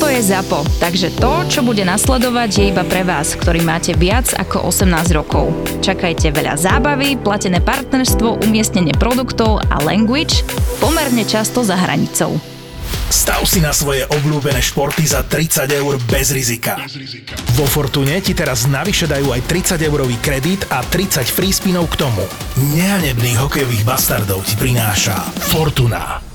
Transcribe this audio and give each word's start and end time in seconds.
Toto 0.00 0.16
je 0.16 0.32
ZAPO, 0.32 0.64
takže 0.80 1.12
to, 1.20 1.44
čo 1.52 1.60
bude 1.60 1.84
nasledovať, 1.84 2.48
je 2.56 2.64
iba 2.72 2.88
pre 2.88 3.04
vás, 3.04 3.36
ktorý 3.36 3.60
máte 3.60 3.92
viac 3.92 4.32
ako 4.32 4.72
18 4.72 5.12
rokov. 5.12 5.52
Čakajte 5.84 6.32
veľa 6.32 6.56
zábavy, 6.56 7.20
platené 7.20 7.60
partnerstvo, 7.60 8.40
umiestnenie 8.40 8.96
produktov 8.96 9.60
a 9.68 9.76
language 9.84 10.40
pomerne 10.80 11.20
často 11.28 11.60
za 11.60 11.76
hranicou. 11.76 12.32
Stav 13.12 13.44
si 13.44 13.60
na 13.60 13.76
svoje 13.76 14.08
obľúbené 14.08 14.64
športy 14.64 15.04
za 15.04 15.20
30 15.20 15.68
eur 15.68 16.00
bez 16.08 16.32
rizika. 16.32 16.80
Vo 17.60 17.68
Fortune 17.68 18.24
ti 18.24 18.32
teraz 18.32 18.64
navyše 18.72 19.04
dajú 19.04 19.36
aj 19.36 19.44
30 19.52 19.84
eurový 19.84 20.16
kredit 20.24 20.64
a 20.72 20.80
30 20.80 21.28
free 21.28 21.52
spinov 21.52 21.92
k 21.92 22.08
tomu. 22.08 22.24
Nehanebných 22.72 23.36
hokejových 23.36 23.84
bastardov 23.84 24.48
ti 24.48 24.56
prináša 24.56 25.28
Fortuna. 25.52 26.29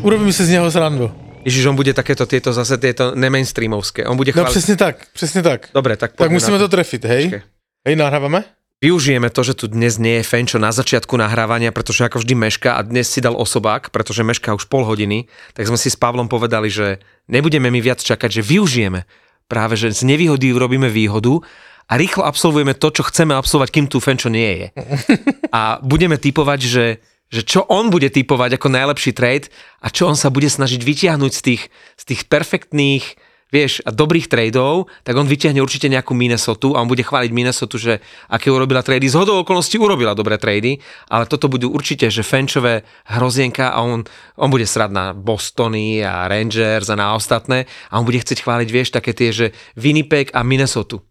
Urobím 0.00 0.32
si 0.32 0.48
z 0.48 0.56
neho 0.56 0.64
srandu. 0.72 1.12
Ježiš, 1.44 1.72
on 1.72 1.76
bude 1.76 1.92
takéto, 1.92 2.24
tieto 2.28 2.52
zase 2.52 2.76
tieto 2.76 3.12
nemainstreamovské. 3.16 4.04
On 4.08 4.16
bude 4.16 4.32
No 4.32 4.44
chváliť... 4.44 4.52
přesně 4.52 4.76
tak, 4.76 4.96
přesně 5.12 5.42
tak. 5.42 5.68
Dobre, 5.74 5.96
tak 5.96 6.12
Tak 6.12 6.30
musíme 6.30 6.56
na 6.56 6.64
to 6.64 6.68
trefiť, 6.68 7.02
hej? 7.04 7.22
Počkej. 7.28 7.42
Hej, 7.88 7.94
nahrávame? 7.96 8.44
Využijeme 8.80 9.28
to, 9.28 9.44
že 9.44 9.52
tu 9.60 9.68
dnes 9.68 10.00
nie 10.00 10.20
je 10.20 10.24
Fenčo 10.24 10.56
na 10.56 10.72
začiatku 10.72 11.12
nahrávania, 11.12 11.68
pretože 11.68 12.00
ako 12.08 12.24
vždy 12.24 12.32
meška 12.32 12.76
a 12.76 12.80
dnes 12.80 13.12
si 13.12 13.20
dal 13.20 13.36
osobák, 13.36 13.92
pretože 13.92 14.24
meška 14.24 14.56
už 14.56 14.72
pol 14.72 14.88
hodiny, 14.88 15.28
tak 15.52 15.68
sme 15.68 15.76
si 15.76 15.92
s 15.92 16.00
Pavlom 16.00 16.32
povedali, 16.32 16.72
že 16.72 16.96
nebudeme 17.28 17.68
mi 17.68 17.84
viac 17.84 18.00
čakať, 18.00 18.40
že 18.40 18.42
využijeme 18.44 19.04
práve, 19.52 19.76
že 19.76 19.92
z 19.92 20.08
nevýhody 20.08 20.56
urobíme 20.56 20.88
výhodu 20.88 21.44
a 21.88 21.92
rýchlo 22.00 22.24
absolvujeme 22.24 22.72
to, 22.72 22.88
čo 22.88 23.04
chceme 23.04 23.36
absolvovať, 23.36 23.68
kým 23.68 23.86
tu 23.88 24.00
Fenčo 24.00 24.32
nie 24.32 24.64
je. 24.64 24.66
A 25.56 25.76
budeme 25.84 26.16
typovať, 26.16 26.60
že, 26.64 26.84
že 27.30 27.46
čo 27.46 27.62
on 27.70 27.94
bude 27.94 28.10
typovať 28.10 28.58
ako 28.58 28.68
najlepší 28.68 29.14
trade 29.14 29.48
a 29.80 29.88
čo 29.88 30.10
on 30.10 30.18
sa 30.18 30.34
bude 30.34 30.50
snažiť 30.50 30.82
vytiahnuť 30.82 31.32
z 31.32 31.40
tých, 31.40 31.62
z 31.96 32.02
tých 32.04 32.22
perfektných 32.26 33.04
vieš, 33.50 33.82
a 33.82 33.90
dobrých 33.90 34.30
tradeov, 34.30 34.86
tak 35.02 35.18
on 35.18 35.26
vyťahne 35.26 35.58
určite 35.58 35.90
nejakú 35.90 36.14
Minnesota 36.14 36.78
a 36.78 36.82
on 36.82 36.88
bude 36.88 37.02
chváliť 37.02 37.30
Minnesota, 37.34 37.76
že 37.76 37.94
aké 38.30 38.48
urobila 38.48 38.80
trady. 38.80 39.10
Z 39.10 39.18
hodou 39.18 39.42
okolností 39.42 39.76
urobila 39.76 40.14
dobré 40.14 40.38
trady, 40.38 40.78
ale 41.10 41.26
toto 41.26 41.50
budú 41.50 41.74
určite, 41.74 42.08
že 42.08 42.22
Fenčové 42.22 42.86
hrozienka 43.10 43.74
a 43.74 43.82
on, 43.82 44.06
on 44.38 44.48
bude 44.48 44.64
srať 44.64 44.90
na 44.94 45.04
Bostony 45.12 46.00
a 46.00 46.30
Rangers 46.30 46.88
a 46.88 46.96
na 46.96 47.12
ostatné 47.18 47.66
a 47.90 47.98
on 47.98 48.06
bude 48.06 48.22
chcieť 48.22 48.46
chváliť, 48.46 48.68
vieš, 48.70 48.94
také 48.94 49.12
tie, 49.12 49.34
že 49.34 49.46
Winnipeg 49.74 50.30
a 50.32 50.46
Minnesota. 50.46 51.02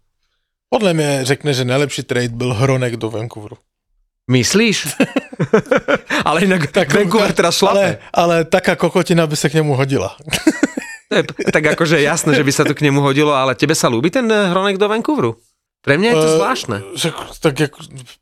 Podle 0.70 0.94
mě 0.94 1.20
řekne, 1.22 1.54
že 1.54 1.64
nejlepší 1.64 2.02
trade 2.02 2.28
byl 2.28 2.54
Hronek 2.54 2.96
do 2.96 3.10
Vancouveru. 3.10 3.56
Myslíš? 4.30 4.86
ale 6.28 6.44
inak 6.44 6.72
tak 6.72 6.94
Vancouver 6.94 7.32
teraz 7.32 7.62
ale, 7.62 7.70
šlape. 7.70 7.98
ale 8.12 8.44
taká 8.44 8.76
kokotina 8.76 9.26
by 9.26 9.36
se 9.36 9.50
k 9.50 9.54
němu 9.54 9.74
hodila. 9.74 10.16
Je 11.10 11.26
tak 11.50 11.66
akože 11.74 11.98
jasné, 11.98 12.38
že 12.38 12.46
by 12.46 12.52
sa 12.54 12.62
to 12.62 12.70
k 12.70 12.86
nemu 12.86 13.02
hodilo, 13.02 13.34
ale 13.34 13.58
tebe 13.58 13.74
sa 13.74 13.90
ľúbi 13.90 14.14
ten 14.14 14.30
eh, 14.30 14.54
Hronek 14.54 14.78
do 14.78 14.86
Vancouveru? 14.86 15.34
Pre 15.82 15.98
mňa 15.98 16.08
je 16.12 16.16
to 16.16 16.28
Eh, 16.28 16.36
zvláštne. 16.38 16.76
Že, 16.94 17.08
tak 17.42 17.54
jak, 17.58 17.72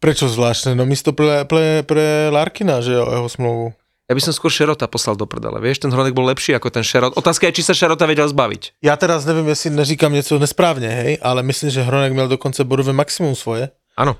prečo 0.01 0.25
zvláštne? 0.25 0.73
No 0.73 0.89
místo 0.89 1.13
pre, 1.13 1.45
pre, 1.45 1.85
pre 1.85 2.33
Larkina, 2.33 2.81
že 2.81 2.97
jeho 2.97 3.29
smlouvu. 3.29 3.77
Ja 4.09 4.17
by 4.17 4.25
som 4.25 4.33
skôr 4.33 4.49
Šerota 4.49 4.89
poslal 4.89 5.21
do 5.21 5.29
prdele. 5.29 5.61
Vieš, 5.61 5.85
ten 5.85 5.93
Hronek 5.93 6.17
bol 6.17 6.25
lepší 6.25 6.57
ako 6.57 6.73
ten 6.73 6.81
Šerot. 6.81 7.13
Otázka 7.21 7.45
je, 7.53 7.61
či 7.61 7.67
sa 7.69 7.77
Šerota 7.77 8.09
vedel 8.09 8.25
zbaviť. 8.25 8.81
Já 8.81 8.97
teraz 8.97 9.29
nevím, 9.29 9.53
jestli 9.53 9.71
neříkám 9.71 10.13
něco 10.13 10.39
nesprávně, 10.39 10.89
hej, 10.89 11.19
ale 11.23 11.43
myslím, 11.43 11.71
že 11.71 11.83
Hronek 11.83 12.13
měl 12.13 12.29
dokonce 12.29 12.65
bodové 12.65 12.93
maximum 12.97 13.37
svoje. 13.37 13.69
Áno. 14.01 14.17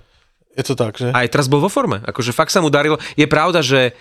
Je 0.57 0.65
to 0.65 0.75
tak, 0.75 0.99
že? 0.99 1.13
Aj 1.13 1.29
teraz 1.29 1.47
bol 1.47 1.61
vo 1.61 1.71
forme. 1.71 2.01
Akože 2.03 2.33
fakt 2.33 2.51
sa 2.51 2.63
mu 2.63 2.73
darilo. 2.73 2.99
Je 3.15 3.27
pravda, 3.27 3.63
že, 3.63 3.93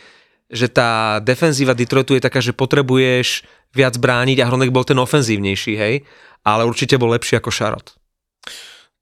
že 0.48 0.72
tá 0.72 1.20
defenzíva 1.20 1.78
Detroitu 1.78 2.16
je 2.16 2.24
taká, 2.24 2.41
že 2.41 2.56
potrebuješ 2.56 3.44
viac 3.75 4.00
brániť 4.00 4.41
a 4.41 4.47
Hronek 4.47 4.74
bol 4.74 4.88
ten 4.88 4.97
ofenzívnejší, 4.97 5.74
hej? 5.78 5.96
Ale 6.41 6.66
určite 6.66 6.97
bol 6.97 7.12
lepší 7.12 7.38
ako 7.38 7.52
Šarot. 7.52 7.88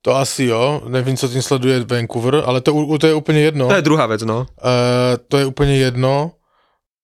To 0.05 0.15
asi 0.15 0.45
jo, 0.45 0.85
nevím, 0.87 1.17
co 1.17 1.27
tím 1.27 1.41
sleduje 1.41 1.85
Vancouver, 1.85 2.43
ale 2.45 2.61
to, 2.61 2.97
to 2.97 3.07
je 3.07 3.13
úplně 3.13 3.41
jedno. 3.41 3.67
To 3.67 3.73
je 3.73 3.81
druhá 3.81 4.05
vec, 4.05 4.21
no. 4.21 4.45
Uh, 4.61 5.17
to 5.27 5.37
je 5.37 5.45
úplně 5.45 5.77
jedno. 5.77 6.31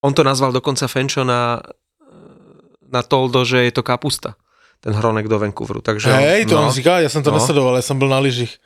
On 0.02 0.14
to 0.14 0.24
nazval 0.24 0.52
dokonca 0.52 0.88
Fenčo 0.88 1.24
na, 1.24 1.62
na 2.92 3.02
Toldo, 3.02 3.46
že 3.46 3.64
je 3.64 3.72
to 3.72 3.84
kapusta. 3.84 4.36
Ten 4.82 4.94
Hronek 4.98 5.30
do 5.30 5.38
Vancouveru. 5.40 5.82
Takže, 5.82 6.10
Hej, 6.10 6.46
to 6.46 6.58
no, 6.58 6.66
on 6.66 6.72
říká, 6.72 7.00
já 7.00 7.10
jsem 7.10 7.24
to 7.24 7.32
no. 7.32 7.38
nesledoval, 7.38 7.76
já 7.76 7.82
jsem 7.82 8.00
byl 8.00 8.08
na 8.08 8.20
lyžích. 8.20 8.58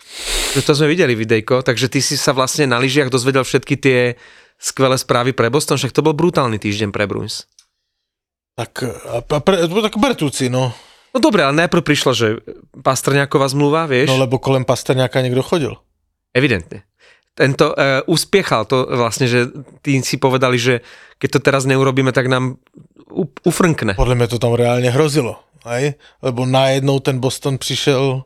To 0.55 0.71
sme 0.71 0.87
videli 0.87 1.11
videjko, 1.11 1.67
takže 1.67 1.91
ty 1.91 1.99
si 1.99 2.15
sa 2.15 2.31
vlastne 2.31 2.63
na 2.63 2.79
lyžiach 2.79 3.11
dozvedel 3.11 3.43
všetky 3.43 3.75
tie 3.75 4.15
skvelé 4.55 4.95
správy 4.95 5.35
pre 5.35 5.51
Boston, 5.51 5.75
však 5.75 5.91
to 5.91 5.99
bol 5.99 6.15
brutálny 6.15 6.55
týždeň 6.55 6.95
pre 6.95 7.03
Bruins. 7.03 7.43
Tak, 8.55 8.71
a, 8.87 9.39
pre, 9.43 9.67
tak 9.67 9.99
Bertuci, 9.99 10.47
no. 10.47 10.71
No 11.11 11.17
dobre, 11.19 11.43
ale 11.43 11.67
najprv 11.67 11.83
prišla, 11.83 12.11
že 12.15 12.27
Pastrňáková 12.79 13.51
zmluva, 13.51 13.83
vieš? 13.83 14.07
No 14.07 14.15
lebo 14.15 14.39
kolem 14.39 14.63
Pasterňáka 14.63 15.19
někdo 15.19 15.43
chodil. 15.43 15.75
Evidentne. 16.31 16.87
Tento 17.35 17.75
uh, 17.75 17.99
uspiechal 18.07 18.63
to 18.63 18.87
vlastne, 18.87 19.27
že 19.27 19.51
tí 19.83 19.99
si 19.99 20.15
povedali, 20.15 20.55
že 20.55 20.79
keď 21.19 21.29
to 21.35 21.39
teraz 21.43 21.67
neurobíme, 21.67 22.15
tak 22.15 22.31
nám 22.31 22.55
ufrnkne. 23.43 23.99
Podle 23.99 24.15
mě 24.15 24.27
to 24.27 24.39
tam 24.39 24.53
reálně 24.55 24.91
hrozilo. 24.91 25.44
Hej? 25.65 25.93
Lebo 26.21 26.45
najednou 26.45 26.99
ten 26.99 27.19
Boston 27.19 27.57
přišel 27.57 28.23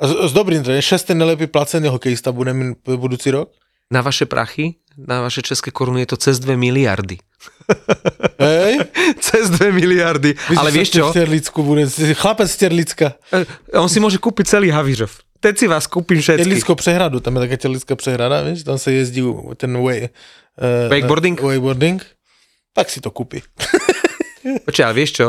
s, 0.00 0.30
s 0.30 0.32
dobrým 0.32 0.62
trénem, 0.62 0.82
šestý 0.82 1.14
nejlepší 1.14 1.46
placený 1.46 1.88
hokejista 1.88 2.32
bude 2.32 2.54
budoucí 2.96 3.30
rok. 3.30 3.52
Na 3.90 4.02
vaše 4.02 4.26
prachy, 4.26 4.74
na 4.98 5.20
vaše 5.20 5.42
české 5.42 5.70
koruny 5.70 6.00
je 6.00 6.06
to 6.06 6.16
cez 6.16 6.38
2 6.38 6.56
miliardy. 6.56 7.18
Hej? 8.38 8.78
cez 9.20 9.50
2 9.50 9.70
miliardy. 9.72 10.34
ale 10.56 10.70
vieš 10.70 10.90
čo? 10.90 11.10
Sterlicku 11.10 11.62
bude, 11.62 11.86
chlapec 12.18 12.50
z 12.50 12.54
Sterlicka. 12.54 13.14
Eh, 13.32 13.46
On 13.78 13.88
si 13.88 14.02
môže 14.02 14.18
kúpiť 14.18 14.58
celý 14.58 14.74
Havířov. 14.74 15.22
Teď 15.40 15.54
si 15.58 15.66
vás 15.68 15.86
kúpim 15.86 16.18
všetky. 16.18 16.42
Terlicko 16.42 16.74
přehradu, 16.74 17.20
tam 17.20 17.36
je 17.36 17.40
taká 17.40 17.56
Terlická 17.56 17.94
přehrada, 17.96 18.42
víš, 18.42 18.62
tam 18.64 18.78
se 18.78 18.92
jezdí 18.92 19.22
ten 19.56 19.82
way, 19.82 20.08
uh, 20.58 20.90
Wakeboarding? 20.90 21.40
wakeboarding, 21.40 22.02
tak 22.72 22.90
si 22.90 23.00
to 23.00 23.10
kúpi. 23.10 23.42
Počkaj, 24.66 24.84
ale 24.84 24.94
vieš 24.94 25.12
čo? 25.12 25.26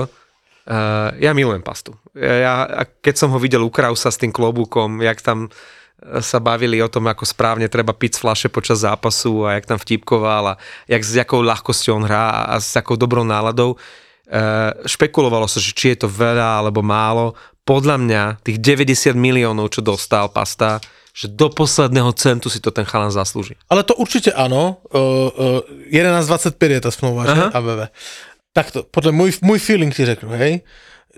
Uh, 0.68 1.16
ja 1.24 1.32
milujem 1.32 1.64
pastu. 1.64 1.96
Ja, 2.12 2.84
keď 3.00 3.16
som 3.16 3.32
ho 3.32 3.40
videl 3.40 3.64
u 3.64 3.72
Krausa 3.72 4.12
s 4.12 4.20
tým 4.20 4.36
klobúkom, 4.36 5.00
jak 5.00 5.24
tam 5.24 5.48
eh, 5.48 6.20
sa 6.20 6.44
bavili 6.44 6.84
o 6.84 6.92
tom, 6.92 7.08
ako 7.08 7.24
správne 7.24 7.72
treba 7.72 7.96
piť 7.96 8.20
z 8.20 8.22
flaše 8.28 8.48
počas 8.52 8.84
zápasu 8.84 9.48
a 9.48 9.56
jak 9.56 9.64
tam 9.64 9.80
vtipkoval 9.80 10.44
a 10.52 10.60
jak 10.92 11.00
s 11.00 11.24
jakou 11.24 11.40
ľahkosťou 11.40 12.04
on 12.04 12.04
hrá 12.04 12.52
a 12.52 12.60
s 12.60 12.76
akou 12.76 13.00
dobrou 13.00 13.24
náladou. 13.24 13.80
Uh, 14.28 14.76
špekulovalo 14.84 15.48
sa, 15.48 15.64
že 15.64 15.72
či 15.72 15.96
je 15.96 16.04
to 16.04 16.12
veľa 16.12 16.60
alebo 16.60 16.84
málo. 16.84 17.32
Podľa 17.64 17.96
mňa 17.96 18.22
tých 18.44 18.60
90 18.60 19.16
miliónov, 19.16 19.72
čo 19.72 19.80
dostal 19.80 20.28
pasta, 20.28 20.84
že 21.18 21.34
do 21.34 21.50
posledného 21.50 22.14
centu 22.14 22.46
si 22.52 22.62
to 22.62 22.70
ten 22.70 22.86
chalan 22.86 23.10
zaslúži. 23.10 23.58
Ale 23.72 23.88
to 23.88 23.96
určitě 23.96 24.36
ano, 24.36 24.78
uh, 24.94 25.32
uh, 25.32 25.96
11.25 25.96 26.72
je 26.72 26.82
ta 26.82 26.92
smlouva, 26.92 27.24
že? 27.26 27.42
ABV. 27.56 27.80
Tak 28.58 28.72
to, 28.72 28.84
podle 28.84 29.12
můj, 29.12 29.34
můj 29.42 29.60
feeling 29.60 29.96
ti 29.96 30.06
řeknu, 30.06 30.30
hej, 30.30 30.62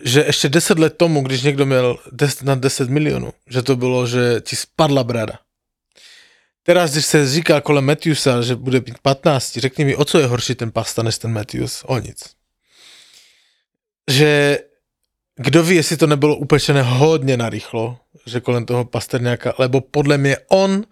že 0.04 0.22
ještě 0.22 0.50
10 0.50 0.80
let 0.80 0.98
tomu, 0.98 1.22
když 1.22 1.42
někdo 1.42 1.66
měl 1.66 1.98
10, 2.12 2.44
na 2.44 2.56
10 2.56 2.90
milionů, 2.90 3.34
že 3.50 3.62
to 3.62 3.76
bylo, 3.76 4.08
že 4.08 4.42
ti 4.42 4.56
spadla 4.56 5.04
brada. 5.04 5.40
Teraz, 6.64 6.92
když 6.92 7.06
se 7.06 7.30
říká 7.30 7.62
kolem 7.62 7.86
Matthewsa, 7.86 8.42
že 8.42 8.56
bude 8.56 8.80
mít 8.80 9.00
15, 9.02 9.58
řekni 9.58 9.86
mi, 9.86 9.96
o 9.96 10.06
co 10.06 10.20
je 10.20 10.26
horší 10.26 10.56
ten 10.56 10.72
pasta 10.72 11.04
než 11.04 11.18
ten 11.18 11.32
Matthews? 11.32 11.84
O 11.86 12.00
nic. 12.00 12.24
Že 14.10 14.60
kdo 15.36 15.64
ví, 15.64 15.76
jestli 15.76 15.98
to 15.98 16.08
nebylo 16.08 16.36
upečené 16.36 16.82
hodně 16.82 17.38
narychlo, 17.38 17.98
že 18.26 18.40
kolem 18.40 18.66
toho 18.66 18.86
Pasterňáka, 18.86 19.54
lebo 19.58 19.82
podle 19.82 20.18
mě 20.18 20.38
on 20.48 20.84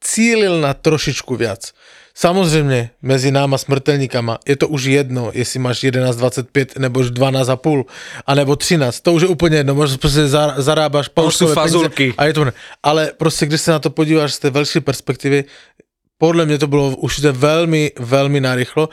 cílil 0.00 0.60
na 0.60 0.74
trošičku 0.74 1.36
viac. 1.36 1.72
Samozřejmě, 2.14 2.90
mezi 3.02 3.30
náma 3.30 3.58
smrtelníkama 3.58 4.38
je 4.46 4.56
to 4.56 4.68
už 4.68 4.84
jedno, 4.84 5.30
jestli 5.34 5.58
máš 5.60 5.84
11,25 5.84 6.78
nebo 6.78 7.00
už 7.00 7.10
12,5 7.10 7.84
a 8.26 8.34
nebo 8.34 8.56
13, 8.56 9.00
to 9.00 9.12
už 9.12 9.22
je 9.22 9.28
úplně 9.28 9.56
jedno, 9.56 9.74
možná 9.74 9.96
prostě 9.98 10.28
za- 10.28 10.54
zarábáš 10.56 11.08
peníze 11.08 11.46
fazulky. 11.54 12.14
A 12.18 12.24
je 12.24 12.32
to, 12.32 12.46
ale 12.82 13.12
prostě, 13.16 13.46
když 13.46 13.60
se 13.60 13.70
na 13.70 13.78
to 13.78 13.90
podíváš 13.90 14.34
z 14.34 14.38
té 14.38 14.50
velké 14.50 14.80
perspektivy, 14.80 15.44
podle 16.18 16.46
mě 16.46 16.58
to 16.58 16.66
bylo 16.66 16.96
už 16.96 17.18
velmi, 17.18 17.92
velmi 17.98 18.40
narychlo. 18.40 18.88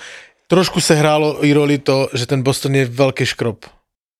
Trošku 0.47 0.81
se 0.81 0.95
hrálo 0.95 1.45
i 1.45 1.53
roli 1.53 1.77
to, 1.77 2.09
že 2.13 2.25
ten 2.25 2.41
Boston 2.41 2.75
je 2.75 2.85
velký 2.85 3.25
škrob. 3.25 3.65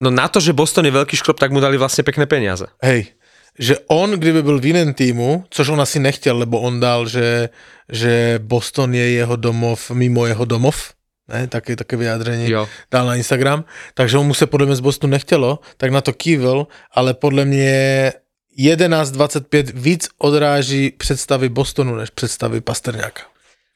No 0.04 0.12
na 0.12 0.28
to, 0.28 0.40
že 0.40 0.54
Boston 0.54 0.86
je 0.86 0.96
veľký 0.96 1.18
škrob, 1.20 1.36
tak 1.40 1.52
mu 1.52 1.60
dali 1.60 1.76
vlastne 1.76 2.08
pekné 2.08 2.24
peniaze. 2.24 2.64
Hej, 2.80 3.12
že 3.60 3.78
on, 3.88 4.12
kdyby 4.12 4.44
byl 4.44 4.60
v 4.60 4.66
jiném 4.66 4.94
týmu, 4.94 5.46
což 5.50 5.70
on 5.70 5.82
asi 5.82 6.00
nechtěl, 6.00 6.38
lebo 6.38 6.60
on 6.60 6.80
dal, 6.80 7.08
že, 7.08 7.50
že 7.92 8.40
Boston 8.44 8.96
je 8.96 9.10
jeho 9.10 9.36
domov 9.36 9.92
mimo 9.92 10.26
jeho 10.26 10.46
domov, 10.46 10.94
ne, 11.28 11.48
také, 11.48 11.76
také 11.76 11.98
vyjádření 11.98 12.50
Jo. 12.50 12.68
dal 12.92 13.06
na 13.06 13.16
Instagram, 13.16 13.66
takže 13.94 14.18
on 14.18 14.26
mu 14.28 14.34
se 14.34 14.48
podle 14.48 14.66
mě 14.68 14.76
z 14.76 14.80
Bostonu 14.80 15.12
nechtělo, 15.12 15.60
tak 15.78 15.92
na 15.92 16.02
to 16.02 16.14
kývil, 16.14 16.68
ale 16.96 17.14
podle 17.14 17.46
mě 17.46 18.12
11-25 18.60 19.72
víc 19.74 20.10
odráží 20.18 20.92
představy 20.98 21.50
Bostonu 21.50 21.96
než 21.96 22.10
představy 22.10 22.62
Pasterňáka. 22.62 23.22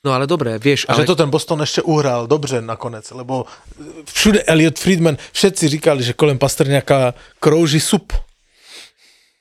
No 0.05 0.11
ale 0.11 0.27
dobre, 0.27 0.59
vieš, 0.59 0.85
A 0.89 0.93
ale... 0.93 1.07
že 1.07 1.07
to 1.07 1.15
ten 1.15 1.31
Boston 1.31 1.63
ešte 1.63 1.79
uhrál 1.81 2.27
dobře 2.27 2.59
nakonec, 2.61 3.11
lebo 3.11 3.45
všude 4.03 4.43
Elliot 4.43 4.79
Friedman, 4.79 5.17
všetci 5.31 5.67
říkali, 5.67 6.03
že 6.03 6.13
kolem 6.13 6.37
Pasterňáka 6.37 7.13
krouží 7.39 7.79
sup. 7.79 8.13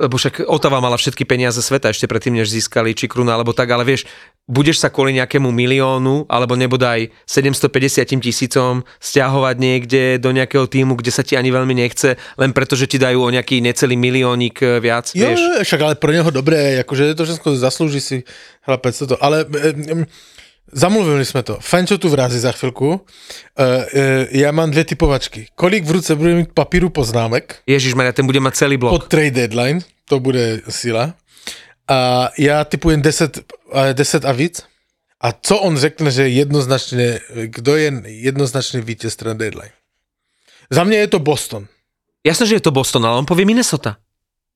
Lebo 0.00 0.16
však 0.16 0.48
Otava 0.48 0.80
mala 0.80 0.96
všetky 0.96 1.28
peniaze 1.28 1.60
sveta 1.60 1.92
ešte 1.92 2.08
predtým, 2.08 2.34
než 2.36 2.48
získali 2.48 2.96
či 2.96 3.06
kruna, 3.06 3.36
alebo 3.36 3.52
tak, 3.52 3.68
ale 3.70 3.84
vieš, 3.84 4.08
budeš 4.48 4.80
sa 4.80 4.88
kvôli 4.88 5.14
nejakému 5.20 5.52
miliónu, 5.52 6.26
alebo 6.26 6.56
nebodaj 6.56 7.12
750 7.28 8.02
tisícom 8.18 8.82
stiahovať 8.98 9.56
niekde 9.60 10.02
do 10.18 10.32
nejakého 10.32 10.66
týmu, 10.66 10.96
kde 10.96 11.12
sa 11.12 11.22
ti 11.22 11.36
ani 11.36 11.52
veľmi 11.52 11.74
nechce, 11.76 12.16
len 12.40 12.50
preto, 12.56 12.74
že 12.74 12.88
ti 12.88 12.96
dajú 12.96 13.20
o 13.20 13.30
nejaký 13.30 13.60
necelý 13.60 13.94
miliónik 13.94 14.58
eh, 14.64 14.80
viac, 14.80 15.12
Jo, 15.14 15.28
vieš. 15.32 15.66
však 15.68 15.80
ale 15.80 15.94
pro 15.94 16.12
něho 16.12 16.30
dobré, 16.32 16.82
jakože 16.82 17.04
je 17.04 17.14
to 17.14 17.24
všechno 17.24 17.48
zaslúži 17.56 18.00
si 18.00 18.16
chlapec 18.64 18.94
toto. 18.98 19.20
Ale 19.20 19.44
e, 19.44 20.06
zamluvili 20.72 21.24
jsme 21.24 21.42
to. 21.42 21.58
Fenčo 21.60 21.98
tu 21.98 22.08
vrazí 22.08 22.38
za 22.38 22.52
chvilku. 22.52 23.00
E, 23.58 23.86
e, 24.00 24.28
já 24.30 24.52
mám 24.52 24.70
dvě 24.70 24.84
typovačky. 24.84 25.46
Kolik 25.54 25.84
v 25.84 25.90
ruce 25.90 26.14
bude 26.14 26.34
mít 26.34 26.52
papíru 26.54 26.90
poznámek 26.90 27.58
Ježiš, 27.66 27.94
Maria, 27.94 28.12
ten 28.12 28.26
bude 28.26 28.40
mať 28.40 28.54
celý 28.54 28.76
blok. 28.76 28.92
pod 28.92 29.08
trade 29.08 29.30
deadline, 29.30 29.80
to 30.08 30.20
bude 30.20 30.60
sila. 30.68 31.14
A 31.88 32.30
já 32.38 32.64
typujem 32.64 33.02
10, 33.02 33.38
a 33.72 33.92
10 33.92 34.24
a 34.24 34.32
víc. 34.32 34.62
A 35.20 35.32
co 35.32 35.58
on 35.58 35.76
řekne, 35.76 36.10
že 36.10 36.28
jednoznačně, 36.28 37.20
kdo 37.44 37.76
je 37.76 38.02
jednoznačný 38.04 38.80
vítěz 38.80 39.16
trade 39.16 39.38
deadline? 39.38 39.72
Za 40.70 40.84
mě 40.84 40.96
je 40.96 41.06
to 41.06 41.18
Boston. 41.18 41.66
Jasné, 42.26 42.46
že 42.46 42.54
je 42.54 42.60
to 42.60 42.70
Boston, 42.70 43.06
ale 43.06 43.18
on 43.18 43.26
povie 43.26 43.46
Minnesota. 43.46 43.96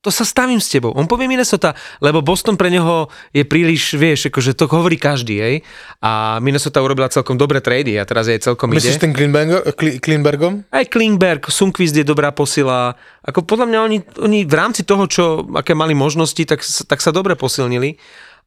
To 0.07 0.15
sa 0.15 0.23
stavím 0.23 0.63
s 0.63 0.71
tebou. 0.71 0.95
On 0.95 1.03
povie 1.11 1.27
Minnesota, 1.27 1.75
lebo 1.99 2.23
Boston 2.23 2.55
pre 2.55 2.71
neho 2.71 3.11
je 3.35 3.43
príliš, 3.43 3.99
vieš, 3.99 4.31
akože 4.31 4.55
to 4.55 4.71
hovorí 4.71 4.95
každý, 4.95 5.43
hej. 5.43 5.57
A 5.99 6.39
Minnesota 6.39 6.79
urobila 6.79 7.11
celkom 7.11 7.35
dobré 7.35 7.59
trady 7.59 7.99
a 7.99 8.07
teraz 8.07 8.31
jej 8.31 8.39
celkom 8.39 8.71
Myslíš 8.71 9.03
ide. 9.03 9.03
ten 9.03 9.11
Kleinbergo, 9.11 9.67
Kli- 9.75 9.99
Kleinbergom? 9.99 10.63
Aj 10.71 10.87
Klingberg, 10.87 11.51
Sundqvist 11.51 11.99
je 11.99 12.07
dobrá 12.07 12.31
posila. 12.31 12.95
Ako 13.27 13.43
podľa 13.43 13.67
mňa 13.67 13.79
oni, 13.83 13.99
oni 14.23 14.39
v 14.47 14.55
rámci 14.55 14.87
toho, 14.87 15.11
čo, 15.11 15.43
aké 15.59 15.75
mali 15.75 15.99
možnosti, 15.99 16.39
tak, 16.47 16.63
tak 16.63 17.03
sa 17.03 17.11
dobre 17.11 17.35
posilnili. 17.35 17.99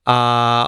A 0.07 0.17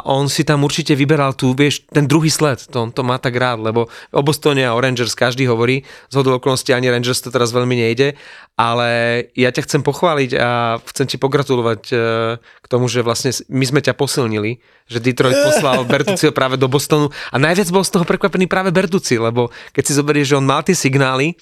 on 0.06 0.28
si 0.28 0.44
tam 0.44 0.68
určite 0.68 0.92
vyberal 0.92 1.34
tu, 1.34 1.56
vieš, 1.56 1.88
ten 1.88 2.06
druhý 2.06 2.28
sled, 2.28 2.68
to, 2.68 2.92
to 2.92 3.02
má 3.02 3.16
tak 3.18 3.34
rád, 3.40 3.64
lebo 3.64 3.88
o 4.12 4.22
Bostone 4.22 4.68
a 4.68 4.76
o 4.76 4.80
Rangers 4.84 5.16
každý 5.16 5.48
hovorí, 5.48 5.88
z 6.12 6.14
hodou 6.20 6.36
okolností 6.38 6.76
ani 6.76 6.92
Rangers 6.92 7.24
to 7.24 7.34
teraz 7.34 7.56
veľmi 7.56 7.74
nejde, 7.74 8.20
ale 8.60 8.90
ja 9.34 9.50
ťa 9.50 9.66
chcem 9.66 9.82
pochváliť 9.82 10.32
a 10.38 10.78
chcem 10.84 11.08
ti 11.10 11.18
pogratulovať 11.18 11.82
eh, 11.90 12.00
k 12.38 12.68
tomu, 12.68 12.92
že 12.92 13.02
vlastne 13.02 13.32
my 13.50 13.66
sme 13.66 13.82
ťa 13.82 13.96
posilnili, 13.98 14.62
že 14.86 15.00
Detroit 15.00 15.40
poslal 15.48 15.88
Bertuciho 15.88 16.36
práve 16.36 16.60
do 16.60 16.68
Bostonu 16.70 17.10
a 17.32 17.36
najviac 17.40 17.72
bol 17.72 17.88
z 17.88 17.98
toho 17.98 18.06
prekvapený 18.06 18.46
práve 18.52 18.70
Bertuci, 18.70 19.18
lebo 19.18 19.50
keď 19.72 19.84
si 19.88 19.98
zoberieš, 19.98 20.36
že 20.36 20.38
on 20.38 20.46
mal 20.46 20.62
tie 20.62 20.76
signály, 20.76 21.40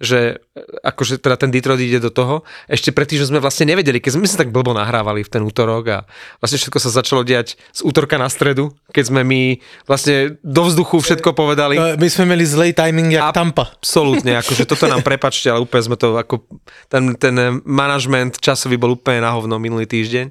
že 0.00 0.40
e, 0.56 0.60
akože 0.82 1.20
teda 1.20 1.36
ten 1.36 1.50
Detroit 1.52 1.82
ide 1.82 2.00
do 2.00 2.08
toho. 2.08 2.42
Ešte 2.66 2.90
predtým, 2.90 3.20
že 3.20 3.28
sme 3.28 3.38
vlastne 3.38 3.68
nevedeli, 3.68 4.00
keď 4.00 4.18
sme 4.18 4.26
sa 4.26 4.40
tak 4.40 4.50
blbo 4.50 4.72
nahrávali 4.72 5.20
v 5.22 5.30
ten 5.30 5.42
útorok 5.44 5.84
a 5.92 5.98
vlastne 6.40 6.58
všetko 6.58 6.78
sa 6.80 6.90
začalo 6.90 7.22
diať 7.22 7.60
z 7.74 7.80
útorka 7.84 8.16
na 8.16 8.26
stredu, 8.32 8.72
keď 8.90 9.04
sme 9.12 9.20
my 9.22 9.40
vlastne 9.84 10.40
do 10.40 10.62
vzduchu 10.64 10.98
všetko 11.02 11.36
povedali. 11.36 11.76
No, 11.76 11.96
My 11.96 12.08
jsme 12.10 12.24
měli 12.24 12.46
zlej 12.46 12.72
timing 12.72 13.12
jak 13.12 13.22
A- 13.22 13.32
Tampa. 13.32 13.68
Absolútne, 13.78 14.38
akože 14.40 14.64
toto 14.64 14.88
nám 14.88 15.02
prepačte, 15.10 15.50
ale 15.50 15.60
úplne 15.60 15.82
sme 15.82 15.96
to 16.00 16.16
ako, 16.16 16.46
ten, 16.88 17.14
ten 17.18 17.62
manažment 17.64 18.38
časový 18.40 18.76
bol 18.80 18.96
úplne 18.96 19.20
na 19.20 19.30
hovno 19.36 19.58
minulý 19.58 19.86
týždeň. 19.86 20.30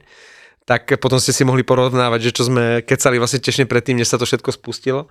Tak 0.66 1.02
potom 1.02 1.18
ste 1.20 1.34
si 1.34 1.44
mohli 1.44 1.66
porovnávať, 1.66 2.32
že 2.32 2.36
čo 2.38 2.44
sme 2.48 2.86
kecali 2.86 3.18
vlastne 3.18 3.42
tešne 3.42 3.66
predtým, 3.66 3.98
než 3.98 4.14
sa 4.14 4.18
to 4.22 4.30
všetko 4.30 4.56
spustilo. 4.56 5.10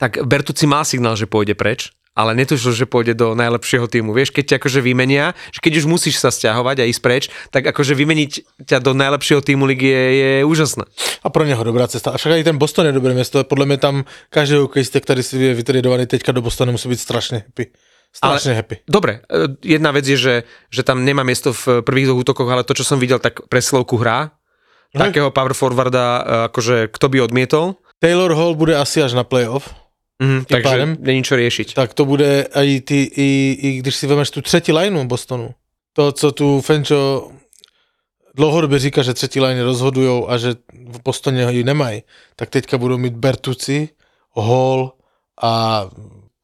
Tak 0.00 0.24
Bertuci 0.26 0.66
mal 0.66 0.82
signál, 0.82 1.14
že 1.14 1.30
pôjde 1.30 1.54
preč, 1.54 1.92
ale 2.12 2.36
netušil, 2.36 2.76
že 2.76 2.84
pôjde 2.84 3.16
do 3.16 3.32
najlepšieho 3.32 3.88
týmu. 3.88 4.12
Vieš, 4.12 4.36
keď 4.36 4.44
ťa 4.44 4.56
akože 4.60 4.80
vymenia, 4.84 5.32
že 5.48 5.64
keď 5.64 5.72
už 5.80 5.84
musíš 5.88 6.20
sa 6.20 6.28
stiahovať 6.28 6.84
a 6.84 6.88
ísť 6.88 7.00
preč, 7.00 7.24
tak 7.48 7.64
akože 7.64 7.96
vymeniť 7.96 8.30
ťa 8.68 8.78
do 8.84 8.92
najlepšieho 8.92 9.40
týmu 9.40 9.64
ligy 9.64 9.88
je, 9.88 10.04
je 10.14 10.30
úžasné. 10.44 10.84
A 11.24 11.28
pro 11.32 11.44
něho 11.44 11.64
dobrá 11.64 11.88
cesta. 11.88 12.12
A 12.12 12.16
však 12.20 12.40
i 12.40 12.44
ten 12.44 12.58
Boston 12.58 12.86
je 12.86 12.92
dobré 12.92 13.14
město. 13.14 13.44
Podle 13.44 13.66
mě 13.66 13.76
tam 13.76 14.04
každý 14.30 14.56
hokejistek, 14.56 15.02
který 15.02 15.22
si 15.22 15.38
je 15.38 15.54
vytradovaný 15.54 16.06
teďka 16.06 16.32
do 16.32 16.42
Bostonu, 16.42 16.72
musí 16.72 16.88
být 16.88 17.00
strašně 17.00 17.38
happy. 17.48 17.66
Strašně 18.12 18.52
happy. 18.54 18.76
Dobre, 18.90 19.12
e, 19.12 19.20
jedna 19.64 19.90
vec 19.90 20.04
je, 20.08 20.16
že, 20.16 20.34
že 20.68 20.82
tam 20.84 21.04
nemá 21.04 21.24
miesto 21.24 21.56
v 21.56 21.80
prvých 21.80 22.12
dvoch 22.12 22.20
útokoch, 22.20 22.44
ale 22.44 22.60
to, 22.60 22.76
čo 22.76 22.84
som 22.84 23.00
videl, 23.00 23.16
tak 23.18 23.48
preslovku 23.48 23.96
hrá. 23.96 24.36
Takého 24.92 25.32
power 25.32 25.56
forwarda, 25.56 26.04
e, 26.04 26.22
akože 26.52 26.92
kto 26.92 27.08
by 27.08 27.24
odmietol. 27.24 27.80
Taylor 28.04 28.36
Hall 28.36 28.52
bude 28.52 28.76
asi 28.76 29.00
až 29.00 29.16
na 29.16 29.24
playoff. 29.24 29.72
Mhm, 30.22 30.44
takže 30.46 30.62
pádem? 30.62 30.90
není 31.02 31.22
čo 31.26 31.34
riešiť. 31.34 31.74
Tak 31.74 31.98
to 31.98 32.06
bude 32.06 32.46
i, 32.54 32.78
ty, 32.80 33.02
i, 33.10 33.58
i 33.58 33.68
když 33.82 33.94
si 33.96 34.06
vemeš 34.06 34.30
tu 34.30 34.38
třetí 34.42 34.70
lineu 34.72 35.02
Bostonu. 35.04 35.50
To, 35.92 36.12
co 36.12 36.32
tu 36.32 36.60
Fenčo 36.60 37.30
dlouhodobě 38.34 38.78
říká, 38.78 39.02
že 39.02 39.14
třetí 39.14 39.40
line 39.40 39.62
rozhodujou 39.64 40.30
a 40.30 40.38
že 40.38 40.54
v 40.72 41.02
Bostoně 41.02 41.46
ji 41.50 41.64
nemají, 41.64 42.02
tak 42.36 42.50
teďka 42.50 42.78
budou 42.78 42.98
mít 42.98 43.12
Bertuci, 43.12 43.88
Hall 44.36 44.92
a 45.42 45.86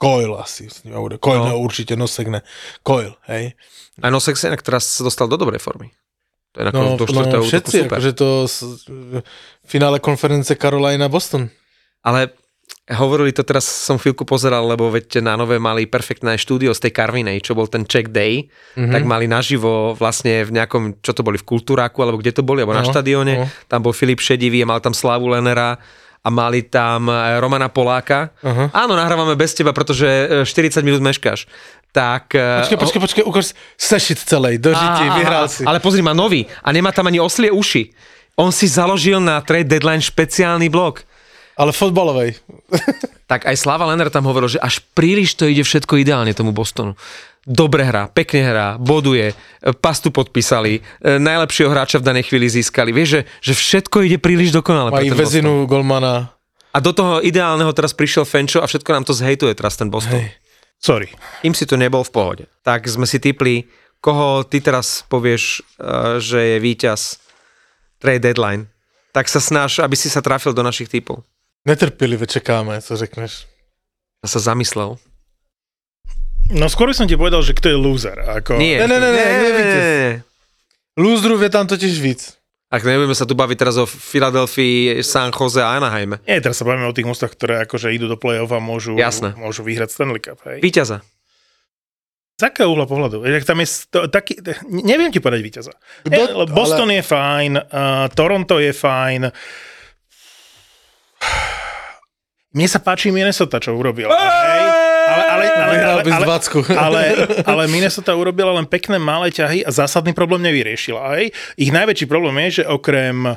Coil 0.02 0.36
asi. 0.40 0.68
s 0.70 0.82
nima 0.84 1.00
bude. 1.00 1.18
Coil 1.24 1.38
No. 1.38 1.48
no. 1.48 1.58
určitě, 1.58 1.96
Nosek 1.96 2.28
ne. 2.28 2.42
Coil, 2.86 3.14
hej. 3.22 3.52
A 4.02 4.10
Nosek 4.10 4.38
sa 4.38 4.46
inak 4.46 4.62
teraz 4.62 4.86
sa 4.86 5.02
dostal 5.02 5.26
do 5.26 5.34
dobrej 5.34 5.58
formy. 5.58 5.90
To 6.54 6.62
je 6.62 6.64
na 6.64 6.70
No, 6.70 6.94
do 6.94 7.02
no 7.10 7.42
všetci, 7.42 7.78
super. 7.82 7.98
akože 7.98 8.12
to 8.14 8.46
v 8.46 9.22
finále 9.66 9.98
konference 9.98 10.54
Carolina 10.54 11.08
Boston. 11.10 11.50
Ale 12.06 12.30
hovorili 12.90 13.30
to 13.30 13.42
teraz, 13.42 13.64
som 13.64 13.96
chvíľku 13.96 14.22
pozeral, 14.22 14.64
lebo 14.64 14.88
veď 14.88 15.20
na 15.20 15.34
nové 15.34 15.56
mali 15.56 15.84
perfektné 15.84 16.34
štúdio 16.34 16.72
z 16.72 16.88
tej 16.88 16.92
Karvinej, 16.92 17.40
čo 17.40 17.52
bol 17.52 17.66
ten 17.66 17.84
check 17.84 18.08
day, 18.08 18.48
Mhm. 18.48 18.48
mm-hmm. 18.78 18.92
tak 18.92 19.02
mali 19.04 19.26
naživo 19.26 19.92
vlastne 19.92 20.40
v 20.42 20.54
nejakom, 20.54 20.82
čo 20.98 21.12
to 21.12 21.20
boli, 21.20 21.36
v 21.36 21.44
Kultúráku, 21.44 22.00
alebo 22.00 22.16
kde 22.16 22.32
to 22.32 22.40
boli, 22.40 22.60
alebo 22.60 22.72
na 22.72 22.80
No, 22.80 22.88
štadióne, 22.88 23.32
no. 23.34 23.46
tam 23.66 23.80
bol 23.80 23.92
Filip 23.92 24.18
Šedivý 24.18 24.64
a 24.64 24.68
mal 24.68 24.80
tam 24.80 24.92
Slavu 24.92 25.28
Lenera 25.28 25.76
a 26.18 26.28
mali 26.28 26.62
tam 26.62 27.06
eh, 27.06 27.36
Romana 27.38 27.68
Poláka. 27.68 28.32
Aha. 28.40 28.72
Áno, 28.74 28.92
nahrávame 28.94 29.34
bez 29.34 29.52
teba, 29.52 29.70
pretože 29.70 30.04
eh, 30.04 30.44
40 30.44 30.80
minút 30.80 31.00
meškáš. 31.00 31.44
Tak... 31.88 32.32
eh, 32.32 32.60
Počkej, 32.64 32.78
počkej, 32.78 33.00
počkej, 33.00 33.24
ukáž 33.24 33.46
sešit 33.74 34.20
celej, 34.20 34.58
dožití, 34.58 35.04
á, 35.08 35.48
si. 35.48 35.64
Ale 35.64 35.78
pozri, 35.78 36.00
má 36.00 36.12
nový 36.12 36.44
a 36.60 36.68
nemá 36.68 36.90
tam 36.90 37.06
ani 37.06 37.16
oslie 37.16 37.48
uši. 37.48 37.90
On 38.36 38.54
si 38.54 38.70
založil 38.70 39.18
na 39.18 39.42
trade 39.42 39.66
deadline 39.66 39.98
špeciálny 39.98 40.68
blok. 40.68 41.02
Ale 41.58 41.74
fotbalovej. 41.74 42.38
Tak 43.26 43.44
aj 43.44 43.58
Slava 43.58 43.84
Lenner 43.90 44.08
tam 44.08 44.24
hovoril, 44.30 44.56
že 44.56 44.62
až 44.62 44.80
príliš 44.94 45.34
to 45.34 45.44
ide 45.50 45.66
všetko 45.66 45.98
ideálne 46.00 46.30
tomu 46.32 46.54
Bostonu. 46.54 46.94
Dobre 47.44 47.84
hrá, 47.84 48.06
pekne 48.08 48.40
hrá, 48.44 48.68
boduje, 48.80 49.32
e, 49.32 49.34
pastu 49.74 50.08
podpísali, 50.14 50.78
e, 50.78 50.80
najlepšieho 51.16 51.68
hráča 51.68 52.00
v 52.00 52.06
danej 52.08 52.28
chvíli 52.30 52.48
získali. 52.48 52.92
Vieš, 52.92 53.08
že, 53.08 53.20
že 53.40 53.52
všetko 53.52 54.04
ide 54.04 54.16
príliš 54.20 54.52
dokonale 54.54 54.92
Boston. 54.92 55.16
vezinu 55.16 55.52
golmana. 55.64 56.32
A 56.72 56.78
do 56.78 56.92
toho 56.92 57.24
ideálneho 57.24 57.72
teraz 57.72 57.96
prišiel 57.96 58.28
Fenčo 58.28 58.60
a 58.60 58.68
všetko 58.68 58.90
nám 58.92 59.04
to 59.08 59.16
zhejtuje 59.16 59.56
teraz 59.56 59.80
ten 59.80 59.88
Boston. 59.88 60.24
Hej. 60.24 60.36
Sorry. 60.78 61.08
Im 61.42 61.56
si 61.56 61.64
to 61.64 61.80
nebol 61.80 62.04
v 62.04 62.12
pohode. 62.12 62.44
Tak 62.62 62.86
sme 62.86 63.08
si 63.08 63.18
typli, 63.18 63.66
koho 63.98 64.44
ty 64.44 64.60
teraz 64.60 65.02
povieš, 65.08 65.42
e, 65.80 66.20
že 66.22 66.38
je 66.54 66.56
víťaz 66.60 67.16
trade 67.98 68.22
deadline. 68.22 68.68
Tak 69.16 69.26
sa 69.26 69.40
snaž, 69.40 69.80
aby 69.80 69.96
si 69.96 70.12
sa 70.12 70.20
trafil 70.20 70.52
do 70.52 70.60
našich 70.60 70.92
typov. 70.92 71.24
Netrpělivě 71.68 72.26
čekáme, 72.26 72.80
co 72.80 72.96
řekneš. 72.96 73.44
Ja 74.24 74.28
sa 74.32 74.40
zamyslel. 74.40 74.96
No 76.48 76.66
skôr 76.72 76.88
by 76.88 76.96
som 76.96 77.04
ti 77.04 77.14
povedal, 77.14 77.44
že 77.44 77.52
kto 77.52 77.68
je 77.70 77.76
loser. 77.76 78.16
Ako... 78.16 78.56
Nie. 78.56 78.80
Ne, 78.82 78.88
ne, 78.88 78.98
ne, 78.98 79.10
ne, 79.12 79.24
nie, 79.38 79.52
nie. 79.52 80.12
Lúzrův 80.98 81.44
je 81.44 81.50
tam 81.52 81.66
totiž 81.68 82.00
víc. 82.00 82.34
Ak 82.68 82.84
nebudeme 82.84 83.16
sa 83.16 83.24
tu 83.24 83.32
baviť 83.32 83.56
teraz 83.56 83.76
o 83.80 83.88
Filadelfii, 83.88 85.00
San 85.00 85.32
Jose 85.32 85.60
a 85.60 85.76
Anaheime. 85.76 86.20
Nie, 86.28 86.40
teraz 86.40 86.60
sa 86.60 86.68
bavíme 86.68 86.84
o 86.84 86.92
tých 86.92 87.08
mostách, 87.08 87.32
ktoré 87.32 87.64
akože 87.64 87.92
idú 87.92 88.08
do 88.12 88.20
play-off 88.20 88.52
a 88.52 88.60
môžu, 88.60 88.92
Jasné. 88.96 89.32
môžu 89.40 89.64
vyhrať 89.64 89.88
Stanley 89.88 90.20
Cup. 90.20 90.40
Hej. 90.44 90.60
Víťaza. 90.60 91.00
Z 92.36 92.42
akého 92.44 92.68
uhla 92.68 92.84
pohľadu? 92.84 93.24
Jak 93.24 93.48
tam 93.48 93.64
je 93.64 93.68
sto, 93.72 93.98
taký, 94.12 94.36
neviem 94.68 95.08
ti 95.08 95.16
povedať 95.16 95.40
víťaza. 95.40 95.72
Kdo- 96.04 96.44
lebo 96.44 96.52
Boston 96.52 96.92
je 96.92 97.00
fajn, 97.00 97.52
uh, 97.56 98.06
Toronto 98.12 98.60
je 98.60 98.72
fajn. 98.76 99.32
Mne 102.56 102.64
sa 102.64 102.80
páči 102.80 103.12
Minnesota, 103.12 103.60
čo 103.60 103.76
urobila. 103.76 104.08
Hej? 104.16 104.62
Ale, 105.08 105.24
ale, 105.24 105.44
ale, 105.48 105.74
ale, 105.84 106.00
ale, 106.04 106.24
ale, 106.88 107.02
ale 107.44 107.62
Minnesota 107.68 108.16
urobila 108.16 108.56
len 108.56 108.64
pekné 108.64 108.96
malé 108.96 109.28
ťahy 109.32 109.64
a 109.64 109.70
zásadný 109.72 110.16
problém 110.16 110.40
nevyriešila. 110.48 111.16
Hej? 111.16 111.32
Ich 111.60 111.72
najväčší 111.72 112.06
problém 112.08 112.36
je, 112.48 112.60
že 112.60 112.64
okrem 112.68 113.24
uh, 113.24 113.36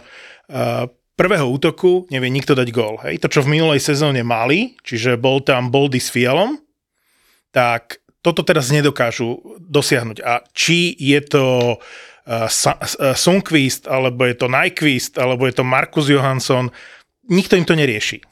prvého 1.20 1.48
útoku 1.48 2.08
nevie 2.08 2.32
nikto 2.32 2.56
dať 2.56 2.68
gól. 2.72 3.03
Hej? 3.03 3.20
To, 3.24 3.27
čo 3.27 3.44
v 3.44 3.51
minulej 3.60 3.84
sezóne 3.84 4.24
mali, 4.24 4.80
čiže 4.84 5.20
bol 5.20 5.44
tam 5.44 5.72
Boldy 5.72 6.00
s 6.00 6.12
Fialom, 6.12 6.60
tak 7.51 8.00
toto 8.24 8.48
teraz 8.48 8.72
nedokážu 8.72 9.60
dosiahnuť. 9.60 10.18
A 10.24 10.39
či 10.56 10.96
je 10.96 11.20
to 11.20 11.46
uh, 11.75 12.48
Sa- 12.48 12.80
uh, 12.80 13.12
Sundqvist, 13.12 13.91
alebo 13.91 14.24
je 14.24 14.39
to 14.39 14.48
Nyquist, 14.48 15.20
alebo 15.20 15.48
je 15.51 15.56
to 15.56 15.68
Markus 15.68 16.08
Johansson. 16.08 16.72
Nikto 17.27 17.60
im 17.60 17.68
to 17.68 17.75
nerieši. 17.75 18.24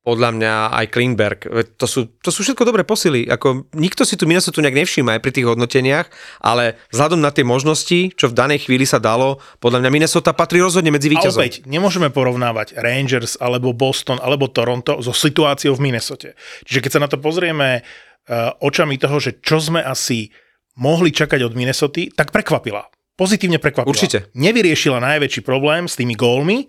Podľa 0.00 0.32
mňa 0.32 0.54
aj 0.80 0.86
Klingberg. 0.96 1.40
Veď 1.44 1.66
To 1.76 1.84
sú, 1.84 2.00
to 2.24 2.32
sú 2.32 2.40
všetko 2.40 2.64
dobré 2.64 2.88
posily. 2.88 3.28
Ako, 3.28 3.68
nikto 3.76 4.08
si 4.08 4.16
tu 4.16 4.24
Minnesota 4.24 4.64
nejak 4.64 4.80
nevšíma 4.80 5.16
aj 5.16 5.20
pri 5.20 5.32
tých 5.36 5.44
hodnoteniach, 5.44 6.08
ale 6.40 6.80
vzhľadom 6.88 7.20
na 7.20 7.28
tie 7.28 7.44
možnosti, 7.44 8.16
čo 8.16 8.32
v 8.32 8.34
danej 8.34 8.64
chvíli 8.64 8.88
sa 8.88 8.96
dalo, 8.96 9.44
podľa 9.60 9.84
mňa 9.84 9.90
Minnesota 9.92 10.32
patrí 10.32 10.64
rozhodne 10.64 10.88
medzi 10.88 11.12
A 11.12 11.20
víťazov. 11.20 11.44
opäť, 11.44 11.68
nemôžeme 11.68 12.08
porovnávať 12.08 12.80
Rangers, 12.80 13.36
alebo 13.44 13.76
Boston, 13.76 14.16
alebo 14.24 14.48
Toronto 14.48 15.04
so 15.04 15.12
situáciou 15.12 15.76
v 15.76 15.92
Minnesote. 15.92 16.32
Čiže 16.64 16.80
keď 16.80 16.90
sa 16.96 17.02
na 17.04 17.08
to 17.12 17.20
pozrieme 17.20 17.84
uh, 17.84 18.56
očami 18.64 18.96
toho, 18.96 19.20
že 19.20 19.36
čo 19.44 19.60
sme 19.60 19.84
asi 19.84 20.32
mohli 20.80 21.12
čakať 21.12 21.44
od 21.44 21.52
Minnesoty, 21.52 22.08
tak 22.08 22.32
prekvapila. 22.32 22.88
Pozitívne 23.20 23.60
prekvapila. 23.60 23.92
Určite. 23.92 24.32
Nevyriešila 24.32 24.96
najväčší 24.96 25.44
problém 25.44 25.84
s 25.84 26.00
tými 26.00 26.16
gólmi, 26.16 26.64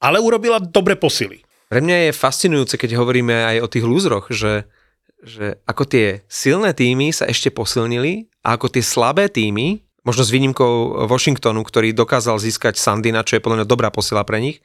ale 0.00 0.16
urobila 0.16 0.56
dobre 0.56 0.96
posily. 0.96 1.44
Pre 1.68 1.80
mňa 1.84 2.08
je 2.08 2.16
fascinujúce, 2.16 2.80
keď 2.80 2.96
hovoríme 2.96 3.32
aj 3.32 3.56
o 3.60 3.68
tých 3.68 3.84
lúzroch, 3.84 4.32
že, 4.32 4.64
že 5.20 5.60
ako 5.68 5.84
tie 5.84 6.24
silné 6.32 6.72
týmy 6.72 7.12
sa 7.12 7.28
ešte 7.28 7.52
posilnili 7.52 8.32
a 8.40 8.56
ako 8.56 8.72
tie 8.72 8.80
slabé 8.80 9.28
týmy, 9.28 9.84
možno 10.00 10.24
s 10.24 10.32
výnimkou 10.32 11.04
Washingtonu, 11.04 11.60
ktorý 11.60 11.92
dokázal 11.92 12.40
získať 12.40 12.80
Sandina, 12.80 13.20
čo 13.20 13.36
je 13.36 13.44
podľa 13.44 13.62
mňa 13.62 13.68
dobrá 13.68 13.92
posila 13.92 14.24
pre 14.24 14.40
nich, 14.40 14.64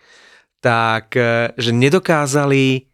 tak 0.63 1.19
eh, 1.19 1.51
že 1.59 1.75
nedokázali 1.75 2.87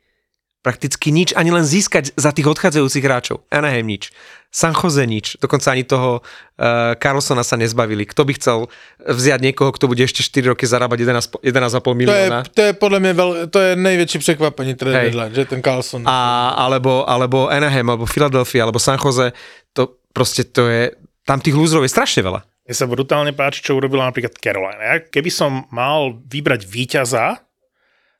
prakticky 0.59 1.13
nič, 1.13 1.31
ani 1.37 1.53
len 1.55 1.63
získať 1.63 2.11
za 2.19 2.35
tých 2.35 2.49
odchádzajúcich 2.49 3.05
hráčov. 3.05 3.47
Anaheim 3.47 3.87
nič. 3.87 4.11
San 4.49 4.73
Jose 4.73 5.05
nič. 5.05 5.37
Dokonca 5.37 5.69
ani 5.69 5.85
toho 5.85 6.25
uh, 6.25 6.97
Carlsona 6.97 7.45
sa 7.45 7.53
nezbavili. 7.53 8.09
Kto 8.09 8.25
by 8.25 8.33
chcel 8.33 8.57
vziať 8.97 9.39
niekoho, 9.45 9.69
kto 9.69 9.85
bude 9.85 10.01
ešte 10.01 10.25
4 10.25 10.57
roky 10.57 10.65
zarábať 10.65 11.05
11, 11.05 11.45
11,5 11.45 11.85
To 11.85 11.89
je, 11.93 11.97
milióna? 12.01 12.39
to 12.49 12.61
je 12.65 12.71
podľa 12.73 12.99
mňa 12.99 13.13
veľ, 13.13 13.29
to 13.53 13.59
je 13.61 13.71
najväčšie 13.77 14.19
překvapenie 14.25 14.73
trade 14.73 15.13
deadline, 15.13 15.33
že 15.37 15.45
ten 15.45 15.61
Carlson. 15.61 16.01
a, 16.09 16.17
alebo, 16.57 17.05
alebo 17.05 17.45
Anaheim, 17.45 17.85
alebo 17.87 18.09
Philadelphia, 18.09 18.65
alebo 18.65 18.81
San 18.81 18.97
Jose, 18.97 19.37
to 19.71 20.01
proste 20.09 20.49
to 20.49 20.65
je, 20.65 20.97
tam 21.29 21.37
tých 21.37 21.53
lúzrov 21.53 21.85
je 21.85 21.93
strašne 21.93 22.25
veľa. 22.25 22.41
Mne 22.65 22.73
sa 22.73 22.89
brutálne 22.89 23.33
páči, 23.33 23.61
čo 23.61 23.77
urobila 23.77 24.09
napríklad 24.09 24.33
Carolina. 24.33 24.81
Ja, 24.81 24.95
keby 25.01 25.29
som 25.29 25.69
mal 25.69 26.17
vybrať 26.25 26.65
víťaza, 26.65 27.37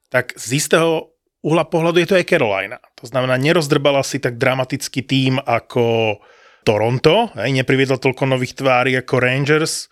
tak 0.10 0.34
z 0.38 0.62
istého 0.62 1.09
uhla 1.44 1.64
pohľadu 1.68 1.98
je 2.04 2.08
to 2.08 2.18
aj 2.20 2.26
Carolina. 2.28 2.78
To 3.00 3.06
znamená, 3.08 3.40
nerozdrbala 3.40 4.04
si 4.04 4.20
tak 4.20 4.36
dramatický 4.36 5.02
tým 5.04 5.40
ako 5.40 6.18
Toronto, 6.68 7.32
hej, 7.40 7.56
nepriviedla 7.56 7.98
toľko 7.98 8.24
nových 8.28 8.60
tvári 8.60 9.00
ako 9.00 9.16
Rangers, 9.18 9.88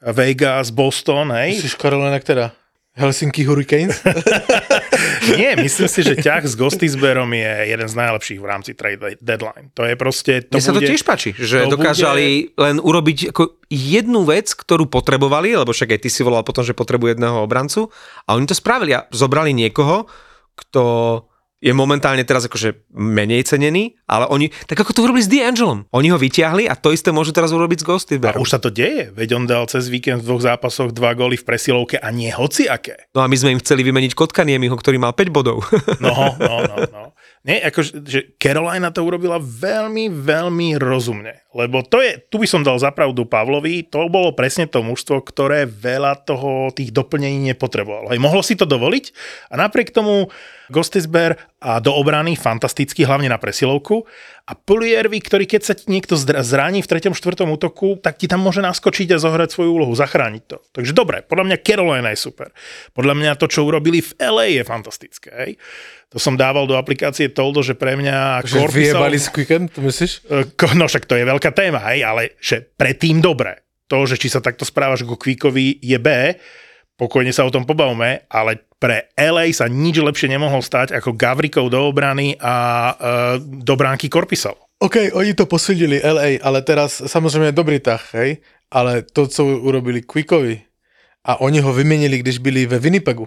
Vegas, 0.00 0.70
Boston, 0.70 1.34
hej. 1.34 1.58
Myslíš 1.58 1.76
Carolina 1.76 2.16
ktorá? 2.16 2.54
Helsinki 2.96 3.44
Hurricanes? 3.44 4.00
Nie, 5.36 5.52
myslím 5.60 5.84
si, 5.84 6.00
že 6.00 6.16
ťah 6.16 6.48
s 6.48 6.56
Gostisberom 6.56 7.28
je 7.28 7.76
jeden 7.76 7.88
z 7.92 7.92
najlepších 7.92 8.40
v 8.40 8.46
rámci 8.48 8.72
trade 8.72 9.20
deadline. 9.20 9.68
To 9.76 9.84
je 9.84 9.94
proste... 10.00 10.48
To 10.48 10.56
Mne 10.56 10.64
sa 10.64 10.72
to 10.72 10.80
bude, 10.80 10.88
tiež 10.88 11.04
páči, 11.04 11.36
že 11.36 11.68
dokázali 11.68 12.56
len 12.56 12.80
urobiť 12.80 13.36
ako 13.36 13.60
jednu 13.68 14.24
vec, 14.24 14.48
ktorú 14.48 14.88
potrebovali, 14.88 15.52
lebo 15.52 15.76
však 15.76 15.92
aj 15.92 16.00
ty 16.00 16.08
si 16.08 16.24
volal 16.24 16.40
potom, 16.40 16.64
že 16.64 16.72
potrebujú 16.72 17.12
jedného 17.12 17.44
obrancu 17.44 17.92
a 18.24 18.32
oni 18.32 18.48
to 18.48 18.56
spravili 18.56 18.96
a 18.96 19.04
zobrali 19.12 19.52
niekoho, 19.52 20.08
kto 20.56 20.84
je 21.56 21.72
momentálne 21.72 22.20
teraz 22.22 22.44
akože 22.44 22.92
menej 22.92 23.48
cenený, 23.48 23.96
ale 24.04 24.28
oni, 24.28 24.52
tak 24.68 24.76
ako 24.76 24.92
to 24.92 25.00
urobili 25.08 25.24
s 25.24 25.30
D'Angelom. 25.32 25.88
Oni 25.88 26.12
ho 26.12 26.18
vyťahli 26.20 26.68
a 26.68 26.76
to 26.76 26.92
isté 26.92 27.16
môžu 27.16 27.32
teraz 27.32 27.48
urobiť 27.48 27.80
s 27.80 27.84
A 27.84 27.86
Ghostiberom. 27.88 28.44
už 28.44 28.52
sa 28.52 28.60
to 28.60 28.68
deje, 28.68 29.08
veď 29.16 29.28
on 29.40 29.44
dal 29.48 29.64
cez 29.64 29.88
víkend 29.88 30.20
v 30.20 30.28
dvoch 30.28 30.44
zápasoch 30.44 30.92
dva 30.92 31.16
góly 31.16 31.40
v 31.40 31.48
presilovke 31.48 31.96
a 31.96 32.12
nie 32.12 32.28
hoci 32.28 32.68
aké. 32.68 33.08
No 33.16 33.24
a 33.24 33.26
my 33.26 33.36
sme 33.40 33.56
im 33.56 33.60
chceli 33.64 33.88
vymeniť 33.88 34.12
Kotkaniemiho, 34.12 34.76
ktorý 34.76 35.00
mal 35.00 35.16
5 35.16 35.32
bodov. 35.32 35.64
No, 35.98 36.36
no, 36.36 36.56
no, 36.60 36.76
no. 36.92 37.02
Nie, 37.46 37.62
akože, 37.62 38.02
že 38.02 38.20
Carolina 38.42 38.90
to 38.90 39.06
urobila 39.06 39.38
veľmi, 39.38 40.10
veľmi 40.10 40.74
rozumne. 40.82 41.46
Lebo 41.54 41.86
to 41.86 42.02
je, 42.02 42.18
tu 42.26 42.42
by 42.42 42.46
som 42.50 42.66
dal 42.66 42.74
zapravdu 42.74 43.22
Pavlovi, 43.22 43.86
to 43.86 44.10
bolo 44.10 44.34
presne 44.34 44.66
to 44.66 44.82
mužstvo, 44.82 45.22
ktoré 45.22 45.62
veľa 45.62 46.26
toho, 46.26 46.74
tých 46.74 46.90
doplnení 46.90 47.54
nepotrebovalo. 47.54 48.10
Hej, 48.10 48.18
mohlo 48.18 48.42
si 48.42 48.58
to 48.58 48.66
dovoliť 48.66 49.14
a 49.54 49.62
napriek 49.62 49.94
tomu 49.94 50.26
Gostisber 50.66 51.38
a 51.62 51.78
do 51.78 51.94
obrany 51.94 52.34
fantasticky, 52.34 53.06
hlavne 53.06 53.30
na 53.30 53.38
presilovku. 53.38 54.02
A 54.46 54.54
Puliervi, 54.54 55.18
ktorý 55.18 55.46
keď 55.46 55.62
sa 55.62 55.74
ti 55.74 55.90
niekto 55.90 56.18
zraní 56.18 56.82
v 56.82 56.90
3. 56.90 57.14
4. 57.14 57.46
útoku, 57.46 57.98
tak 58.02 58.18
ti 58.18 58.26
tam 58.26 58.42
môže 58.42 58.62
naskočiť 58.62 59.14
a 59.14 59.22
zohrať 59.22 59.54
svoju 59.54 59.70
úlohu, 59.74 59.94
zachrániť 59.94 60.42
to. 60.46 60.58
Takže 60.74 60.94
dobre, 60.94 61.22
podľa 61.22 61.50
mňa 61.50 61.56
Carolina 61.62 62.10
je 62.10 62.18
super. 62.18 62.50
Podľa 62.94 63.14
mňa 63.14 63.30
to, 63.38 63.46
čo 63.50 63.66
urobili 63.66 64.02
v 64.02 64.10
LA 64.18 64.58
je 64.58 64.62
fantastické. 64.62 65.30
Hej. 65.34 65.52
To 66.14 66.22
som 66.22 66.38
dával 66.38 66.70
do 66.70 66.78
aplikácie 66.78 67.26
Toldo, 67.34 67.66
že 67.66 67.74
pre 67.74 67.98
mňa 67.98 68.46
Že 68.46 68.58
Korpisov- 68.62 68.78
vyjebali 68.78 69.16
z 69.18 69.26
Quicken, 69.34 69.62
to 69.66 69.82
myslíš? 69.82 70.12
E, 70.30 70.74
No 70.78 70.86
však 70.86 71.04
to 71.04 71.18
je 71.18 71.26
veľká 71.26 71.50
téma, 71.50 71.82
hej, 71.90 72.06
ale 72.06 72.38
že 72.38 72.62
predtým 72.62 73.18
dobre. 73.18 73.66
To, 73.90 74.06
že 74.06 74.18
či 74.18 74.30
sa 74.30 74.38
takto 74.42 74.62
správaš 74.66 75.02
ku 75.02 75.18
Kvíkovi 75.18 75.82
je 75.82 75.98
B, 75.98 76.08
pokojne 76.98 77.30
sa 77.30 77.46
o 77.46 77.50
tom 77.50 77.66
pobavme, 77.66 78.26
ale 78.30 78.66
pre 78.78 79.10
LA 79.14 79.50
sa 79.54 79.66
nič 79.66 79.98
lepšie 79.98 80.30
nemohol 80.30 80.62
stať 80.62 80.94
ako 80.94 81.14
Gavrikov 81.14 81.70
do 81.70 81.82
obrany 81.86 82.34
a 82.38 82.54
e, 82.54 82.94
do 83.42 83.74
bránky 83.74 84.06
Korpisov. 84.06 84.58
OK, 84.78 85.10
oni 85.16 85.32
to 85.32 85.48
posúdili 85.48 85.98
LA, 86.04 86.36
ale 86.42 86.60
teraz 86.60 87.00
samozrejme 87.00 87.50
je 87.50 87.56
dobrý 87.56 87.78
tah, 87.80 88.02
hej? 88.12 88.44
Ale 88.68 89.02
to, 89.06 89.24
co 89.26 89.42
urobili 89.42 90.04
Quickovi 90.04 90.60
a 91.24 91.40
oni 91.40 91.62
ho 91.64 91.72
vymenili, 91.72 92.18
když 92.20 92.38
byli 92.38 92.66
ve 92.66 92.78
Winnipegu 92.78 93.26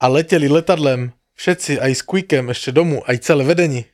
a 0.00 0.08
leteli 0.08 0.48
letadlem 0.48 1.12
všetci 1.40 1.80
aj 1.80 1.92
s 1.96 2.02
Quickem 2.04 2.52
ešte 2.52 2.68
domů, 2.76 3.00
aj 3.08 3.24
celé 3.24 3.48
vedení. 3.48 3.88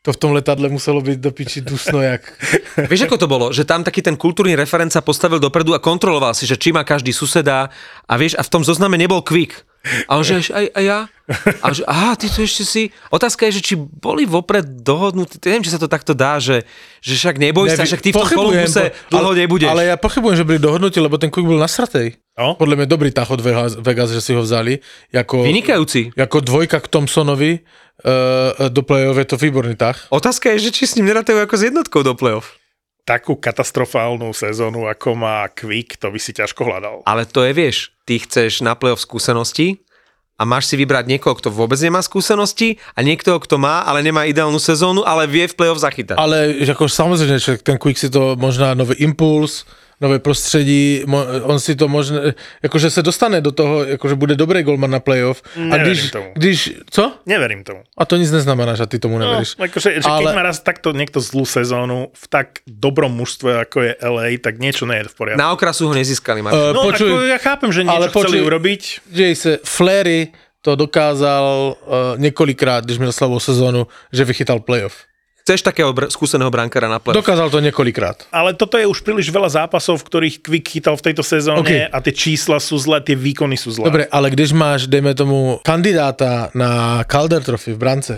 To 0.00 0.16
v 0.16 0.20
tom 0.20 0.32
letadle 0.32 0.72
muselo 0.72 1.04
byť 1.04 1.18
do 1.20 1.28
piči 1.28 1.60
dusno 1.60 2.00
jak... 2.00 2.24
Vieš, 2.90 3.04
ako 3.04 3.20
to 3.20 3.28
bolo? 3.28 3.46
Že 3.52 3.68
tam 3.68 3.84
taký 3.84 4.00
ten 4.00 4.16
kultúrny 4.16 4.56
referent 4.56 4.88
sa 4.88 5.04
postavil 5.04 5.36
dopredu 5.36 5.76
a 5.76 5.84
kontroloval 5.84 6.32
si, 6.32 6.48
že 6.48 6.56
či 6.56 6.72
má 6.72 6.80
každý 6.88 7.12
suseda 7.12 7.68
a 8.08 8.12
vieš, 8.16 8.32
a 8.40 8.42
v 8.42 8.48
tom 8.48 8.64
zozname 8.64 8.96
nebol 8.96 9.20
Quick. 9.20 9.68
A 10.08 10.16
on 10.16 10.24
že, 10.24 10.40
aj, 10.52 10.72
aj 10.72 10.84
ja? 10.84 11.00
A 11.60 11.66
že, 11.72 11.84
aha, 11.84 12.16
ty 12.16 12.32
to 12.32 12.44
ešte 12.44 12.64
si... 12.64 12.82
Otázka 13.12 13.48
je, 13.48 13.60
že 13.60 13.62
či 13.72 13.74
boli 13.76 14.24
vopred 14.24 14.64
dohodnutí, 14.84 15.36
neviem, 15.44 15.64
či 15.64 15.72
sa 15.72 15.80
to 15.80 15.88
takto 15.88 16.16
dá, 16.16 16.40
že, 16.40 16.64
že 17.00 17.16
však 17.16 17.36
neboj 17.36 17.68
sa, 17.68 17.84
Nevi- 17.84 17.88
však 17.88 18.00
ty 18.04 18.10
v 18.12 18.16
tom 18.16 18.28
po- 18.28 18.52
dlho 19.12 19.32
nebudeš. 19.36 19.68
Ale 19.68 19.88
ja 19.88 19.96
pochybujem, 20.00 20.36
že 20.36 20.44
byli 20.48 20.60
dohodnutí, 20.60 20.96
lebo 21.00 21.16
ten 21.16 21.28
Quick 21.28 21.48
bol 21.48 21.60
nasratej. 21.60 22.16
No. 22.40 22.56
Podľa 22.56 22.80
mňa 22.80 22.88
dobrý 22.88 23.12
tah 23.12 23.28
od 23.28 23.44
Vegas, 23.44 23.76
Vegas, 23.76 24.16
že 24.16 24.24
si 24.24 24.32
ho 24.32 24.40
vzali. 24.40 24.80
Jako, 25.12 25.44
Vynikajúci. 25.44 26.16
Ako 26.16 26.40
dvojka 26.40 26.80
k 26.80 26.88
Thompsonovi 26.88 27.60
uh, 27.60 28.72
do 28.72 28.80
play-off 28.80 29.20
je 29.20 29.28
to 29.28 29.36
výborný 29.36 29.76
tah. 29.76 29.92
Otázka 30.08 30.56
je, 30.56 30.72
že 30.72 30.72
či 30.72 30.88
s 30.88 30.96
ním 30.96 31.12
nerátajú 31.12 31.36
ako 31.36 31.54
s 31.60 31.62
jednotkou 31.68 32.00
do 32.00 32.16
play-off. 32.16 32.56
Takú 33.04 33.36
katastrofálnu 33.36 34.32
sezónu, 34.32 34.88
ako 34.88 35.20
má 35.20 35.44
Quick, 35.52 36.00
to 36.00 36.08
by 36.08 36.16
si 36.16 36.32
ťažko 36.32 36.64
hľadal. 36.64 37.04
Ale 37.04 37.28
to 37.28 37.44
je, 37.44 37.52
vieš, 37.52 37.92
ty 38.08 38.16
chceš 38.16 38.64
na 38.64 38.72
play-off 38.72 39.04
skúsenosti 39.04 39.84
a 40.40 40.48
máš 40.48 40.72
si 40.72 40.80
vybrať 40.80 41.12
niekoho, 41.12 41.36
kto 41.36 41.52
vôbec 41.52 41.76
nemá 41.84 42.00
skúsenosti 42.00 42.80
a 42.96 43.04
niekto, 43.04 43.36
kto 43.36 43.60
má, 43.60 43.84
ale 43.84 44.00
nemá 44.00 44.24
ideálnu 44.24 44.56
sezónu, 44.56 45.04
ale 45.04 45.28
vie 45.28 45.44
v 45.44 45.52
play-off 45.52 45.84
zachytať. 45.84 46.16
Ale 46.16 46.56
ako 46.64 46.88
samozrejme, 46.88 47.36
že 47.36 47.60
ten 47.60 47.76
Quick 47.76 48.00
si 48.00 48.08
to 48.08 48.32
možná 48.40 48.72
nový 48.72 48.96
impuls, 49.04 49.68
nové 50.00 50.18
prostředí, 50.18 51.02
mo, 51.06 51.24
on 51.42 51.60
si 51.60 51.76
to 51.76 51.88
možná, 51.88 52.20
akože 52.64 52.90
se 52.90 53.02
dostane 53.02 53.40
do 53.40 53.52
toho, 53.52 53.84
akože 53.94 54.14
bude 54.14 54.34
dobrý 54.36 54.62
golman 54.62 54.90
na 54.90 55.00
playoff. 55.00 55.42
A 55.56 55.60
Neverím 55.60 55.92
když, 55.92 56.10
tomu. 56.10 56.28
když, 56.34 56.58
co? 56.90 57.12
Neverím 57.26 57.64
tomu. 57.64 57.82
A 57.98 58.04
to 58.06 58.16
nic 58.16 58.30
neznamená, 58.30 58.74
že 58.74 58.86
ty 58.86 58.98
tomu 58.98 59.18
No, 59.18 59.24
neveríš. 59.28 59.56
akože, 59.60 59.88
že 60.00 60.08
keď 60.08 60.24
Ale- 60.24 60.34
má 60.34 60.42
raz 60.42 60.60
takto 60.60 60.92
niekto 60.96 61.20
zlú 61.20 61.44
sezónu 61.44 62.08
v 62.16 62.24
tak 62.32 62.64
dobrom 62.66 63.12
mužstve, 63.12 63.60
ako 63.60 63.78
je 63.82 63.92
LA, 64.00 64.40
tak 64.40 64.56
niečo 64.56 64.88
nie 64.88 65.04
je 65.04 65.12
v 65.12 65.14
poriadku. 65.14 65.40
Na 65.40 65.52
okrasu 65.52 65.86
ho 65.88 65.94
nezískali, 65.94 66.40
Martin. 66.42 66.60
Uh, 66.60 66.72
No, 66.72 66.82
počuj, 66.88 67.10
ako 67.12 67.28
ja 67.28 67.38
chápem, 67.38 67.68
že 67.68 67.80
niečo 67.84 67.96
ale 67.96 68.06
chceli 68.08 68.24
počuj- 68.40 68.46
urobiť. 68.48 68.82
Dej 69.12 69.34
se, 69.36 69.50
Flery 69.64 70.32
to 70.64 70.76
dokázal 70.76 71.76
uh, 71.76 72.18
několikrát, 72.20 72.84
když 72.84 72.98
měl 72.98 73.12
slabou 73.12 73.40
sezónu, 73.40 73.86
že 74.12 74.24
vychytal 74.24 74.60
playoff. 74.60 74.96
Chceš 75.40 75.64
takého 75.64 75.90
br- 75.92 76.12
skúseného 76.12 76.50
brankára 76.52 76.88
na 76.88 76.98
play 76.98 77.16
Dokázal 77.16 77.50
to 77.50 77.60
několikrát. 77.60 78.28
Ale 78.32 78.54
toto 78.54 78.78
je 78.78 78.86
už 78.86 79.00
príliš 79.00 79.32
veľa 79.32 79.48
zápasov, 79.48 80.00
v 80.00 80.06
ktorých 80.06 80.36
Quick 80.44 80.66
chytal 80.68 80.94
v 80.96 81.04
tejto 81.10 81.22
sezóne 81.24 81.60
OK. 81.60 81.72
a 81.92 81.96
tie 82.00 82.14
čísla 82.14 82.60
sú 82.60 82.76
zlé, 82.78 83.00
tie 83.00 83.16
výkony 83.16 83.56
sú 83.56 83.72
zlé. 83.72 83.88
Dobre, 83.88 84.04
ale 84.06 84.30
když 84.30 84.52
máš, 84.52 84.86
dejme 84.86 85.16
tomu, 85.16 85.58
kandidáta 85.64 86.52
na 86.54 87.02
Calder 87.08 87.42
Trophy 87.42 87.72
v 87.74 87.78
brance, 87.78 88.14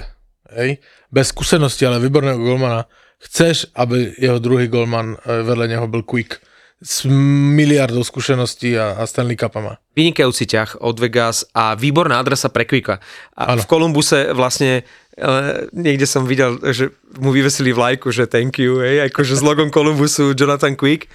hej, 0.52 0.82
bez 1.08 1.30
skúsenosti, 1.32 1.86
ale 1.86 2.02
výborného 2.02 2.38
golmana, 2.38 2.84
chceš, 3.22 3.70
aby 3.74 4.12
jeho 4.18 4.38
druhý 4.42 4.66
golman 4.66 5.14
eh, 5.14 5.42
vedle 5.42 5.68
neho 5.68 5.86
byl 5.88 6.02
Quick 6.02 6.42
s 6.82 7.06
miliardou 7.06 8.02
skúseností 8.02 8.74
a, 8.74 8.98
a 8.98 9.06
Stanley 9.06 9.38
Cupama. 9.38 9.78
Vynikajúci 9.94 10.50
ťah 10.50 10.82
od 10.82 10.98
Vegas 10.98 11.46
a 11.54 11.78
výborná 11.78 12.18
adresa 12.18 12.50
pre 12.50 12.66
Quicka. 12.66 12.98
A 13.38 13.54
Áno. 13.54 13.62
v 13.62 13.70
Kolumbuse 13.70 14.34
vlastne 14.34 14.82
uh, 15.16 15.70
niekde 15.70 16.10
som 16.10 16.26
videl, 16.26 16.58
že 16.74 16.90
mu 17.22 17.30
vyvesili 17.30 17.70
vlajku, 17.70 18.10
že 18.10 18.26
thank 18.26 18.58
you, 18.58 18.82
hej, 18.82 19.08
akože 19.14 19.38
s 19.38 19.42
logom 19.46 19.70
Kolumbusu 19.70 20.34
Jonathan 20.34 20.74
Quick 20.74 21.06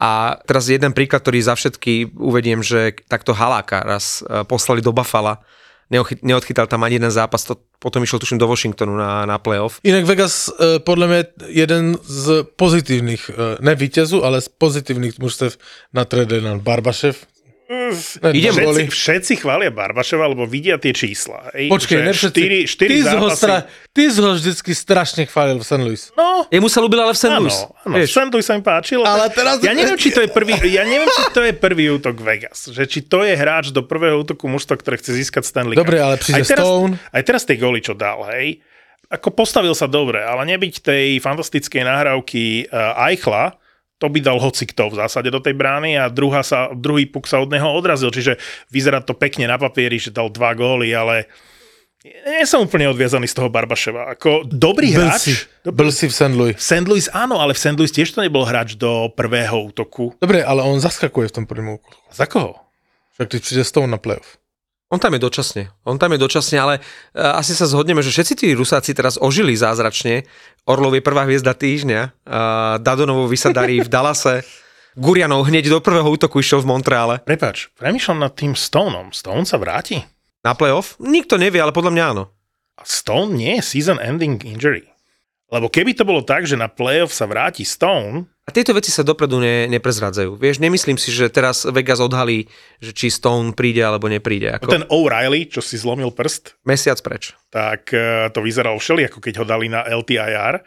A 0.00 0.40
teraz 0.48 0.72
jeden 0.72 0.96
príklad, 0.96 1.20
ktorý 1.20 1.44
za 1.44 1.52
všetky 1.52 2.16
uvediem, 2.16 2.64
že 2.64 2.96
takto 3.04 3.36
Haláka 3.36 3.84
raz 3.84 4.24
e, 4.24 4.48
poslali 4.48 4.80
do 4.80 4.96
Buffalo, 4.96 5.36
neochyt, 5.90 6.22
neodchytal 6.22 6.66
tam 6.66 6.86
ani 6.86 6.96
jeden 7.02 7.10
zápas, 7.10 7.44
to 7.44 7.58
potom 7.82 8.02
išiel 8.02 8.22
tuším 8.22 8.38
do 8.38 8.46
Washingtonu 8.46 8.96
na, 8.96 9.26
na 9.26 9.36
playoff. 9.42 9.82
Inak 9.82 10.06
Vegas 10.06 10.48
e, 10.48 10.78
podľa 10.78 11.06
mňa 11.06 11.20
jeden 11.50 11.98
z 12.06 12.46
pozitívnych, 12.56 13.22
e, 13.30 13.58
ne 13.60 13.74
víťazu, 13.74 14.22
ale 14.22 14.38
z 14.38 14.48
pozitívnych 14.48 15.18
mužstev 15.18 15.58
na 15.90 16.06
trade 16.06 16.38
na 16.40 16.56
Barbašev. 16.56 17.18
Ne, 17.70 17.94
Idem 18.34 18.50
Všetci, 18.50 18.66
góly. 18.66 18.82
všetci 18.84 19.32
chvália 19.38 19.70
Barbaševa, 19.70 20.26
lebo 20.26 20.42
vidia 20.42 20.74
tie 20.74 20.90
čísla. 20.90 21.54
Hej, 21.54 21.70
Počkej, 21.70 22.02
ne 22.02 22.10
všetci. 22.10 22.34
štyri, 22.34 22.58
štyri 22.66 22.90
ty, 22.90 22.98
z 23.00 23.14
ho 23.14 23.30
zápasy. 23.30 23.38
stra, 23.38 23.56
ty 23.94 24.02
z 24.04 24.16
ho 24.18 24.30
vždycky 24.34 24.70
strašne 24.74 25.22
chválil 25.24 25.54
v 25.54 25.64
St. 25.64 25.78
Louis. 25.78 26.02
No, 26.12 26.50
Jemu 26.50 26.66
sa 26.66 26.82
ľúbil 26.82 26.98
ale 26.98 27.14
v 27.14 27.20
St. 27.20 27.30
Louis. 27.32 27.54
áno, 27.54 27.94
Vieš, 27.94 28.10
St. 28.10 28.26
Louis 28.28 28.42
sa 28.42 28.54
mi 28.54 28.64
páčil. 28.66 29.00
Ale 29.00 29.30
teraz- 29.30 29.62
Ja 29.62 29.70
neviem, 29.70 29.94
či 29.94 30.10
to 30.10 30.18
je 30.18 30.26
prvý, 30.26 30.58
ja 30.66 30.82
neviem, 30.82 31.06
či 31.06 31.22
to 31.30 31.40
je 31.40 31.52
prvý 31.52 31.94
útok 31.94 32.18
Vegas. 32.18 32.66
Že 32.66 32.82
či 32.84 33.00
to 33.00 33.22
je 33.22 33.32
hráč 33.32 33.70
do 33.70 33.80
prvého 33.80 34.18
útoku 34.18 34.50
mužstva, 34.50 34.74
ktoré 34.74 34.98
chce 34.98 35.14
získať 35.14 35.46
Stanley 35.46 35.78
Cup. 35.78 35.86
Dobre, 35.86 36.02
ale 36.02 36.18
príde 36.18 36.42
aj 36.42 36.50
teraz, 36.50 36.66
Stone. 36.66 36.98
Aj 36.98 37.22
teraz 37.22 37.46
tie 37.46 37.54
góly, 37.54 37.78
čo 37.78 37.94
dal, 37.94 38.26
hej, 38.34 38.58
ako 39.06 39.30
postavil 39.30 39.74
sa 39.74 39.86
dobre, 39.86 40.18
ale 40.18 40.42
nebyť 40.48 40.74
tej 40.82 41.06
fantastickej 41.18 41.82
nahrávky 41.82 42.66
uh, 42.66 43.06
Eichla, 43.06 43.54
to 44.00 44.08
by 44.08 44.18
dal 44.24 44.40
hoci 44.40 44.64
kto 44.64 44.88
v 44.88 44.98
zásade 45.04 45.28
do 45.28 45.44
tej 45.44 45.52
brány 45.52 46.00
a 46.00 46.08
druhá 46.08 46.40
sa, 46.40 46.72
druhý 46.72 47.04
puk 47.04 47.28
sa 47.28 47.36
od 47.36 47.52
neho 47.52 47.68
odrazil, 47.68 48.08
čiže 48.08 48.40
vyzerá 48.72 49.04
to 49.04 49.12
pekne 49.12 49.44
na 49.44 49.60
papieri, 49.60 50.00
že 50.00 50.08
dal 50.08 50.32
dva 50.32 50.56
góly, 50.56 50.96
ale 50.96 51.28
nie 52.00 52.48
som 52.48 52.64
úplne 52.64 52.88
odviazaný 52.88 53.28
z 53.28 53.36
toho 53.36 53.52
Barbaševa. 53.52 54.08
Ako 54.16 54.48
dobrý 54.48 54.96
Byl 54.96 55.12
hráč, 55.12 55.20
si, 55.20 55.32
byl 55.68 55.92
si 55.92 56.08
v 56.08 56.14
St. 56.16 56.32
Louis. 56.32 56.56
v 56.56 56.64
St. 56.64 56.88
Louis 56.88 57.06
áno, 57.12 57.36
ale 57.36 57.52
v 57.52 57.60
St. 57.60 57.76
Louis 57.76 57.92
tiež 57.92 58.16
to 58.16 58.24
nebol 58.24 58.48
hráč 58.48 58.80
do 58.80 59.12
prvého 59.12 59.68
útoku. 59.68 60.16
Dobre, 60.16 60.40
ale 60.40 60.64
on 60.64 60.80
zaskakuje 60.80 61.28
v 61.28 61.34
tom 61.36 61.44
prvnom 61.44 61.76
úkolu. 61.76 62.00
Za 62.08 62.24
koho? 62.24 62.56
Však 63.20 63.26
ty 63.28 63.36
príde 63.36 63.64
s 63.68 63.72
tou 63.76 63.84
na 63.84 64.00
playoff. 64.00 64.40
On 64.90 64.98
tam 64.98 65.14
je 65.14 65.22
dočasne. 65.22 65.70
On 65.86 65.94
tam 65.94 66.10
je 66.12 66.18
dočasne, 66.18 66.58
ale 66.58 66.74
uh, 66.82 67.38
asi 67.38 67.54
sa 67.54 67.70
zhodneme, 67.70 68.02
že 68.02 68.10
všetci 68.10 68.34
tí 68.34 68.46
Rusáci 68.58 68.90
teraz 68.90 69.14
ožili 69.22 69.54
zázračne. 69.54 70.26
Orlov 70.66 70.98
je 70.98 71.02
prvá 71.06 71.24
hviezda 71.30 71.54
týždňa, 71.54 72.00
uh, 72.02 72.10
Dadonovovi 72.82 73.38
sa 73.38 73.54
darí 73.54 73.78
v 73.78 73.86
Dallase, 73.86 74.42
Gurianov 74.98 75.46
hneď 75.46 75.70
do 75.70 75.78
prvého 75.78 76.10
útoku 76.10 76.42
išiel 76.42 76.66
v 76.66 76.74
Montreale. 76.74 77.22
Prepač, 77.22 77.70
premýšľam 77.78 78.26
nad 78.26 78.34
tým 78.34 78.58
Stoneom. 78.58 79.14
Stone 79.14 79.46
sa 79.46 79.54
vráti? 79.62 80.02
Na 80.42 80.58
playoff? 80.58 80.98
Nikto 80.98 81.38
nevie, 81.38 81.62
ale 81.62 81.70
podľa 81.70 81.94
mňa 81.94 82.04
áno. 82.10 82.24
Stone 82.82 83.38
nie 83.38 83.60
je 83.60 83.62
season 83.62 84.02
ending 84.02 84.42
injury. 84.42 84.90
Lebo 85.50 85.70
keby 85.70 85.94
to 85.94 86.02
bolo 86.02 86.26
tak, 86.26 86.42
že 86.42 86.58
na 86.58 86.66
playoff 86.66 87.14
sa 87.14 87.30
vráti 87.30 87.62
Stone, 87.62 88.26
A 88.50 88.54
tieto 88.58 88.74
veci 88.74 88.90
sa 88.90 89.06
dopredu 89.06 89.38
ne, 89.38 89.70
neprezradzajú. 89.70 90.34
Vieš, 90.34 90.58
nemyslím 90.58 90.98
si, 90.98 91.14
že 91.14 91.30
teraz 91.30 91.62
Vegas 91.70 92.02
odhalí, 92.02 92.50
že 92.82 92.90
či 92.90 93.06
Stone 93.06 93.54
príde 93.54 93.78
alebo 93.78 94.10
nepríde. 94.10 94.58
Ako 94.58 94.74
ten 94.74 94.82
O'Reilly, 94.90 95.46
čo 95.46 95.62
si 95.62 95.78
zlomil 95.78 96.10
prst, 96.10 96.58
mesiac 96.66 96.98
preč. 96.98 97.30
tak 97.54 97.94
eh, 97.94 98.26
to 98.34 98.42
vyzeralo 98.42 98.82
všeli, 98.82 99.06
ako 99.06 99.22
keď 99.22 99.34
ho 99.38 99.44
dali 99.46 99.70
na 99.70 99.86
LTIR, 99.86 100.66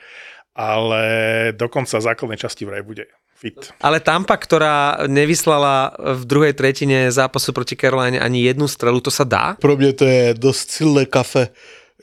ale 0.56 1.04
dokonca 1.52 2.00
základnej 2.00 2.40
časti 2.40 2.64
vraj 2.64 2.88
bude 2.88 3.04
fit. 3.36 3.76
Ale 3.84 4.00
Tampa, 4.00 4.40
ktorá 4.40 5.04
nevyslala 5.12 5.92
v 6.00 6.24
druhej 6.24 6.56
tretine 6.56 7.12
zápasu 7.12 7.52
proti 7.52 7.76
Caroline 7.76 8.24
ani 8.24 8.48
jednu 8.48 8.72
strelu, 8.72 9.04
to 9.04 9.12
sa 9.12 9.28
dá? 9.28 9.60
Pro 9.60 9.76
mě 9.76 9.92
to 9.92 10.06
je 10.08 10.34
dost 10.40 10.72
silné 10.72 11.04
kafe, 11.06 11.52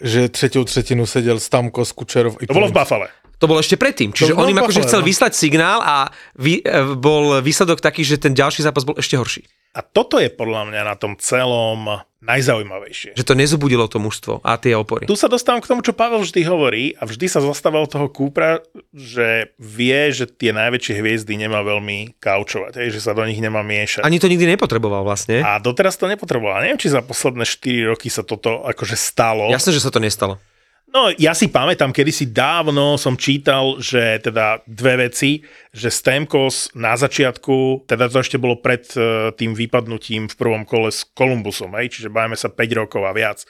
že 0.02 0.28
třetiu 0.28 0.64
třetinu 0.64 1.06
seděl 1.06 1.40
Stamkos, 1.40 1.92
Kučerov 1.92 2.36
i 2.40 2.46
To 2.46 2.54
bolo 2.54 2.68
v. 2.68 2.72
Buffale. 2.72 3.08
To 3.40 3.48
bolo 3.48 3.64
ešte 3.64 3.80
predtým. 3.80 4.12
Čiže 4.12 4.36
on 4.36 4.52
im 4.52 4.60
akože 4.60 4.84
chcel 4.84 5.00
no. 5.00 5.08
vyslať 5.08 5.32
signál 5.32 5.80
a 5.80 6.12
vy, 6.36 6.60
e, 6.60 6.92
bol 7.00 7.40
výsledok 7.40 7.80
taký, 7.80 8.04
že 8.04 8.20
ten 8.20 8.36
ďalší 8.36 8.60
zápas 8.60 8.84
bol 8.84 9.00
ešte 9.00 9.16
horší. 9.16 9.48
A 9.70 9.80
toto 9.80 10.20
je 10.20 10.28
podľa 10.28 10.68
mňa 10.68 10.82
na 10.82 10.94
tom 10.98 11.14
celom 11.16 12.02
najzaujímavejšie. 12.20 13.16
Že 13.16 13.24
to 13.24 13.34
nezobudilo 13.38 13.88
to 13.88 13.96
mužstvo 13.96 14.44
a 14.44 14.60
tie 14.60 14.76
opory. 14.76 15.08
Tu 15.08 15.16
sa 15.16 15.30
dostávam 15.30 15.62
k 15.64 15.70
tomu, 15.72 15.80
čo 15.80 15.96
Pavel 15.96 16.20
vždy 16.20 16.42
hovorí 16.44 16.92
a 16.98 17.08
vždy 17.08 17.30
sa 17.30 17.40
zastával 17.40 17.88
toho 17.88 18.10
Kúpra, 18.12 18.60
že 18.92 19.56
vie, 19.56 20.12
že 20.12 20.28
tie 20.28 20.52
najväčšie 20.52 21.00
hviezdy 21.00 21.38
nemá 21.40 21.64
veľmi 21.64 22.20
kaučovať, 22.20 22.76
hej, 22.76 22.98
že 22.98 23.00
sa 23.00 23.16
do 23.16 23.24
nich 23.24 23.40
nemá 23.40 23.64
miešať. 23.64 24.04
Ani 24.04 24.20
to 24.20 24.28
nikdy 24.28 24.44
nepotreboval 24.44 25.00
vlastne. 25.00 25.40
A 25.40 25.56
doteraz 25.62 25.96
to 25.96 26.10
nepotreboval. 26.10 26.60
Neviem, 26.60 26.76
či 26.76 26.92
za 26.92 27.00
posledné 27.00 27.48
4 27.48 27.94
roky 27.94 28.12
sa 28.12 28.20
toto 28.20 28.66
akože 28.68 28.98
stalo. 28.98 29.48
Jasné, 29.48 29.72
že 29.72 29.80
sa 29.86 29.88
to 29.88 30.02
nestalo. 30.02 30.36
No, 30.90 31.14
ja 31.14 31.38
si 31.38 31.46
pamätám, 31.46 31.94
kedy 31.94 32.10
si 32.10 32.26
dávno 32.34 32.98
som 32.98 33.14
čítal, 33.14 33.78
že 33.78 34.18
teda 34.18 34.58
dve 34.66 35.06
veci, 35.06 35.46
že 35.70 35.86
Stamkos 35.86 36.74
na 36.74 36.98
začiatku, 36.98 37.86
teda 37.86 38.10
to 38.10 38.18
ešte 38.18 38.42
bolo 38.42 38.58
pred 38.58 38.82
eh, 38.98 39.30
tým 39.38 39.54
vypadnutím 39.54 40.26
v 40.26 40.34
prvom 40.34 40.66
kole 40.66 40.90
s 40.90 41.06
Kolumbusom, 41.06 41.78
hej, 41.78 41.94
čiže 41.94 42.10
bavíme 42.10 42.34
sa 42.34 42.50
5 42.50 42.58
rokov 42.74 43.06
a 43.06 43.14
viac, 43.14 43.46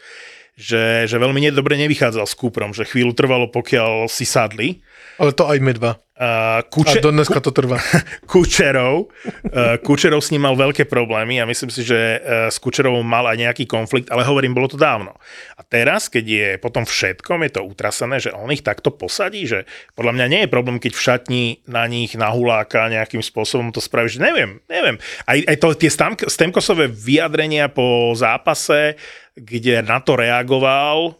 že, 0.52 1.08
že 1.08 1.16
veľmi 1.16 1.48
dobre 1.56 1.80
nevychádzal 1.80 2.28
s 2.28 2.36
Kúprom, 2.36 2.76
že 2.76 2.84
chvíľu 2.84 3.16
trvalo, 3.16 3.48
pokiaľ 3.48 4.12
si 4.12 4.28
sadli. 4.28 4.84
Ale 5.16 5.32
to 5.32 5.48
aj 5.48 5.58
my 5.64 5.72
dva. 5.72 5.96
Uh, 6.20 6.60
A 6.60 6.68
Kuče- 6.68 7.00
do 7.00 7.16
dneska 7.16 7.40
to 7.40 7.48
trvá. 7.48 7.80
Kučerov. 8.28 9.08
Uh, 9.08 9.80
Kučerov 9.80 10.20
s 10.20 10.28
ním 10.28 10.44
mal 10.44 10.52
veľké 10.52 10.84
problémy 10.84 11.40
a 11.40 11.48
myslím 11.48 11.72
si, 11.72 11.80
že 11.80 11.96
uh, 12.20 12.52
s 12.52 12.60
Kučerovom 12.60 13.00
mal 13.00 13.24
aj 13.24 13.40
nejaký 13.40 13.64
konflikt, 13.64 14.12
ale 14.12 14.28
hovorím, 14.28 14.52
bolo 14.52 14.68
to 14.68 14.76
dávno. 14.76 15.16
A 15.56 15.64
teraz, 15.64 16.12
keď 16.12 16.24
je 16.28 16.48
potom 16.60 16.84
všetkom, 16.84 17.40
je 17.48 17.56
to 17.56 17.64
utrasené, 17.64 18.20
že 18.20 18.36
on 18.36 18.52
ich 18.52 18.60
takto 18.60 18.92
posadí, 18.92 19.48
že 19.48 19.64
podľa 19.96 20.12
mňa 20.20 20.26
nie 20.28 20.40
je 20.44 20.52
problém, 20.52 20.76
keď 20.76 20.92
v 20.92 21.04
šatni 21.08 21.44
na 21.64 21.88
nich 21.88 22.12
nahuláka 22.12 22.92
nejakým 22.92 23.24
spôsobom 23.24 23.72
to 23.72 23.80
spraví, 23.80 24.12
že 24.12 24.20
neviem, 24.20 24.60
neviem. 24.68 25.00
Aj, 25.24 25.40
aj 25.40 25.56
to, 25.56 25.72
tie 25.72 25.88
Stamk- 25.88 26.28
Stemkosové 26.28 26.92
vyjadrenia 26.92 27.72
po 27.72 28.12
zápase, 28.12 29.00
kde 29.40 29.80
na 29.80 30.04
to 30.04 30.20
reagoval 30.20 31.16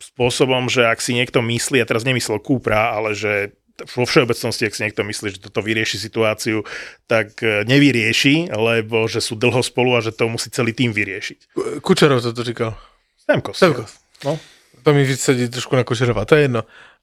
spôsobom, 0.00 0.72
že 0.72 0.88
ak 0.88 1.04
si 1.04 1.12
niekto 1.12 1.44
myslí, 1.44 1.84
a 1.84 1.88
teraz 1.90 2.08
nemyslel 2.08 2.40
Kúpra, 2.40 2.96
ale 2.96 3.12
že 3.12 3.52
vo 3.86 4.04
všeobecnosti, 4.06 4.66
ak 4.66 4.74
si 4.74 4.82
niekto 4.82 5.06
myslí, 5.06 5.38
že 5.38 5.38
toto 5.38 5.62
vyrieši 5.62 5.98
situáciu, 6.02 6.66
tak 7.06 7.38
e, 7.42 7.62
nevyrieši, 7.62 8.50
lebo 8.50 9.06
že 9.06 9.22
sú 9.22 9.38
dlho 9.38 9.62
spolu 9.62 9.94
a 9.94 10.00
že 10.02 10.10
to 10.10 10.26
musí 10.26 10.50
celý 10.50 10.74
tým 10.74 10.90
vyriešiť. 10.90 11.54
Kučerov 11.78 12.22
to 12.22 12.42
říkal. 12.42 12.74
Stemkos. 13.22 13.56
Stemkos. 13.56 13.90
No. 14.24 14.38
To 14.82 14.94
mi 14.94 15.04
víc 15.04 15.20
sedí 15.20 15.48
trošku 15.48 15.76
na 15.76 15.84
Kučerova, 15.84 16.24
to 16.24 16.34
je 16.34 16.42
jedno. 16.42 16.62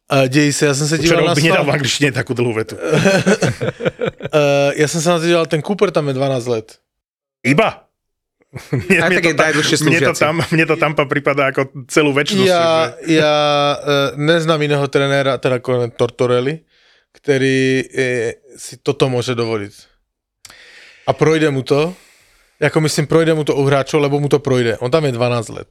A 0.10 0.28
děj 0.28 0.54
se, 0.54 0.66
já 0.66 0.74
jsem 0.74 0.88
se 0.88 0.98
díval 0.98 1.18
Kučerov 1.18 1.28
na 1.28 1.36
by 1.36 1.42
nedal 1.42 1.66
v 1.66 2.14
takú 2.14 2.34
dlhú 2.34 2.54
vetu. 2.54 2.76
uh, 2.76 4.72
já 4.76 4.88
jsem 4.88 5.02
se 5.02 5.10
na 5.10 5.20
to 5.20 5.26
díval, 5.26 5.46
ten 5.46 5.62
Cooper 5.62 5.92
tam 5.92 6.08
je 6.08 6.14
12 6.14 6.46
let. 6.48 6.78
Iba? 7.46 7.85
Mne, 8.72 8.98
Aj 9.04 9.10
mne, 9.12 9.18
tak 9.20 9.36
to, 9.36 9.44
najdlhšie 9.44 9.78
mne, 9.78 9.84
to 9.84 9.86
slúžiaci. 10.16 10.22
tam, 10.24 10.36
mne 10.52 10.66
to 10.66 10.76
tam 10.80 10.92
pripadá 10.96 11.52
ako 11.52 11.62
celú 11.92 12.16
väčšnosť. 12.16 12.48
Já, 12.48 12.96
že... 13.04 13.20
já 13.20 13.78
uh, 13.78 14.20
neznám 14.20 14.62
jiného 14.62 14.88
trenéra, 14.88 15.38
teda 15.38 15.60
konec 15.60 15.94
Tortorelli, 15.96 16.60
který 17.12 17.84
uh, 17.84 18.02
si 18.58 18.78
toto 18.78 19.10
může 19.10 19.36
dovolit. 19.36 19.74
A 21.08 21.14
projde 21.14 21.52
mu 21.52 21.62
to, 21.62 21.94
jako 22.60 22.82
myslím, 22.82 23.08
projde 23.08 23.34
mu 23.34 23.44
to 23.44 23.56
u 23.56 23.64
hráčů, 23.64 24.00
lebo 24.00 24.20
mu 24.20 24.30
to 24.30 24.40
projde. 24.40 24.78
On 24.78 24.92
tam 24.92 25.06
je 25.06 25.12
12 25.12 25.50
let. 25.50 25.68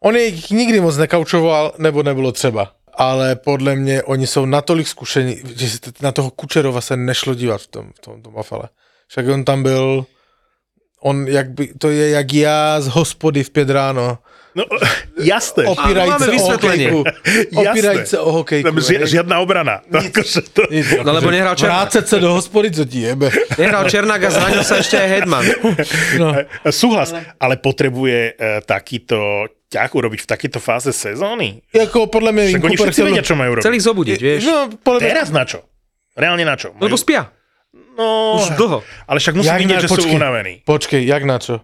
On 0.00 0.16
je 0.16 0.24
jich 0.24 0.50
nikdy 0.50 0.80
moc 0.80 0.96
nekaučoval, 0.96 1.74
nebo 1.78 2.02
nebylo 2.02 2.32
třeba. 2.32 2.72
Ale 2.94 3.36
podle 3.36 3.76
mě 3.76 4.02
oni 4.02 4.26
jsou 4.26 4.46
natolik 4.46 4.88
zkušení, 4.88 5.36
že 5.56 5.78
na 6.00 6.12
toho 6.12 6.30
Kučerova 6.30 6.80
se 6.80 6.96
nešlo 6.96 7.34
dívat 7.34 7.60
v 7.60 7.66
tom, 7.66 7.90
v 7.96 8.00
tom, 8.00 8.22
tom 8.22 8.38
afale. 8.38 8.68
Však 9.08 9.28
on 9.28 9.44
tam 9.44 9.62
byl, 9.62 10.06
on 11.00 11.28
jak 11.28 11.50
by, 11.50 11.68
to 11.78 11.90
je 11.90 12.10
jak 12.10 12.32
já 12.32 12.80
z 12.80 12.88
hospody 12.88 13.44
v 13.44 13.50
pět 13.50 13.70
ráno. 13.70 14.18
No, 14.54 14.64
jasné. 15.22 15.64
Opírajte 15.64 16.10
máme 16.10 16.24
se 16.24 16.30
o 16.30 16.34
vysvetlenie. 16.34 16.90
hokejku. 16.90 17.60
Opírajte 17.70 18.06
se 18.06 18.18
o 18.18 18.32
hokejku. 18.32 18.68
Tam 18.68 18.80
ži, 18.80 18.98
žiadna 19.04 19.38
obrana. 19.38 19.80
No, 19.90 20.00
akože 20.00 20.40
to... 20.52 20.62
No 21.04 21.12
lebo 21.12 21.30
nehral 21.30 21.54
Černák. 21.54 21.76
Vrácet 21.76 22.08
se 22.08 22.18
do 22.18 22.34
hospody, 22.34 22.70
co 22.70 22.84
ti 22.84 23.00
jebe. 23.00 23.30
Nehral 23.58 23.90
Černák 23.90 24.24
a 24.24 24.30
zranil 24.30 24.64
sa 24.66 24.82
ešte 24.82 24.98
aj 24.98 25.08
Hedman. 25.08 25.44
No. 26.18 26.34
Súhlas, 26.66 27.14
ale 27.38 27.62
potrebuje 27.62 28.34
uh, 28.34 28.58
takýto 28.66 29.46
ťah 29.70 29.90
urobiť 29.94 30.26
v 30.26 30.30
takejto 30.34 30.58
fáze 30.58 30.90
sezóny? 30.90 31.62
Jako 31.70 32.06
podle 32.06 32.32
mě 32.32 32.48
Však 32.58 32.64
oni 32.64 32.76
všetci 32.76 33.02
vedia, 33.02 33.22
čo 33.22 33.34
majú 33.38 33.54
robiť. 33.54 33.62
Chceli 33.62 33.76
ich 33.78 33.86
zobudiť, 33.86 34.18
vieš. 34.18 34.40
No, 34.44 34.66
mě, 34.98 35.08
Teraz 35.14 35.30
na 35.30 35.46
čo? 35.46 35.62
Reálne 36.18 36.42
na 36.42 36.58
čo? 36.58 36.74
Lebo 36.74 36.98
Majú... 36.98 36.98
spia. 36.98 37.30
No, 38.00 38.40
Už 38.40 38.56
dlho. 38.56 38.80
ale 39.04 39.20
však 39.20 39.34
musí 39.36 39.52
Jak 39.52 39.60
vidieť, 39.60 39.76
na- 39.76 39.84
že 39.84 39.88
sú 39.88 39.94
počkej. 40.00 40.16
unavení. 40.16 40.54
počkej, 40.64 41.00
jak 41.04 41.22
na 41.28 41.36
čo? 41.36 41.60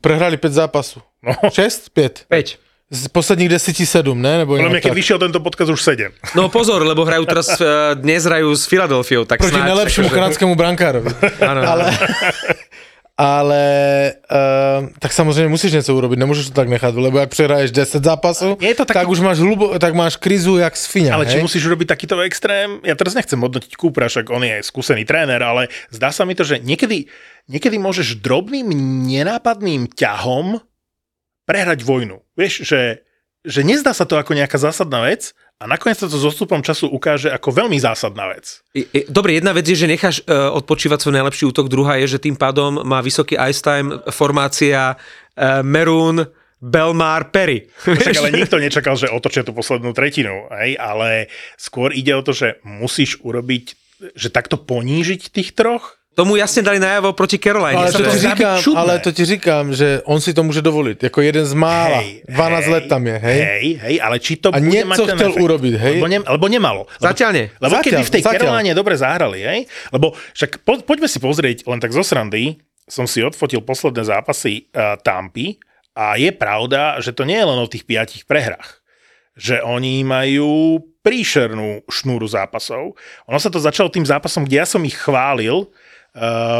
Prehrali 0.00 0.40
5 0.40 0.52
zápasů. 0.52 1.04
No. 1.22 1.36
6? 1.52 1.92
5? 1.92 2.24
5. 2.28 2.56
Z 2.86 3.08
posledních 3.10 3.48
deseti 3.50 3.82
sedm, 3.82 4.22
ne? 4.22 4.38
Nebo 4.38 4.54
Podľa 4.54 4.70
mňa, 4.70 4.80
keď 4.80 4.94
vyšiel 4.94 5.18
tento 5.18 5.42
podcast 5.42 5.74
už 5.74 5.82
7. 5.82 6.14
No 6.38 6.46
pozor, 6.46 6.86
lebo 6.86 7.02
hrajú 7.02 7.26
teraz, 7.26 7.50
eh, 7.58 7.66
dnes 7.98 8.22
hrajú 8.22 8.54
s 8.54 8.62
Filadelfiou, 8.62 9.26
tak 9.26 9.42
Proti 9.42 9.58
snáď, 9.58 9.74
najlepšímu 9.74 10.06
akože- 10.06 10.14
kanadskému 10.14 10.54
brankárovi. 10.54 11.10
Áno, 11.42 11.60
ale, 11.66 11.90
ale 13.16 13.64
uh, 14.28 14.88
tak 15.00 15.12
samozřejmě 15.12 15.48
musíš 15.48 15.72
něco 15.72 15.94
urobit, 15.96 16.18
nemůžeš 16.18 16.46
to 16.46 16.54
tak 16.54 16.68
nechat, 16.68 16.94
lebo 16.94 17.18
jak 17.18 17.30
přehraješ 17.30 17.70
10 17.70 18.04
zápasů, 18.04 18.56
Je 18.60 18.74
to 18.74 18.84
taký- 18.84 19.00
tak 19.00 19.08
už 19.08 19.20
máš 19.20 19.38
hlubo, 19.38 19.78
tak 19.78 19.94
máš 19.94 20.16
krizu 20.16 20.60
jak 20.60 20.76
svinia, 20.76 21.16
Ale 21.16 21.24
či 21.26 21.40
musíš 21.40 21.64
urobiť 21.64 21.88
takýto 21.88 22.20
extrém? 22.20 22.76
Ja 22.84 22.92
teraz 22.92 23.16
nechcem 23.16 23.40
hodnotiť 23.40 23.72
Kúpra, 23.72 24.12
však 24.12 24.28
on 24.28 24.44
je 24.44 24.60
skúsený 24.60 25.08
tréner, 25.08 25.40
ale 25.40 25.72
zdá 25.88 26.12
sa 26.12 26.28
mi 26.28 26.36
to, 26.36 26.44
že 26.44 26.60
niekedy, 26.60 27.08
niekedy 27.48 27.80
môžeš 27.80 28.20
drobným 28.20 28.68
nenápadným 29.08 29.88
ťahom 29.96 30.60
prehrať 31.48 31.88
vojnu. 31.88 32.20
Vieš, 32.36 32.68
že, 32.68 33.00
že 33.48 33.60
nezdá 33.64 33.96
sa 33.96 34.04
to 34.04 34.20
ako 34.20 34.36
nejaká 34.36 34.60
zásadná 34.60 35.00
vec 35.08 35.32
a 35.56 35.64
nakoniec 35.64 35.96
sa 35.96 36.04
to 36.04 36.20
s 36.20 36.24
odstupom 36.28 36.60
času 36.60 36.92
ukáže 36.92 37.32
ako 37.32 37.48
veľmi 37.48 37.80
zásadná 37.80 38.28
vec. 38.28 38.60
Dobre, 39.08 39.40
jedna 39.40 39.56
vec 39.56 39.64
je, 39.64 39.72
že 39.72 39.88
necháš 39.88 40.20
uh, 40.28 40.52
odpočívať 40.52 41.00
svoj 41.00 41.16
najlepší 41.16 41.44
útok, 41.48 41.72
druhá 41.72 41.96
je, 42.04 42.16
že 42.16 42.22
tým 42.28 42.36
pádom 42.36 42.84
má 42.84 43.00
vysoký 43.00 43.40
ice 43.40 43.64
time 43.64 44.04
formácia 44.12 45.00
uh, 45.00 45.64
Merún, 45.64 46.28
Belmar, 46.60 47.32
Perry. 47.32 47.68
Však 47.72 48.20
ale 48.20 48.36
nikto 48.36 48.60
nečakal, 48.60 49.00
že 49.00 49.12
otočia 49.12 49.44
tú 49.44 49.56
poslednú 49.56 49.96
tretinu, 49.96 50.48
hej? 50.60 50.76
ale 50.76 51.32
skôr 51.56 51.92
ide 51.92 52.12
o 52.16 52.24
to, 52.24 52.36
že 52.36 52.60
musíš 52.64 53.20
urobiť, 53.24 53.64
že 54.12 54.28
takto 54.28 54.60
ponížiť 54.60 55.32
tých 55.32 55.56
troch, 55.56 55.96
Tomu 56.16 56.40
jasne 56.40 56.64
dali 56.64 56.80
najavo 56.80 57.12
proti 57.12 57.36
Caroline. 57.36 57.76
Ale 57.76 57.92
to, 57.92 58.00
to 58.00 58.08
ti 58.08 58.18
říkám, 58.24 58.56
čudné. 58.64 58.80
ale 58.80 58.92
to 59.04 59.12
ti 59.12 59.24
říkám, 59.24 59.64
že 59.76 60.00
on 60.08 60.16
si 60.16 60.32
to 60.32 60.40
může 60.40 60.64
dovolit, 60.64 60.96
jako 61.02 61.20
jeden 61.20 61.44
z 61.44 61.52
mála. 61.52 62.00
12 62.24 62.66
let 62.66 62.84
tam 62.88 63.04
je, 63.06 63.16
hej? 63.20 63.38
Hej, 63.40 63.68
hej, 63.84 63.96
ale 64.00 64.16
či 64.16 64.40
to 64.40 64.48
A 64.48 64.56
bude 64.56 64.80
mať 64.88 64.96
ten 64.96 65.16
chcel 65.20 65.30
efekt? 65.36 65.44
urobiť, 65.44 65.74
hej? 65.76 65.94
Lebo, 66.00 66.08
ne, 66.08 66.18
lebo 66.24 66.46
nemalo. 66.48 66.88
Lebo, 66.88 67.04
Zatiaľ 67.12 67.30
nie. 67.36 67.46
Lebo 67.60 67.74
keby 67.84 68.00
Zatiaľ, 68.00 68.08
v 68.08 68.14
tej 68.16 68.22
zatiaľ. 68.24 68.40
Caroline 68.48 68.72
dobre 68.72 68.94
zahrali, 68.96 69.38
hej? 69.44 69.60
Lebo 69.92 70.16
však 70.32 70.64
po, 70.64 70.80
poďme 70.88 71.08
si 71.12 71.20
pozrieť, 71.20 71.68
len 71.68 71.84
tak 71.84 71.92
zo 71.92 72.00
srandy, 72.00 72.64
som 72.88 73.04
si 73.04 73.20
odfotil 73.20 73.60
posledné 73.60 74.08
zápasy 74.08 74.72
uh, 74.72 74.96
Tampy 74.96 75.60
a 75.92 76.16
je 76.16 76.32
pravda, 76.32 76.96
že 77.04 77.12
to 77.12 77.28
nie 77.28 77.36
je 77.36 77.44
len 77.44 77.60
o 77.60 77.68
tých 77.68 77.84
piatich 77.84 78.24
prehrách. 78.24 78.80
Že 79.36 79.60
oni 79.68 80.00
majú 80.00 80.80
príšernú 81.04 81.84
šnúru 81.92 82.24
zápasov. 82.24 82.96
Ono 83.28 83.36
sa 83.36 83.52
to 83.52 83.60
začalo 83.60 83.92
tým 83.92 84.08
zápasom, 84.08 84.48
kde 84.48 84.64
ja 84.64 84.66
som 84.66 84.80
ich 84.80 84.96
chválil 84.96 85.68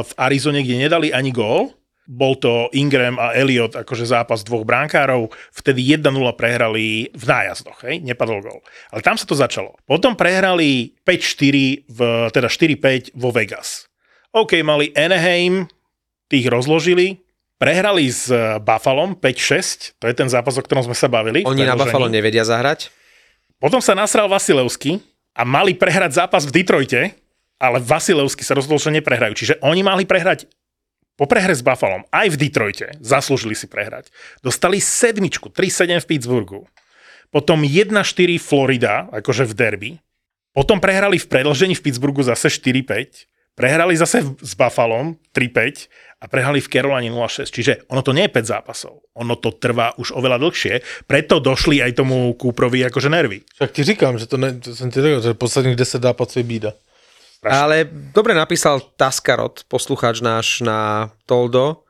v 0.02 0.12
Arizone, 0.20 0.60
kde 0.60 0.76
nedali 0.84 1.08
ani 1.10 1.32
gól. 1.32 1.72
Bol 2.06 2.38
to 2.38 2.70
Ingram 2.70 3.18
a 3.18 3.34
Elliot 3.34 3.74
akože 3.74 4.06
zápas 4.06 4.46
dvoch 4.46 4.62
bránkárov. 4.62 5.26
Vtedy 5.50 5.98
1-0 5.98 6.06
prehrali 6.38 7.10
v 7.10 7.24
nájazdoch, 7.26 7.82
hej? 7.82 7.98
nepadol 7.98 8.46
gól. 8.46 8.60
Ale 8.94 9.02
tam 9.02 9.18
sa 9.18 9.26
to 9.26 9.34
začalo. 9.34 9.74
Potom 9.90 10.14
prehrali 10.14 10.94
5-4, 11.02 11.82
v, 11.90 11.98
teda 12.30 12.46
4-5 12.46 13.18
vo 13.18 13.34
Vegas. 13.34 13.90
OK, 14.30 14.54
mali 14.62 14.94
Anaheim, 14.94 15.66
tých 16.30 16.46
rozložili, 16.46 17.26
prehrali 17.58 18.06
s 18.06 18.30
eh, 18.30 18.62
Buffalom 18.62 19.16
5-6, 19.18 19.98
to 19.98 20.04
je 20.06 20.14
ten 20.14 20.28
zápas, 20.30 20.54
o 20.54 20.62
ktorom 20.62 20.86
sme 20.86 20.96
sa 20.96 21.10
bavili. 21.10 21.42
Oni 21.42 21.64
na. 21.64 21.74
Buffalo 21.74 22.06
nevedia 22.06 22.46
zahrať. 22.46 22.92
Potom 23.56 23.80
sa 23.80 23.96
nasral 23.96 24.28
Vasilevsky 24.28 25.00
a 25.32 25.42
mali 25.42 25.72
prehrať 25.72 26.20
zápas 26.22 26.44
v 26.44 26.60
Detroite, 26.60 27.16
ale 27.56 27.80
Vasilevsky 27.80 28.44
sa 28.44 28.56
rozhodol, 28.56 28.80
že 28.80 28.92
neprehrajú. 28.92 29.32
Čiže 29.36 29.54
oni 29.64 29.80
mali 29.80 30.04
prehrať 30.04 30.48
po 31.16 31.24
prehre 31.24 31.56
s 31.56 31.64
Buffalom 31.64 32.04
aj 32.12 32.36
v 32.36 32.36
Detroite. 32.36 32.86
Zaslúžili 33.00 33.56
si 33.56 33.64
prehrať. 33.64 34.12
Dostali 34.44 34.78
sedmičku, 34.78 35.48
3-7 35.48 36.04
v 36.04 36.06
Pittsburghu. 36.06 36.60
Potom 37.32 37.64
1-4 37.64 37.96
Florida, 38.36 39.08
akože 39.10 39.48
v 39.48 39.52
derby. 39.56 39.90
Potom 40.52 40.80
prehrali 40.80 41.20
v 41.20 41.26
predlžení 41.28 41.76
v 41.76 41.84
Pittsburghu 41.84 42.24
zase 42.24 42.52
4-5. 42.52 43.28
Prehrali 43.56 43.96
zase 43.96 44.20
s 44.40 44.52
Buffalom 44.52 45.16
3-5 45.32 45.88
a 46.20 46.24
prehrali 46.28 46.60
v 46.60 46.68
Caroline 46.68 47.12
0-6. 47.12 47.48
Čiže 47.48 47.72
ono 47.88 48.04
to 48.04 48.12
nie 48.12 48.28
je 48.28 48.36
5 48.36 48.52
zápasov. 48.52 49.04
Ono 49.16 49.36
to 49.40 49.56
trvá 49.56 49.96
už 49.96 50.12
oveľa 50.12 50.36
dlhšie. 50.40 50.84
Preto 51.08 51.40
došli 51.40 51.80
aj 51.80 51.96
tomu 51.96 52.36
Kúprovi 52.36 52.84
akože 52.84 53.08
nervy. 53.08 53.44
Však 53.56 53.72
ti 53.72 53.82
říkám, 53.84 54.20
že 54.20 54.28
to, 54.28 54.36
ne, 54.36 54.52
to 54.60 54.76
jsem 54.76 54.92
ti 54.92 55.00
řekl, 55.00 55.20
že 55.20 55.34
posledních 55.34 55.76
10 55.76 56.02
zápasů 56.02 56.38
je 56.38 56.44
bída. 56.44 56.72
Ale 57.46 57.86
dobre 58.10 58.34
napísal 58.34 58.82
Taskarot, 58.98 59.64
poslucháč 59.70 60.20
náš 60.20 60.60
na 60.60 61.10
Toldo, 61.24 61.86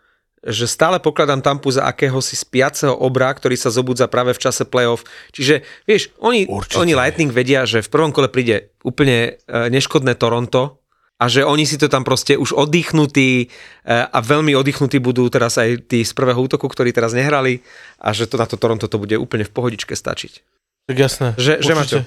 že 0.47 0.71
stále 0.71 1.03
pokladám 1.03 1.43
Tampu 1.43 1.75
za 1.75 1.83
akéhosi 1.83 2.39
spiaceho 2.39 2.95
obra, 2.95 3.35
ktorý 3.35 3.59
sa 3.59 3.73
zobudza 3.73 4.07
práve 4.07 4.31
v 4.31 4.43
čase 4.47 4.63
playoff. 4.63 5.03
Čiže, 5.35 5.67
vieš, 5.89 6.15
oni, 6.23 6.47
Určite. 6.47 6.79
oni 6.79 6.95
Lightning 6.95 7.35
vedia, 7.35 7.67
že 7.67 7.83
v 7.83 7.91
prvom 7.91 8.15
kole 8.15 8.31
príde 8.31 8.71
úplne 8.87 9.43
e, 9.43 9.67
neškodné 9.75 10.15
Toronto 10.15 10.79
a 11.19 11.27
že 11.27 11.43
oni 11.43 11.67
si 11.67 11.81
to 11.81 11.91
tam 11.91 12.07
proste 12.07 12.39
už 12.39 12.55
oddychnutí 12.55 13.31
e, 13.43 13.47
a 13.91 14.19
veľmi 14.23 14.55
oddychnutí 14.55 15.03
budú 15.03 15.27
teraz 15.27 15.59
aj 15.59 15.91
tí 15.91 16.07
z 16.07 16.13
prvého 16.15 16.39
útoku, 16.39 16.71
ktorí 16.71 16.95
teraz 16.95 17.11
nehrali 17.11 17.67
a 17.99 18.15
že 18.15 18.31
to 18.31 18.39
na 18.39 18.47
to 18.47 18.55
Toronto 18.55 18.87
to 18.87 19.03
bude 19.03 19.19
úplne 19.19 19.43
v 19.43 19.51
pohodičke 19.51 19.99
stačiť. 19.99 20.47
Tak 20.87 20.95
jasné. 20.95 21.35
Že- 21.35 21.59
že. 21.59 21.73
Maťo. 21.75 21.99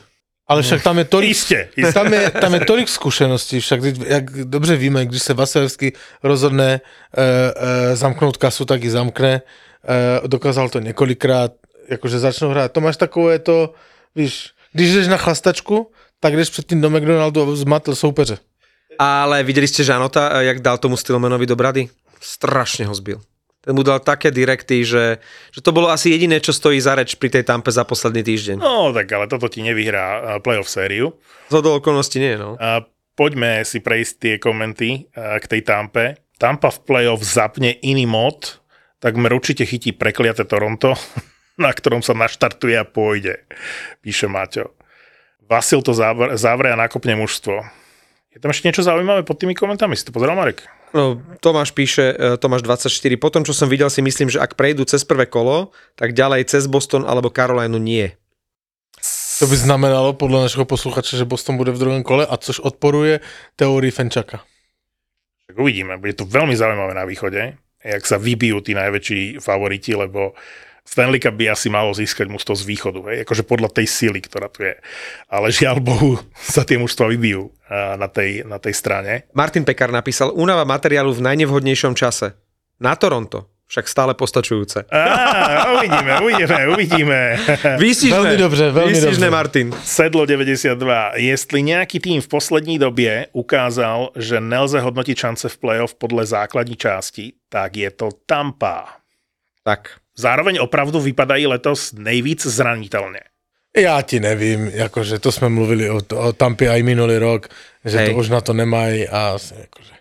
Ale 0.49 0.65
však 0.65 0.81
tam 0.83 0.97
je 0.97 1.05
tolik, 1.05 1.29
Iste, 1.31 1.69
iste. 1.77 1.93
tam 1.93 2.13
je, 2.13 2.31
tam 2.31 2.53
je 2.53 2.59
tolik 2.65 2.89
zkušeností, 2.89 3.59
však 3.59 3.79
jak 4.05 4.25
dobře 4.49 4.75
víme, 4.75 5.05
když 5.05 5.21
se 5.23 5.33
Vasilevský 5.33 5.93
rozhodne 6.23 6.73
e, 6.73 6.81
e, 7.13 7.95
zamknout 7.95 8.37
kasu, 8.37 8.65
tak 8.65 8.83
ji 8.83 8.89
zamkne. 8.89 9.41
E, 9.85 10.27
dokázal 10.27 10.69
to 10.69 10.79
několikrát, 10.79 11.51
jakože 11.89 12.19
začnou 12.19 12.49
hrát. 12.49 12.71
To 12.71 12.81
máš 12.81 12.97
takové 12.97 13.39
to, 13.39 13.73
víš, 14.15 14.49
když 14.73 14.93
jdeš 14.93 15.07
na 15.07 15.17
chlastačku, 15.17 15.91
tak 16.19 16.35
jdeš 16.35 16.49
předtím 16.49 16.81
do 16.81 16.89
McDonaldu 16.89 17.41
a 17.51 17.55
zmatl 17.55 17.95
soupeře. 17.95 18.37
Ale 18.99 19.43
videli 19.43 19.67
ste 19.67 19.83
Žanota, 19.83 20.41
jak 20.41 20.59
dal 20.59 20.77
tomu 20.77 20.97
Stillmanovi 20.97 21.45
do 21.45 21.55
brady? 21.55 21.87
Strašne 22.19 22.85
ho 22.85 22.95
zbil. 22.95 23.21
Ten 23.59 23.75
mu 23.75 23.83
dal 23.83 23.99
také 23.99 24.31
direkty, 24.31 24.87
že, 24.87 25.19
že 25.51 25.59
to 25.59 25.75
bolo 25.75 25.91
asi 25.91 26.15
jediné, 26.15 26.39
čo 26.39 26.55
stojí 26.55 26.79
za 26.79 26.95
reč 26.95 27.19
pri 27.19 27.27
tej 27.27 27.43
tampe 27.43 27.75
za 27.75 27.83
posledný 27.83 28.23
týždeň. 28.23 28.55
No, 28.55 28.95
tak 28.95 29.11
ale 29.11 29.27
toto 29.27 29.51
ti 29.51 29.59
nevyhrá 29.59 30.05
eh, 30.07 30.21
playoff 30.39 30.71
sériu. 30.71 31.19
Z 31.51 31.59
hodou 31.59 31.83
okolností 31.83 32.23
nie, 32.23 32.39
no. 32.39 32.55
A 32.55 32.87
poďme 33.19 33.67
si 33.67 33.83
prejsť 33.83 34.13
tie 34.15 34.33
komenty 34.39 35.11
eh, 35.11 35.37
k 35.43 35.45
tej 35.45 35.61
Tampe. 35.67 36.23
Tampa 36.39 36.71
v 36.71 36.79
playoff 36.87 37.19
zapne 37.19 37.75
iný 37.83 38.07
mod, 38.07 38.63
takmer 39.03 39.35
určite 39.35 39.67
chytí 39.67 39.91
prekliate 39.91 40.47
Toronto, 40.47 40.95
na 41.59 41.75
ktorom 41.75 41.99
sa 41.99 42.15
naštartuje 42.15 42.79
a 42.79 42.87
pôjde, 42.87 43.43
píše 43.99 44.31
Maťo. 44.31 44.71
Vasil 45.51 45.83
to 45.83 45.91
zavr- 45.91 46.39
zavre 46.39 46.71
a 46.71 46.79
nakopne 46.79 47.19
mužstvo. 47.19 47.59
Je 48.31 48.39
tam 48.39 48.55
ešte 48.55 48.71
niečo 48.71 48.87
zaujímavé 48.87 49.27
pod 49.27 49.35
tými 49.35 49.51
komentami? 49.51 49.99
Si 49.99 50.07
to 50.07 50.15
pozeral, 50.15 50.39
Marek? 50.39 50.63
No 50.93 51.21
Tomáš 51.39 51.71
píše, 51.71 52.13
eh, 52.13 52.37
Tomáš 52.37 52.65
24, 52.65 53.15
potom 53.17 53.41
čo 53.45 53.53
som 53.53 53.69
videl 53.69 53.89
si 53.89 54.01
myslím, 54.01 54.29
že 54.29 54.41
ak 54.41 54.57
prejdú 54.57 54.85
cez 54.85 55.05
prvé 55.05 55.25
kolo, 55.29 55.71
tak 55.95 56.13
ďalej 56.17 56.49
cez 56.49 56.65
Boston 56.65 57.05
alebo 57.05 57.33
Carolinu 57.33 57.77
nie. 57.77 58.13
To 59.39 59.47
by 59.47 59.55
znamenalo 59.55 60.11
podle 60.19 60.43
našeho 60.43 60.67
posluchače, 60.67 61.15
že 61.15 61.23
Boston 61.23 61.55
bude 61.55 61.71
v 61.71 61.79
druhém 61.79 62.03
kole, 62.03 62.27
a 62.27 62.35
což 62.35 62.59
odporuje 62.59 63.23
teórii 63.55 63.87
Fenčaka. 63.87 64.43
Tak 65.47 65.55
uvidíme, 65.55 65.95
bude 65.95 66.13
to 66.13 66.27
veľmi 66.27 66.53
zaujímavé 66.59 66.91
na 66.91 67.07
východe, 67.07 67.55
jak 67.79 68.03
sa 68.03 68.19
vybijú 68.19 68.59
tí 68.59 68.75
najväčší 68.75 69.39
favoriti, 69.39 69.95
lebo 69.95 70.35
Stanley 70.89 71.21
Cup 71.21 71.37
by 71.37 71.53
asi 71.53 71.69
malo 71.69 71.93
získať 71.93 72.25
mužstvo 72.25 72.57
z 72.57 72.63
východu, 72.65 72.99
hej? 73.13 73.17
akože 73.21 73.45
podľa 73.45 73.69
tej 73.69 73.85
síly, 73.85 74.25
ktorá 74.25 74.49
tu 74.49 74.65
je. 74.65 74.73
Ale 75.29 75.53
žiaľ 75.53 75.77
Bohu 75.77 76.17
sa 76.55 76.65
tie 76.65 76.81
mužstva 76.81 77.13
vybijú 77.13 77.53
na 77.69 78.09
tej, 78.09 78.41
na 78.49 78.57
tej 78.57 78.73
strane. 78.73 79.29
Martin 79.37 79.61
Pekar 79.61 79.93
napísal, 79.93 80.33
únava 80.33 80.65
materiálu 80.65 81.13
v 81.13 81.21
najnevhodnejšom 81.29 81.93
čase. 81.93 82.33
Na 82.81 82.97
Toronto, 82.97 83.45
však 83.69 83.85
stále 83.85 84.17
postačujúce. 84.17 84.89
Á, 84.89 85.77
uvidíme, 85.77 86.11
uvidíme, 86.25 86.59
uvidíme. 86.73 87.19
Výstižné, 87.85 88.17
Veľmi 88.17 88.37
dobře, 88.41 88.65
veľmi 88.73 88.93
výstižné 88.97 89.29
dobře. 89.29 89.37
Martin. 89.37 89.67
Sedlo 89.85 90.25
92. 90.25 91.21
Jestli 91.21 91.59
nejaký 91.69 92.01
tým 92.01 92.17
v 92.17 92.27
poslední 92.27 92.81
době 92.81 93.29
ukázal, 93.37 94.17
že 94.17 94.41
nelze 94.41 94.81
hodnotiť 94.81 95.15
šance 95.17 95.45
v 95.53 95.57
playoff 95.61 95.93
podle 95.93 96.25
základní 96.25 96.73
části, 96.81 97.37
tak 97.45 97.77
je 97.77 97.91
to 97.93 98.09
Tampa. 98.25 98.97
Tak, 99.61 100.01
Zároveň 100.19 100.59
opravdu 100.59 100.99
vypadají 100.99 101.47
letos 101.47 101.95
nejvíc 101.95 102.43
zranitelně. 102.45 103.19
Já 103.77 104.01
ti 104.01 104.19
nevím, 104.19 104.67
jakože 104.73 105.19
to 105.19 105.31
jsme 105.31 105.49
mluvili 105.49 105.89
o, 105.89 106.01
o 106.15 106.33
Tampě 106.33 106.69
i 106.71 106.83
minulý 106.83 107.17
rok, 107.17 107.47
že 107.85 107.97
Hej. 107.97 108.07
to 108.09 108.19
už 108.19 108.29
na 108.29 108.41
to 108.41 108.53
nemají 108.53 109.07
a 109.07 109.37
jakože 109.39 109.93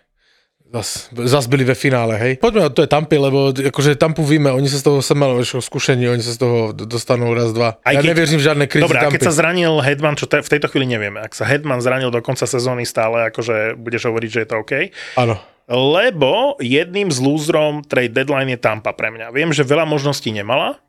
zas, 0.73 1.09
zas 1.25 1.45
byli 1.47 1.63
ve 1.63 1.73
finále, 1.75 2.17
hej. 2.17 2.37
Poďme, 2.37 2.69
to 2.69 2.81
je 2.81 2.87
Tampy, 2.87 3.17
lebo 3.17 3.49
akože 3.49 3.97
Tampu 3.97 4.21
víme, 4.21 4.53
oni 4.53 4.69
sa 4.69 4.77
z 4.77 4.85
toho 4.85 5.01
Semelového 5.01 5.61
zkušení, 5.61 6.05
oni 6.09 6.21
sa 6.21 6.33
z 6.33 6.39
toho 6.45 6.57
d- 6.77 6.85
dostanú 6.85 7.33
raz, 7.33 7.49
dva. 7.57 7.81
Aj 7.81 7.97
ja 7.97 8.05
keď- 8.05 8.09
nevěřím 8.13 8.39
v 8.39 8.45
žiadne 8.45 8.65
krízy 8.69 8.85
Dobre, 8.85 9.01
a 9.01 9.09
keď 9.09 9.21
sa 9.23 9.33
zranil 9.33 9.81
Hedman, 9.81 10.13
čo 10.13 10.29
te, 10.29 10.45
v 10.45 10.49
tejto 10.49 10.69
chvíli 10.69 10.85
nevieme, 10.93 11.25
ak 11.25 11.33
sa 11.33 11.49
Hedman 11.49 11.81
zranil 11.81 12.13
do 12.13 12.21
konca 12.21 12.45
sezóny 12.45 12.85
stále, 12.85 13.33
akože 13.33 13.81
budeš 13.81 14.13
hovoriť, 14.13 14.29
že 14.29 14.39
je 14.45 14.47
to 14.49 14.55
OK. 14.61 14.73
Áno. 15.17 15.41
Lebo 15.69 16.57
jedným 16.57 17.13
z 17.13 17.21
lúzrom 17.21 17.85
trade 17.85 18.09
deadline 18.09 18.57
je 18.57 18.59
Tampa 18.59 18.89
pre 18.97 19.13
mňa. 19.13 19.29
Viem, 19.29 19.53
že 19.53 19.61
veľa 19.61 19.85
možností 19.85 20.33
nemala, 20.33 20.81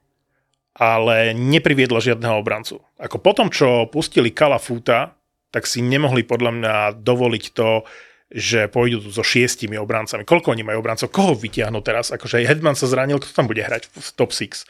ale 0.73 1.37
nepriviedla 1.37 2.01
žiadneho 2.01 2.41
obrancu. 2.41 2.81
Ako 2.97 3.21
potom, 3.21 3.53
čo 3.53 3.85
pustili 3.93 4.33
Kala 4.33 4.57
Futa, 4.57 5.13
tak 5.53 5.69
si 5.69 5.85
nemohli 5.85 6.25
podľa 6.25 6.51
mňa 6.57 6.75
dovoliť 6.97 7.45
to, 7.53 7.85
že 8.31 8.71
pôjdu 8.71 9.05
tu 9.05 9.11
so 9.13 9.21
šiestimi 9.21 9.77
obrancami. 9.77 10.25
Koľko 10.25 10.55
oni 10.55 10.63
majú 10.65 10.81
obrancov? 10.81 11.13
Koho 11.13 11.37
vytiahnu 11.37 11.83
teraz? 11.83 12.15
Akože 12.15 12.41
Hedman 12.41 12.79
sa 12.79 12.89
zranil, 12.89 13.19
kto 13.21 13.35
tam 13.35 13.51
bude 13.51 13.61
hrať 13.61 13.91
v 13.91 14.09
top 14.17 14.33
6? 14.33 14.65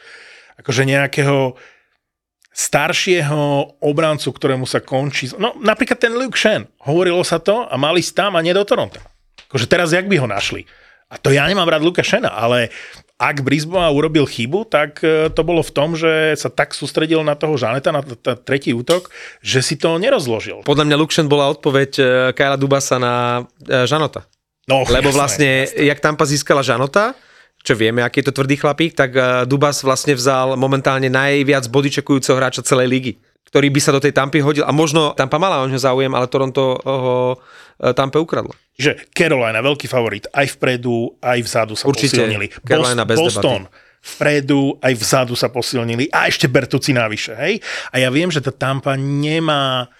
Akože 0.59 0.83
nejakého 0.83 1.55
staršieho 2.51 3.79
obrancu, 3.79 4.27
ktorému 4.33 4.67
sa 4.67 4.83
končí... 4.83 5.31
No 5.39 5.55
napríklad 5.61 6.01
ten 6.01 6.11
Luke 6.17 6.35
Shen. 6.35 6.67
Hovorilo 6.83 7.23
sa 7.23 7.39
to 7.39 7.63
a 7.63 7.79
mali 7.79 8.03
tam 8.03 8.35
a 8.35 8.43
nie 8.43 8.51
do 8.51 8.65
Toronto. 8.67 8.99
Akože 9.51 9.67
teraz 9.67 9.91
jak 9.91 10.07
by 10.07 10.15
ho 10.15 10.27
našli? 10.31 10.63
A 11.11 11.19
to 11.19 11.27
ja 11.27 11.43
nemám 11.43 11.67
rád 11.67 11.83
Luka 11.83 12.07
Shena, 12.07 12.31
ale 12.31 12.71
ak 13.19 13.43
Brisbane 13.43 13.91
urobil 13.91 14.23
chybu, 14.23 14.63
tak 14.65 15.03
e, 15.03 15.27
to 15.27 15.43
bolo 15.43 15.59
v 15.59 15.71
tom, 15.75 15.93
že 15.93 16.39
sa 16.39 16.47
tak 16.47 16.71
sústredil 16.71 17.19
na 17.21 17.35
toho 17.35 17.59
Žaneta, 17.59 17.91
na 17.91 17.99
t- 17.99 18.15
t- 18.15 18.39
tretí 18.47 18.71
útok, 18.71 19.11
že 19.43 19.59
si 19.59 19.75
to 19.75 19.99
nerozložil. 19.99 20.63
Podľa 20.63 20.87
mňa 20.87 20.95
Luxen 20.95 21.27
bola 21.27 21.51
odpoveď 21.51 21.91
e, 21.99 22.03
Kajla 22.31 22.55
Dubasa 22.55 22.95
na 22.95 23.43
e, 23.67 23.83
Žanota. 23.85 24.23
No, 24.71 24.87
Lebo 24.87 25.11
jasné, 25.11 25.19
vlastne, 25.19 25.51
jasné. 25.67 25.83
jak 25.83 25.99
Tampa 25.99 26.23
získala 26.23 26.63
Žanota, 26.63 27.11
čo 27.61 27.75
vieme, 27.75 28.01
aký 28.01 28.23
je 28.23 28.31
to 28.31 28.41
tvrdý 28.41 28.55
chlapík, 28.57 28.97
tak 28.97 29.13
Dubas 29.45 29.85
vlastne 29.85 30.17
vzal 30.17 30.57
momentálne 30.57 31.11
najviac 31.13 31.69
bodyčekujúceho 31.69 32.39
hráča 32.39 32.65
celej 32.65 32.87
ligy 32.89 33.13
ktorý 33.51 33.67
by 33.67 33.81
sa 33.83 33.91
do 33.91 33.99
tej 33.99 34.15
Tampy 34.15 34.39
hodil. 34.39 34.63
A 34.63 34.71
možno 34.71 35.11
Tampa 35.11 35.35
mala 35.35 35.59
o 35.59 35.67
ňo 35.67 35.75
záujem, 35.75 36.09
ale 36.15 36.31
Toronto 36.31 36.79
ho 36.79 37.35
eh, 37.35 37.91
Tampe 37.91 38.15
ukradlo. 38.15 38.55
Že 38.79 39.11
Carolina, 39.11 39.59
veľký 39.59 39.91
favorit, 39.91 40.23
aj 40.31 40.55
vpredu, 40.55 41.19
aj 41.19 41.39
vzadu 41.43 41.75
sa 41.75 41.91
Určite. 41.91 42.15
posilnili. 42.15 42.47
Carolina 42.63 43.03
bez 43.03 43.19
Boston, 43.19 43.67
vpredu, 43.99 44.79
aj 44.79 44.93
vzadu 44.95 45.35
sa 45.35 45.51
posilnili. 45.51 46.07
A 46.15 46.31
ešte 46.31 46.47
Bertuci 46.47 46.95
navyše, 46.95 47.35
hej? 47.35 47.59
A 47.91 47.99
ja 47.99 48.07
viem, 48.07 48.31
že 48.31 48.39
tá 48.39 48.55
Tampa 48.55 48.95
nemá 48.95 49.91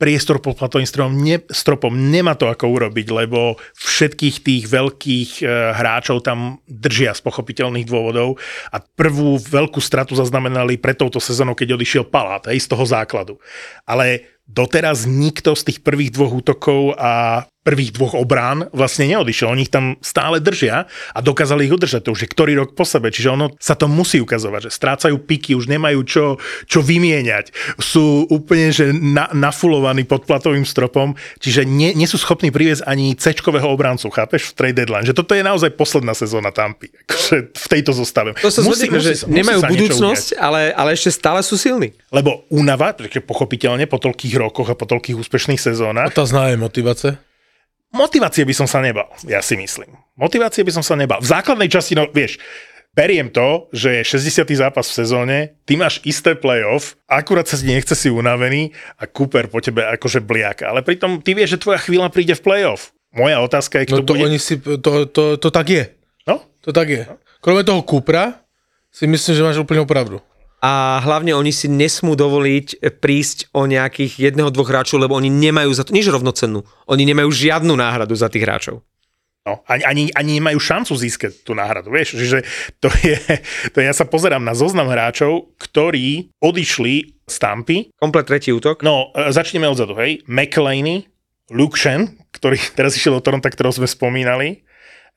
priestor 0.00 0.40
pod 0.40 0.56
platovým 0.56 0.88
stropom, 0.88 1.12
ne, 1.12 1.36
stropom. 1.52 1.92
Nemá 1.92 2.32
to 2.32 2.48
ako 2.48 2.72
urobiť, 2.72 3.06
lebo 3.12 3.60
všetkých 3.76 4.36
tých 4.40 4.64
veľkých 4.64 5.30
e, 5.40 5.76
hráčov 5.76 6.24
tam 6.24 6.64
držia 6.64 7.12
z 7.12 7.20
pochopiteľných 7.20 7.84
dôvodov 7.84 8.40
a 8.72 8.80
prvú 8.80 9.36
veľkú 9.36 9.76
stratu 9.84 10.16
zaznamenali 10.16 10.80
pre 10.80 10.96
touto 10.96 11.20
sezónou, 11.20 11.52
keď 11.52 11.76
odišiel 11.76 12.08
Palát, 12.08 12.48
hej, 12.48 12.64
z 12.64 12.72
toho 12.72 12.88
základu. 12.88 13.36
Ale 13.84 14.24
doteraz 14.48 15.04
nikto 15.04 15.52
z 15.52 15.68
tých 15.68 15.78
prvých 15.84 16.16
dvoch 16.16 16.32
útokov 16.32 16.96
a 16.96 17.44
prvých 17.60 17.92
dvoch 17.92 18.16
obrán 18.16 18.72
vlastne 18.72 19.04
neodišiel. 19.12 19.52
Oni 19.52 19.68
ich 19.68 19.72
tam 19.72 20.00
stále 20.00 20.40
držia 20.40 20.88
a 21.12 21.18
dokázali 21.20 21.68
ich 21.68 21.74
udržať. 21.76 22.08
To 22.08 22.16
už 22.16 22.24
je 22.24 22.28
ktorý 22.32 22.56
rok 22.56 22.72
po 22.72 22.88
sebe. 22.88 23.12
Čiže 23.12 23.28
ono 23.36 23.52
sa 23.60 23.76
to 23.76 23.84
musí 23.84 24.16
ukazovať, 24.16 24.68
že 24.68 24.70
strácajú 24.72 25.20
piky, 25.20 25.52
už 25.52 25.68
nemajú 25.68 26.00
čo, 26.08 26.24
čo 26.64 26.80
vymieňať. 26.80 27.52
Sú 27.76 28.24
úplne 28.32 28.72
že 28.72 28.96
na, 28.96 29.28
nafulovaní 29.36 30.08
pod 30.08 30.24
platovým 30.24 30.64
stropom, 30.64 31.12
čiže 31.36 31.68
nie, 31.68 31.92
nie 31.92 32.08
sú 32.08 32.16
schopní 32.16 32.48
priviesť 32.48 32.88
ani 32.88 33.12
c 33.12 33.36
obrancu, 33.44 34.08
chápeš, 34.08 34.50
v 34.50 34.54
trade 34.56 34.76
deadline. 34.80 35.04
Že 35.04 35.20
toto 35.20 35.36
je 35.36 35.44
naozaj 35.44 35.76
posledná 35.76 36.16
sezóna 36.16 36.50
Tampy. 36.50 36.88
Akože 37.04 37.36
v 37.52 37.66
tejto 37.68 37.92
zostave. 37.92 38.32
To 38.40 38.48
sa 38.48 38.64
Musí- 38.64 38.88
že 38.88 38.96
musí 38.96 39.14
sa- 39.20 39.26
musí 39.28 39.36
nemajú 39.36 39.60
budúcnosť, 39.68 40.28
ale, 40.40 40.72
ale 40.72 40.96
ešte 40.96 41.12
stále 41.12 41.40
sú 41.44 41.60
silní. 41.60 41.92
Lebo 42.08 42.48
únava, 42.48 42.96
pochopiteľne 43.20 43.84
po 43.86 44.00
toľkých 44.00 44.34
rokoch 44.40 44.68
a 44.72 44.74
po 44.74 44.88
toľkých 44.88 45.16
úspešných 45.20 45.60
sezónach, 45.60 46.10
Otázna 46.10 46.50
je 46.50 46.56
motivace. 46.58 47.29
Motivácie 47.90 48.46
by 48.46 48.54
som 48.54 48.68
sa 48.70 48.78
nebal, 48.78 49.10
ja 49.26 49.42
si 49.42 49.58
myslím. 49.58 49.98
Motivácie 50.14 50.62
by 50.62 50.70
som 50.70 50.84
sa 50.86 50.94
nebal. 50.94 51.18
V 51.18 51.26
základnej 51.26 51.66
časti, 51.66 51.98
no 51.98 52.06
vieš, 52.06 52.38
beriem 52.94 53.30
to, 53.30 53.66
že 53.74 54.02
je 54.02 54.18
60. 54.18 54.46
zápas 54.54 54.86
v 54.86 54.94
sezóne, 54.94 55.36
ty 55.66 55.74
máš 55.74 55.98
isté 56.06 56.38
playoff, 56.38 56.94
akurát 57.10 57.50
sa 57.50 57.58
ti 57.58 57.66
nechce 57.66 57.94
si 57.98 58.06
unavený 58.10 58.70
a 58.98 59.10
Cooper 59.10 59.50
po 59.50 59.58
tebe 59.58 59.82
akože 59.86 60.22
bliaka. 60.22 60.70
Ale 60.70 60.86
pritom 60.86 61.18
ty 61.18 61.34
vieš, 61.34 61.58
že 61.58 61.62
tvoja 61.66 61.82
chvíľa 61.82 62.14
príde 62.14 62.38
v 62.38 62.42
playoff. 62.46 62.94
Moja 63.10 63.42
otázka 63.42 63.82
je, 63.82 63.90
No 63.90 64.06
kto 64.06 64.06
to 64.06 64.14
bude... 64.14 64.22
oni 64.30 64.38
si, 64.38 64.54
to, 64.62 65.10
to, 65.10 65.22
to 65.38 65.48
tak 65.50 65.66
je. 65.66 65.84
No? 66.30 66.46
To 66.62 66.70
tak 66.70 66.88
je. 66.88 67.02
Kromě 67.40 67.64
toho 67.64 67.82
Kupra 67.82 68.34
si 68.92 69.06
myslím, 69.06 69.34
že 69.36 69.42
máš 69.42 69.58
úplne 69.58 69.82
pravdu. 69.86 70.22
A 70.60 71.00
hlavne 71.00 71.32
oni 71.32 71.56
si 71.56 71.72
nesmú 71.72 72.12
dovoliť 72.12 72.84
prísť 73.00 73.48
o 73.56 73.64
nejakých 73.64 74.20
jedného, 74.30 74.52
dvoch 74.52 74.68
hráčov, 74.68 75.00
lebo 75.00 75.16
oni 75.16 75.32
nemajú 75.32 75.72
za 75.72 75.88
to 75.88 75.96
nič 75.96 76.12
rovnocennú. 76.12 76.60
Oni 76.84 77.08
nemajú 77.08 77.32
žiadnu 77.32 77.72
náhradu 77.72 78.12
za 78.12 78.28
tých 78.28 78.44
hráčov. 78.44 78.84
No, 79.48 79.64
ani, 79.64 79.82
ani, 79.88 80.02
ani 80.12 80.36
nemajú 80.36 80.60
šancu 80.60 80.92
získať 81.00 81.48
tú 81.48 81.56
náhradu, 81.56 81.88
vieš, 81.88 82.20
že 82.20 82.44
to 82.76 82.92
je, 83.00 83.16
to 83.72 83.80
ja 83.80 83.96
sa 83.96 84.04
pozerám 84.04 84.44
na 84.44 84.52
zoznam 84.52 84.92
hráčov, 84.92 85.56
ktorí 85.56 86.28
odišli 86.44 87.24
z 87.24 87.36
Tampy 87.40 87.88
Komplet 87.96 88.28
tretí 88.28 88.52
útok. 88.52 88.84
No, 88.84 89.08
e, 89.16 89.32
začneme 89.32 89.64
odzadu, 89.64 89.96
hej. 89.96 90.20
McLeany, 90.28 91.08
Luke 91.56 91.80
Shen, 91.80 92.20
ktorý 92.36 92.60
teraz 92.78 92.92
išiel 93.00 93.16
do 93.16 93.24
Toronto, 93.24 93.48
ktorého 93.48 93.72
sme 93.72 93.88
spomínali. 93.88 94.60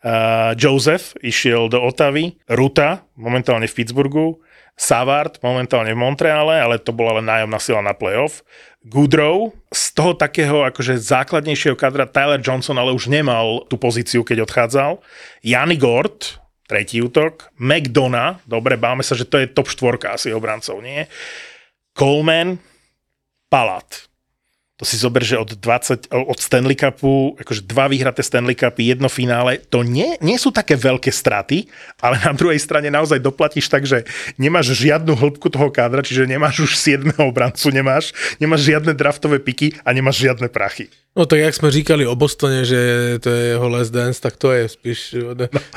Uh, 0.03 0.51
Joseph 0.60 1.15
išiel 1.23 1.71
do 1.71 1.79
Otavy. 1.79 2.36
Ruta, 2.51 3.08
momentálne 3.15 3.71
v 3.71 3.75
Pittsburghu. 3.75 4.43
Savard, 4.73 5.38
momentálne 5.45 5.93
v 5.93 6.01
Montreale, 6.01 6.57
ale 6.57 6.81
to 6.81 6.89
bola 6.89 7.21
len 7.21 7.29
nájomná 7.29 7.59
sila 7.62 7.81
na 7.86 7.93
playoff. 7.93 8.41
Goodrow, 8.83 9.53
z 9.71 9.83
toho 9.95 10.12
takého 10.17 10.65
akože 10.67 10.99
základnejšieho 10.99 11.77
kadra 11.77 12.09
Tyler 12.09 12.41
Johnson, 12.41 12.75
ale 12.75 12.91
už 12.91 13.07
nemal 13.07 13.63
tú 13.71 13.79
pozíciu, 13.79 14.25
keď 14.25 14.43
odchádzal. 14.43 14.99
Yanni 15.45 15.77
Gord, 15.79 16.41
tretí 16.67 16.99
útok. 16.99 17.53
McDonough, 17.62 18.43
dobre, 18.49 18.75
báme 18.75 19.05
sa, 19.05 19.13
že 19.13 19.29
to 19.29 19.39
je 19.39 19.51
top 19.51 19.69
štvorka 19.71 20.17
asi 20.17 20.33
obrancov, 20.36 20.81
nie? 20.81 21.07
Coleman, 21.93 22.57
Palat. 23.47 24.12
To 24.81 24.89
si 24.89 24.97
zober, 24.97 25.21
že 25.21 25.38
od 25.38 25.53
20, 25.53 26.09
od 26.09 26.39
Stanley 26.41 26.73
Cupu, 26.73 27.38
akože 27.38 27.62
dva 27.62 27.86
vyhraté 27.86 28.25
Stanley 28.25 28.57
Cupy, 28.57 28.89
jedno 28.89 29.05
finále, 29.05 29.62
to 29.69 29.86
nie, 29.86 30.17
nie 30.17 30.33
sú 30.41 30.49
také 30.49 30.73
veľké 30.73 31.13
straty, 31.13 31.69
ale 32.01 32.17
na 32.17 32.33
druhej 32.33 32.57
strane 32.57 32.89
naozaj 32.89 33.21
doplatíš 33.21 33.69
tak, 33.69 33.86
že 33.86 34.01
nemáš 34.41 34.73
žiadnu 34.73 35.13
hĺbku 35.13 35.53
toho 35.53 35.69
kádra, 35.69 36.01
čiže 36.01 36.25
nemáš 36.25 36.65
už 36.65 36.73
7 36.73 37.21
obrancu, 37.21 37.69
nemáš, 37.69 38.17
nemáš 38.41 38.65
žiadne 38.65 38.97
draftové 38.97 39.38
piky 39.38 39.77
a 39.86 39.93
nemáš 39.93 40.25
žiadne 40.25 40.49
prachy. 40.49 40.89
No 41.15 41.25
tak 41.25 41.39
jak 41.39 41.53
jsme 41.53 41.71
říkali 41.71 42.07
o 42.07 42.15
Bostoně, 42.15 42.65
že 42.65 42.77
to 43.19 43.29
je 43.29 43.45
jeho 43.45 43.69
last 43.69 43.93
dance, 43.93 44.21
tak 44.21 44.38
to 44.38 44.51
je 44.51 44.69
spíš, 44.69 45.15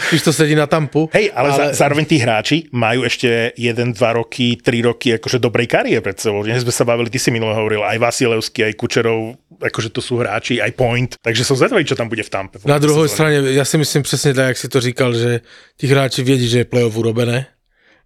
spíš 0.09 0.23
to 0.23 0.33
sedí 0.33 0.55
na 0.55 0.67
tampu. 0.67 1.11
Hej, 1.13 1.31
ale, 1.35 1.51
ale... 1.53 1.57
Za, 1.57 1.85
zároveň 1.85 2.05
tí 2.09 2.17
hráči 2.17 2.73
majú 2.73 3.05
ešte 3.05 3.53
1, 3.53 3.93
2 3.93 4.13
roky, 4.17 4.57
3 4.57 4.89
roky 4.89 5.21
akože 5.21 5.37
dobrej 5.37 5.69
kariéry 5.69 6.01
pred 6.01 6.17
sebou. 6.17 6.41
Dnes 6.41 6.65
sme 6.65 6.73
sa 6.73 6.89
bavili, 6.89 7.13
ty 7.13 7.21
si 7.21 7.29
minule 7.29 7.53
hovoril, 7.53 7.85
aj 7.85 8.01
Vasilevský, 8.01 8.65
aj 8.65 8.81
Kučerov, 8.87 9.35
akože 9.59 9.91
to 9.91 9.99
sú 9.99 10.23
hráči, 10.23 10.63
aj 10.63 10.71
Point, 10.79 11.11
takže 11.19 11.43
som 11.43 11.59
zvedavý, 11.59 11.83
čo 11.83 11.99
tam 11.99 12.07
bude 12.07 12.23
v 12.23 12.31
Tampe. 12.31 12.63
Na 12.63 12.79
druhou 12.79 13.09
straně, 13.11 13.43
já 13.51 13.65
si 13.67 13.79
myslím 13.79 14.03
přesně 14.03 14.35
tak, 14.35 14.47
jak 14.47 14.57
si 14.57 14.69
to 14.69 14.81
říkal, 14.81 15.11
že 15.15 15.41
ti 15.77 15.87
hráči 15.91 16.23
vědí, 16.23 16.49
že 16.49 16.59
je 16.59 16.65
playoff 16.65 16.97
urobené 16.97 17.47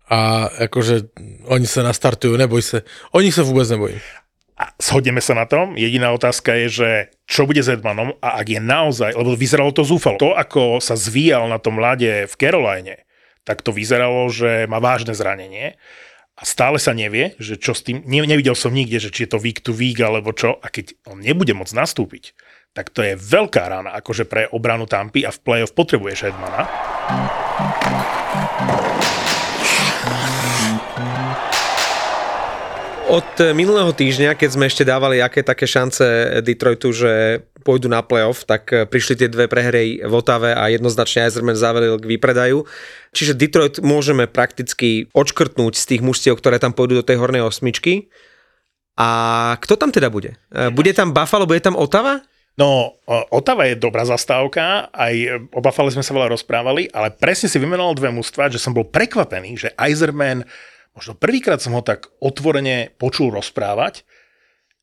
a 0.08 0.48
jakože 0.58 1.12
oni 1.44 1.66
se 1.66 1.82
nastartují, 1.82 2.38
neboj 2.38 2.62
se. 2.62 2.82
Oni 3.12 3.32
se 3.32 3.42
vůbec 3.42 3.70
nebojí. 3.70 4.00
A 4.60 4.76
shodneme 4.76 5.24
sa 5.24 5.32
na 5.32 5.48
tom. 5.48 5.72
Jediná 5.72 6.12
otázka 6.12 6.52
je, 6.52 6.68
že 6.68 6.88
čo 7.24 7.48
bude 7.48 7.64
s 7.64 7.72
Edmanom 7.72 8.12
a 8.20 8.36
ak 8.36 8.46
je 8.48 8.60
naozaj, 8.60 9.16
lebo 9.16 9.32
vyzeralo 9.32 9.72
to 9.72 9.88
zúfalo. 9.88 10.20
To, 10.20 10.36
ako 10.36 10.84
sa 10.84 11.00
zvíjal 11.00 11.48
na 11.48 11.56
tom 11.56 11.80
ľade 11.80 12.28
v 12.28 12.34
Caroline, 12.36 13.08
tak 13.48 13.64
to 13.64 13.72
vyzeralo, 13.72 14.28
že 14.28 14.68
má 14.68 14.76
vážne 14.76 15.16
zranenie 15.16 15.80
a 16.40 16.44
stále 16.48 16.80
sa 16.80 16.96
nevie, 16.96 17.36
že 17.36 17.60
čo 17.60 17.76
s 17.76 17.84
tým, 17.84 18.00
ne, 18.08 18.24
nevidel 18.24 18.56
som 18.56 18.72
nikde, 18.72 18.96
že 18.96 19.12
či 19.12 19.28
je 19.28 19.36
to 19.36 19.38
week 19.38 19.60
to 19.60 19.76
week 19.76 20.00
alebo 20.00 20.32
čo 20.32 20.56
a 20.56 20.66
keď 20.72 20.96
on 21.12 21.20
nebude 21.20 21.52
môcť 21.52 21.76
nastúpiť, 21.76 22.32
tak 22.72 22.88
to 22.96 23.04
je 23.04 23.18
veľká 23.18 23.68
rána, 23.68 23.92
akože 24.00 24.24
pre 24.24 24.48
obranu 24.48 24.88
Tampy 24.88 25.28
a 25.28 25.34
v 25.34 25.42
playoff 25.44 25.76
potrebuješ 25.76 26.32
Edmana. 26.32 26.64
Od 33.10 33.42
eh, 33.42 33.50
minulého 33.50 33.90
týždňa, 33.90 34.38
keď 34.38 34.50
sme 34.54 34.70
ešte 34.70 34.86
dávali 34.86 35.18
aké 35.18 35.42
také 35.42 35.66
šance 35.66 36.38
Detroitu, 36.46 36.94
že 36.94 37.42
pôjdu 37.66 37.90
na 37.90 38.06
playoff, 38.06 38.46
tak 38.46 38.70
eh, 38.70 38.86
prišli 38.86 39.18
tie 39.18 39.26
dve 39.26 39.50
prehry 39.50 39.98
v 39.98 40.12
Otave 40.14 40.54
a 40.54 40.70
jednoznačne 40.70 41.26
Eiserman 41.26 41.58
zavelil 41.58 41.98
k 41.98 42.06
výpredaju. 42.06 42.70
Čiže 43.10 43.34
Detroit 43.34 43.82
môžeme 43.82 44.30
prakticky 44.30 45.10
odškrtnúť 45.10 45.74
z 45.74 45.84
tých 45.90 46.02
mužstiev, 46.06 46.38
ktoré 46.38 46.62
tam 46.62 46.70
pôjdu 46.70 47.02
do 47.02 47.06
tej 47.06 47.18
hornej 47.18 47.42
osmičky. 47.42 48.06
A 48.94 49.08
kto 49.58 49.74
tam 49.74 49.90
teda 49.90 50.06
bude? 50.06 50.38
Eh, 50.54 50.70
Bude 50.70 50.94
tam 50.94 51.10
Buffalo, 51.10 51.50
bude 51.50 51.58
tam 51.58 51.74
Otava? 51.74 52.22
No, 52.54 52.94
Otava 53.34 53.66
je 53.66 53.74
dobrá 53.74 54.06
zastávka, 54.06 54.92
aj 54.92 55.14
e, 55.16 55.28
o 55.54 55.64
Buffalo 55.64 55.88
sme 55.88 56.04
sa 56.04 56.12
veľa 56.12 56.34
rozprávali, 56.34 56.92
ale 56.92 57.08
presne 57.08 57.48
si 57.48 57.56
vymenoval 57.56 57.96
dve 57.96 58.12
mužstva, 58.12 58.52
že 58.52 58.60
som 58.60 58.76
bol 58.76 58.84
prekvapený, 58.84 59.56
že 59.56 59.68
Eiserman, 59.80 60.44
možno 60.94 61.12
prvýkrát 61.14 61.62
som 61.62 61.76
ho 61.76 61.82
tak 61.82 62.10
otvorene 62.18 62.94
počul 62.98 63.30
rozprávať, 63.34 64.02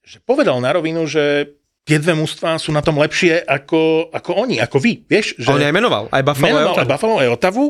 že 0.08 0.24
povedal 0.24 0.60
na 0.64 0.72
rovinu, 0.72 1.04
že 1.04 1.56
tie 1.88 2.00
dve 2.00 2.16
mužstva 2.16 2.60
sú 2.60 2.76
na 2.76 2.84
tom 2.84 3.00
lepšie 3.00 3.44
ako, 3.44 4.12
ako 4.12 4.32
oni, 4.36 4.60
ako 4.60 4.78
vy, 4.80 5.08
vieš? 5.08 5.40
Že 5.40 5.48
On 5.52 5.64
aj 5.64 5.76
menoval, 5.76 6.04
aj 6.12 6.24
Buffalo, 6.24 6.48
aj 6.48 6.52
menoval 6.52 6.76
aj 6.76 6.78
Otava. 6.80 6.92
Buffalo 6.96 7.16
aj 7.20 7.30
Otavu 7.32 7.66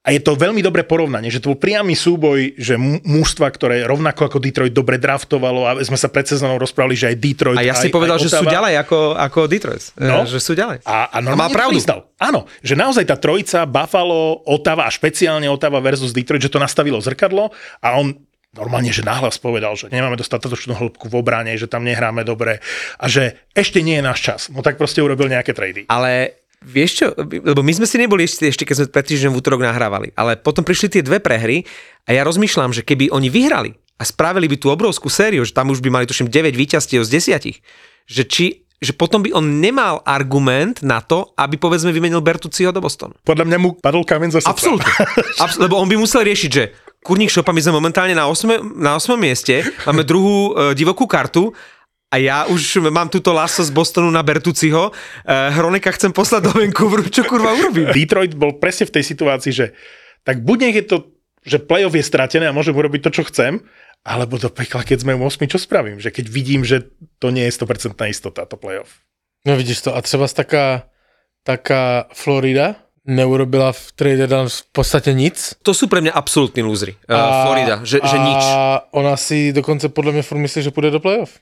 A 0.00 0.16
je 0.16 0.20
to 0.24 0.32
veľmi 0.32 0.64
dobré 0.64 0.80
porovnanie, 0.80 1.28
že 1.28 1.44
to 1.44 1.52
bol 1.52 1.60
priamy 1.60 1.92
súboj, 1.92 2.56
že 2.56 2.80
mu- 2.80 3.04
mužstva, 3.04 3.52
ktoré 3.52 3.84
rovnako 3.84 4.32
ako 4.32 4.38
Detroit 4.40 4.72
dobre 4.72 4.96
draftovalo 4.96 5.68
a 5.68 5.76
sme 5.84 6.00
sa 6.00 6.08
pred 6.08 6.24
sezónou 6.24 6.56
rozprávali, 6.56 6.96
že 6.96 7.12
aj 7.12 7.16
Detroit... 7.20 7.60
A 7.60 7.68
ja 7.68 7.76
aj, 7.76 7.84
si 7.84 7.92
povedal, 7.92 8.16
aj 8.16 8.24
že 8.24 8.32
sú 8.32 8.48
ďalej 8.48 8.80
ako, 8.80 8.98
ako 9.12 9.40
Detroit. 9.44 9.92
No. 10.00 10.24
No. 10.24 10.24
Že 10.24 10.40
sú 10.40 10.52
ďalej. 10.56 10.88
A, 10.88 11.12
a, 11.12 11.20
má 11.20 11.36
normálne 11.36 11.52
pravdu. 11.52 11.76
priznal. 11.76 12.08
Áno, 12.16 12.48
že 12.64 12.72
naozaj 12.80 13.04
tá 13.04 13.20
trojica 13.20 13.68
Buffalo, 13.68 14.40
Ottawa 14.48 14.88
a 14.88 14.90
špeciálne 14.90 15.44
Ottawa 15.52 15.84
versus 15.84 16.16
Detroit, 16.16 16.48
že 16.48 16.52
to 16.52 16.56
nastavilo 16.56 16.96
zrkadlo 16.96 17.52
a 17.84 18.00
on 18.00 18.16
normálne, 18.56 18.90
že 18.90 19.04
nahlas 19.04 19.36
povedal, 19.36 19.76
že 19.76 19.92
nemáme 19.92 20.16
dostatočnú 20.16 20.74
hĺbku 20.74 21.06
v 21.06 21.14
obrane, 21.20 21.54
že 21.54 21.70
tam 21.70 21.84
nehráme 21.86 22.24
dobre 22.26 22.58
a 22.98 23.04
že 23.04 23.46
ešte 23.54 23.84
nie 23.84 24.00
je 24.00 24.04
náš 24.08 24.20
čas. 24.24 24.40
No 24.48 24.64
tak 24.64 24.74
proste 24.80 25.04
urobil 25.04 25.30
nejaké 25.30 25.54
trady. 25.54 25.86
Ale 25.86 26.40
vieš 26.60 26.90
čo, 27.02 27.06
lebo 27.24 27.64
my 27.64 27.72
sme 27.72 27.86
si 27.88 27.96
neboli 27.96 28.28
ešte, 28.28 28.44
ešte 28.48 28.64
keď 28.68 28.74
sme 28.76 28.86
pred 28.92 29.06
týždňom 29.08 29.32
v 29.32 29.38
útorok 29.40 29.64
nahrávali, 29.64 30.12
ale 30.14 30.36
potom 30.36 30.60
prišli 30.60 31.00
tie 31.00 31.02
dve 31.04 31.18
prehry 31.18 31.64
a 32.04 32.12
ja 32.12 32.22
rozmýšľam, 32.24 32.76
že 32.76 32.84
keby 32.84 33.08
oni 33.10 33.32
vyhrali 33.32 33.72
a 34.00 34.02
spravili 34.04 34.48
by 34.48 34.56
tú 34.60 34.68
obrovskú 34.72 35.08
sériu, 35.08 35.44
že 35.44 35.56
tam 35.56 35.72
už 35.72 35.80
by 35.80 35.88
mali 35.92 36.04
tuším 36.08 36.28
9 36.28 36.52
víťazstiev 36.56 37.04
z 37.04 37.10
10, 37.60 38.08
že 38.08 38.24
či 38.28 38.46
že 38.80 38.96
potom 38.96 39.20
by 39.20 39.36
on 39.36 39.60
nemal 39.60 40.00
argument 40.08 40.80
na 40.80 41.04
to, 41.04 41.36
aby 41.36 41.60
povedzme 41.60 41.92
vymenil 41.92 42.24
Bertucciho 42.24 42.72
do 42.72 42.80
Bostonu. 42.80 43.12
Podľa 43.28 43.44
mňa 43.44 43.58
mu 43.60 43.76
padol 43.76 44.08
kameň 44.08 44.32
zo 44.32 44.40
srdca. 44.40 44.56
Absolútne. 44.56 44.92
Abs- 45.44 45.60
lebo 45.60 45.76
on 45.76 45.84
by 45.84 46.00
musel 46.00 46.24
riešiť, 46.24 46.50
že 46.50 46.72
Kurník 47.04 47.28
Šopa, 47.28 47.52
my 47.52 47.60
sme 47.60 47.76
momentálne 47.76 48.16
na 48.16 48.24
8, 48.24 48.80
na 48.80 48.96
8 48.96 49.20
mieste, 49.20 49.68
máme 49.84 50.04
druhú 50.04 50.52
e, 50.52 50.76
divokú 50.76 51.04
kartu 51.04 51.52
a 52.10 52.18
ja 52.18 52.50
už 52.50 52.90
mám 52.90 53.06
túto 53.06 53.30
laso 53.30 53.62
z 53.62 53.70
Bostonu 53.70 54.10
na 54.10 54.26
Bertuciho. 54.26 54.90
E, 54.90 55.32
Hroneka 55.54 55.94
chcem 55.94 56.10
poslať 56.10 56.50
do 56.50 56.52
Vancouveru, 56.58 57.06
čo 57.06 57.22
kurva 57.22 57.54
urobím? 57.54 57.86
Detroit 57.94 58.34
bol 58.34 58.58
presne 58.58 58.90
v 58.90 58.98
tej 58.98 59.04
situácii, 59.14 59.52
že 59.54 59.66
tak 60.26 60.42
buď 60.42 60.56
nech 60.58 60.76
je 60.82 60.86
to, 60.90 60.96
že 61.46 61.62
playoff 61.62 61.94
je 61.94 62.02
stratené 62.02 62.50
a 62.50 62.56
môžem 62.56 62.74
urobiť 62.74 63.06
to, 63.06 63.10
čo 63.14 63.22
chcem, 63.30 63.62
alebo 64.02 64.42
do 64.42 64.50
pekla, 64.50 64.82
keď 64.82 65.06
sme 65.06 65.14
u 65.14 65.22
8, 65.22 65.46
čo 65.46 65.62
spravím? 65.62 66.02
Že 66.02 66.10
keď 66.10 66.26
vidím, 66.26 66.66
že 66.66 66.90
to 67.22 67.30
nie 67.30 67.46
je 67.46 67.54
100% 67.54 67.94
istota, 68.10 68.42
to 68.42 68.58
playoff. 68.58 69.06
No 69.46 69.54
vidíš 69.54 69.88
to, 69.88 69.94
a 69.94 70.02
třeba 70.02 70.28
taká, 70.28 70.90
taká 71.46 72.10
Florida 72.12 72.90
neurobila 73.06 73.72
v 73.72 73.82
trade 73.96 74.18
deadline 74.26 74.50
v 74.50 74.72
podstate 74.76 75.16
nic. 75.16 75.56
To 75.64 75.72
sú 75.72 75.88
pre 75.88 76.04
mňa 76.04 76.12
absolútni 76.12 76.60
lúzri. 76.60 76.98
Uh, 77.08 77.48
Florida, 77.48 77.80
že, 77.80 78.02
že 78.02 78.16
a 78.18 78.24
nič. 78.26 78.44
ona 78.92 79.14
si 79.16 79.54
dokonce 79.56 79.88
podľa 79.88 80.20
mňa 80.20 80.24
furt 80.26 80.42
myslí, 80.42 80.60
že 80.68 80.74
pôjde 80.74 81.00
do 81.00 81.00
playoff. 81.00 81.40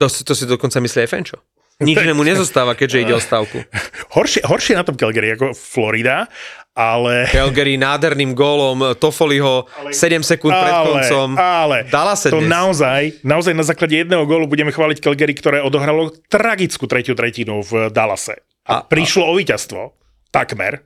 To, 0.00 0.08
si- 0.08 0.24
to 0.24 0.32
si 0.32 0.48
dokonca 0.48 0.80
myslí 0.80 1.04
aj 1.04 1.10
Fenčo. 1.12 1.36
Nič 1.84 1.96
mu 2.12 2.24
nezostáva, 2.24 2.76
keďže 2.76 3.08
ide 3.08 3.14
o 3.16 3.20
stavku. 3.20 3.64
Horšie, 4.12 4.44
horšie 4.44 4.76
na 4.76 4.84
tom 4.84 5.00
Calgary 5.00 5.32
ako 5.32 5.56
Florida, 5.56 6.28
ale... 6.76 7.24
Calgary 7.32 7.80
nádherným 7.80 8.36
gólom, 8.36 9.00
Toffoliho 9.00 9.64
7 9.88 10.20
sekúnd 10.20 10.52
pred 10.52 10.76
koncom. 10.76 11.28
ale 11.40 11.88
Dala 11.88 12.20
sa 12.20 12.28
to 12.28 12.40
dnes. 12.44 12.52
naozaj, 12.52 13.24
naozaj 13.24 13.52
na 13.56 13.64
základe 13.64 13.96
jedného 13.96 14.28
gólu 14.28 14.44
budeme 14.44 14.72
chváliť 14.76 15.00
Calgary, 15.00 15.32
ktoré 15.32 15.64
odohralo 15.64 16.12
tragickú 16.28 16.84
tretiu 16.84 17.16
tretinu 17.16 17.64
v 17.64 17.88
Dallase. 17.88 18.44
A, 18.68 18.80
A- 18.80 18.84
prišlo 18.84 19.24
o 19.24 19.32
víťazstvo. 19.40 19.96
Takmer. 20.28 20.84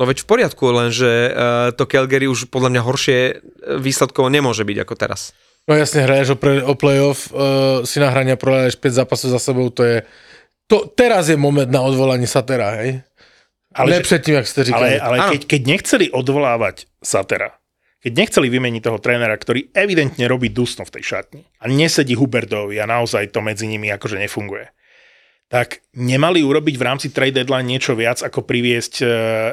No 0.00 0.08
veď 0.08 0.24
v 0.24 0.26
poriadku, 0.26 0.64
lenže 0.72 1.28
uh, 1.28 1.32
to 1.76 1.84
Calgary 1.84 2.24
už 2.24 2.48
podľa 2.48 2.72
mňa 2.72 2.82
horšie 2.82 3.18
eh, 3.20 3.36
výsledkovo 3.76 4.32
nemôže 4.32 4.64
byť 4.64 4.78
ako 4.80 4.94
teraz. 4.96 5.36
No 5.62 5.78
jasne, 5.78 6.02
hraješ 6.02 6.34
o, 6.34 6.36
pre, 6.36 6.58
o 6.58 6.74
playoff, 6.74 7.30
uh, 7.30 7.86
si 7.86 8.02
na 8.02 8.10
hrania 8.10 8.34
prohráš 8.34 8.74
5 8.74 8.98
zápasov 9.06 9.30
za 9.30 9.40
sebou, 9.40 9.70
to 9.70 9.86
je... 9.86 10.02
To, 10.66 10.90
teraz 10.90 11.30
je 11.30 11.38
moment 11.38 11.68
na 11.70 11.84
odvolanie 11.86 12.26
Satera, 12.26 12.82
hej? 12.82 12.98
Ale 13.70 13.86
Ale 13.86 13.88
ne 13.90 13.98
že- 14.02 14.06
předtým, 14.10 14.34
jak 14.34 14.46
ste 14.46 14.60
říkali. 14.64 14.98
Ale, 14.98 15.00
ale 15.00 15.16
Áno. 15.22 15.30
keď, 15.32 15.40
keď 15.46 15.60
nechceli 15.66 16.06
odvolávať 16.10 16.76
Satera, 16.98 17.56
keď 18.02 18.12
nechceli 18.18 18.50
vymeniť 18.50 18.82
toho 18.82 18.98
trénera, 18.98 19.38
ktorý 19.38 19.70
evidentne 19.72 20.26
robí 20.26 20.50
dusno 20.50 20.82
v 20.82 20.98
tej 20.98 21.02
šatni 21.06 21.42
a 21.62 21.70
nesedí 21.70 22.18
Hubertovi 22.18 22.82
a 22.82 22.86
naozaj 22.90 23.30
to 23.30 23.38
medzi 23.38 23.70
nimi 23.70 23.86
akože 23.94 24.18
nefunguje, 24.18 24.66
tak 25.52 25.84
nemali 25.92 26.40
urobiť 26.40 26.74
v 26.74 26.82
rámci 26.82 27.12
trade 27.12 27.36
deadline 27.36 27.68
niečo 27.68 27.92
viac, 27.92 28.24
ako 28.24 28.40
priviesť 28.40 28.94
uh, 28.98 29.08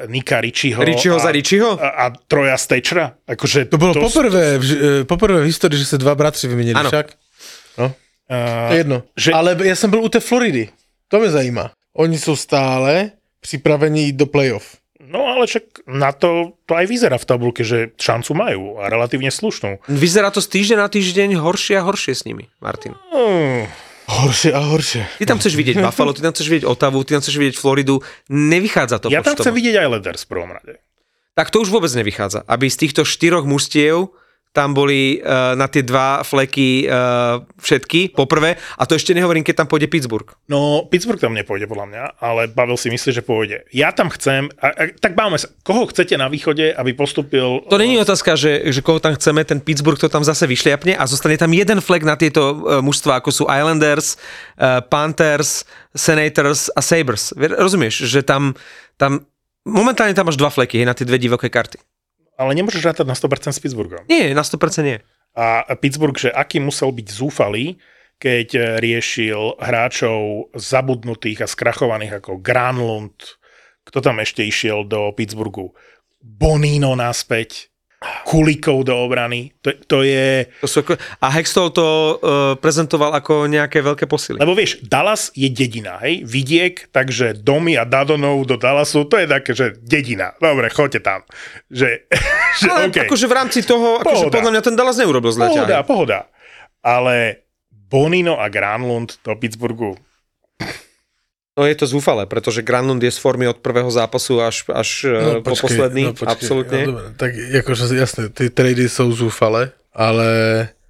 Nika 0.07 0.39
Ričiho 0.39 0.79
Ričiho 0.79 1.19
a, 1.19 1.19
za 1.19 1.27
Ričiho? 1.27 1.75
a, 1.75 1.87
a 1.91 2.05
Troja 2.15 2.55
Stečera. 2.55 3.19
Akože 3.27 3.67
To 3.67 3.75
bolo 3.75 3.99
to, 3.99 4.07
poprvé, 4.07 4.55
v, 4.55 4.63
eh, 4.63 5.03
poprvé 5.03 5.43
v 5.43 5.51
histórii, 5.51 5.75
že 5.75 5.91
sa 5.91 5.99
dva 5.99 6.15
bratři 6.15 6.47
vymenili 6.47 6.79
Áno. 6.79 6.87
však. 6.87 7.07
No, 7.77 7.91
to 7.91 7.99
Uh, 8.29 8.69
je 8.71 8.77
jedno. 8.85 8.97
že- 9.17 9.33
Ale 9.33 9.57
ja 9.65 9.73
som 9.75 9.89
byl 9.89 10.05
u 10.05 10.09
té 10.09 10.21
Floridy. 10.21 10.69
To 11.09 11.19
mě 11.19 11.29
zajímá. 11.29 11.65
Oni 11.97 12.15
jsou 12.17 12.35
stále 12.37 13.11
připraveni 13.41 14.01
jít 14.13 14.15
do 14.15 14.25
playoff. 14.29 14.77
no 15.09 15.25
ale 15.25 15.47
však 15.49 15.63
na 15.89 16.11
to, 16.13 16.53
to 16.69 16.77
aj 16.77 16.85
vyzerá 16.85 17.17
v 17.17 17.25
tabulke, 17.25 17.65
že 17.65 17.89
šancu 17.97 18.37
majú 18.37 18.77
a 18.77 18.85
relatívne 18.93 19.33
slušnú. 19.33 19.81
Vyzerá 19.89 20.29
to 20.29 20.37
z 20.37 20.47
týždňa 20.53 20.77
na 20.77 20.87
týždeň 20.87 21.41
horšie 21.41 21.81
a 21.81 21.83
horšie 21.83 22.13
s 22.13 22.23
nimi, 22.29 22.45
Martin. 22.61 22.93
Hmm. 23.09 23.65
Horšie 24.19 24.51
a 24.51 24.61
horšie. 24.67 25.01
Ty 25.19 25.23
tam 25.25 25.37
chceš 25.39 25.53
vidieť 25.55 25.79
Buffalo, 25.79 26.11
ty 26.11 26.19
tam 26.19 26.35
chceš 26.35 26.47
vidieť 26.51 26.65
Otavu, 26.67 26.99
ty 27.07 27.15
tam 27.15 27.21
chceš 27.23 27.35
vidieť 27.39 27.55
Floridu. 27.55 28.03
Nevychádza 28.27 28.99
to 28.99 29.07
Ja 29.07 29.23
tam 29.23 29.33
počtovo. 29.33 29.43
chcem 29.47 29.55
vidieť 29.55 29.75
aj 29.79 29.87
Leders 29.95 30.21
v 30.25 30.29
prvom 30.29 30.51
rade. 30.51 30.77
Tak 31.39 31.55
to 31.55 31.63
už 31.63 31.71
vôbec 31.71 31.91
nevychádza. 31.95 32.43
Aby 32.43 32.67
z 32.67 32.77
týchto 32.83 33.07
štyroch 33.07 33.47
mužstiev 33.47 34.11
tam 34.49 34.73
boli 34.73 35.21
uh, 35.21 35.53
na 35.53 35.69
tie 35.69 35.85
dva 35.85 36.25
fleky 36.25 36.89
uh, 36.89 37.45
všetky, 37.61 38.17
poprvé. 38.17 38.57
A 38.81 38.83
to 38.89 38.97
ešte 38.97 39.13
nehovorím, 39.13 39.45
keď 39.45 39.61
tam 39.61 39.67
pôjde 39.69 39.85
Pittsburgh. 39.85 40.25
No, 40.49 40.89
Pittsburgh 40.89 41.21
tam 41.21 41.37
nepôjde 41.37 41.69
podľa 41.69 41.85
mňa, 41.85 42.03
ale 42.17 42.49
Pavel 42.49 42.73
si 42.73 42.89
myslí, 42.89 43.09
že 43.13 43.21
pôjde. 43.21 43.69
Ja 43.69 43.93
tam 43.93 44.09
chcem, 44.09 44.49
a, 44.57 44.73
a, 44.73 44.83
tak 44.97 45.13
bavme 45.13 45.37
sa, 45.37 45.53
koho 45.61 45.85
chcete 45.93 46.17
na 46.17 46.33
východe, 46.33 46.73
aby 46.73 46.97
postupil... 46.97 47.61
To 47.69 47.77
není 47.77 48.01
otázka, 48.01 48.33
že, 48.33 48.73
že 48.73 48.81
koho 48.81 48.97
tam 48.97 49.13
chceme, 49.13 49.45
ten 49.45 49.61
Pittsburgh 49.61 50.01
to 50.01 50.09
tam 50.09 50.25
zase 50.25 50.49
vyšliapne 50.49 50.97
a 50.97 51.03
zostane 51.05 51.37
tam 51.37 51.53
jeden 51.53 51.77
flek 51.77 52.01
na 52.01 52.17
tieto 52.17 52.41
uh, 52.41 52.81
mužstva, 52.81 53.21
ako 53.21 53.29
sú 53.29 53.43
Islanders, 53.45 54.17
uh, 54.57 54.81
Panthers, 54.81 55.61
Senators 55.93 56.73
a 56.73 56.81
Sabres. 56.81 57.37
Rozumieš, 57.37 58.09
že 58.09 58.25
tam, 58.25 58.57
tam 58.97 59.29
momentálne 59.61 60.17
tam 60.17 60.25
máš 60.25 60.41
dva 60.41 60.49
fleky 60.49 60.81
hej, 60.81 60.89
na 60.89 60.97
tie 60.97 61.05
dve 61.05 61.21
divoké 61.21 61.53
karty. 61.53 61.77
Ale 62.39 62.55
nemôžeš 62.55 62.87
rátať 62.87 63.03
na 63.03 63.19
100% 63.19 63.51
s 63.51 63.59
Pittsburghom. 63.59 64.07
Nie, 64.07 64.31
na 64.31 64.47
100% 64.47 64.87
nie. 64.87 65.03
A 65.35 65.75
Pittsburgh, 65.75 66.15
že 66.15 66.31
aký 66.31 66.63
musel 66.63 66.95
byť 66.95 67.07
zúfalý, 67.11 67.75
keď 68.19 68.47
eh, 68.55 68.63
riešil 68.79 69.59
hráčov 69.59 70.51
zabudnutých 70.55 71.43
a 71.43 71.51
skrachovaných 71.51 72.23
ako 72.23 72.39
Granlund, 72.39 73.39
kto 73.83 73.99
tam 73.99 74.21
ešte 74.23 74.45
išiel 74.45 74.85
do 74.85 75.11
Pittsburghu, 75.15 75.73
Bonino 76.19 76.93
naspäť, 76.99 77.68
Kulikov 77.99 78.87
do 78.87 78.95
obrany. 78.95 79.51
To, 79.59 79.75
to 79.75 79.97
je... 80.07 80.47
To 80.63 80.67
sú 80.71 80.87
a 81.19 81.27
Hextol 81.35 81.67
to 81.75 81.83
uh, 81.83 82.09
prezentoval 82.55 83.11
ako 83.11 83.51
nejaké 83.51 83.83
veľké 83.83 84.07
posily. 84.07 84.39
Lebo 84.39 84.55
vieš, 84.55 84.79
Dallas 84.87 85.35
je 85.35 85.51
dedina, 85.51 85.99
hej? 85.99 86.23
Vidiek, 86.23 86.87
takže 86.95 87.35
domy 87.43 87.75
a 87.75 87.83
Dadonov 87.83 88.47
do 88.47 88.55
Dallasu, 88.55 89.03
to 89.03 89.19
je 89.19 89.27
také, 89.27 89.51
že 89.51 89.75
dedina. 89.83 90.31
Dobre, 90.39 90.71
choďte 90.71 91.03
tam. 91.03 91.27
Že, 91.67 92.07
že 92.63 92.67
Ale 92.71 92.87
okay. 92.87 93.03
akože 93.03 93.27
v 93.27 93.35
rámci 93.35 93.59
toho, 93.67 93.99
akože 93.99 94.31
Pohoda. 94.31 94.35
podľa 94.39 94.51
mňa 94.55 94.61
ten 94.63 94.75
Dallas 94.79 94.95
neurobil 94.95 95.31
zle 95.35 95.51
Pohoda, 95.51 95.83
ťahy. 95.83 95.83
pohoda. 95.83 96.19
Ale 96.79 97.43
Bonino 97.91 98.39
a 98.39 98.47
Granlund 98.47 99.19
do 99.27 99.35
Pittsburghu, 99.35 99.99
No 101.59 101.67
je 101.67 101.75
to 101.75 101.91
zúfale, 101.91 102.23
pretože 102.23 102.63
Granlund 102.63 103.03
je 103.03 103.11
z 103.11 103.19
formy 103.19 103.43
od 103.51 103.59
prvého 103.59 103.91
zápasu 103.91 104.39
až, 104.39 104.63
až 104.71 105.03
no, 105.03 105.43
po 105.43 105.59
posledný. 105.59 106.15
absolútne. 106.23 106.87
No, 106.87 106.95
dobre, 106.95 107.05
tak 107.19 107.31
akože 107.35 107.99
jasné, 107.99 108.31
ty 108.31 108.47
trady 108.47 108.87
jsou 108.87 109.11
zúfale, 109.11 109.75
ale 109.91 110.27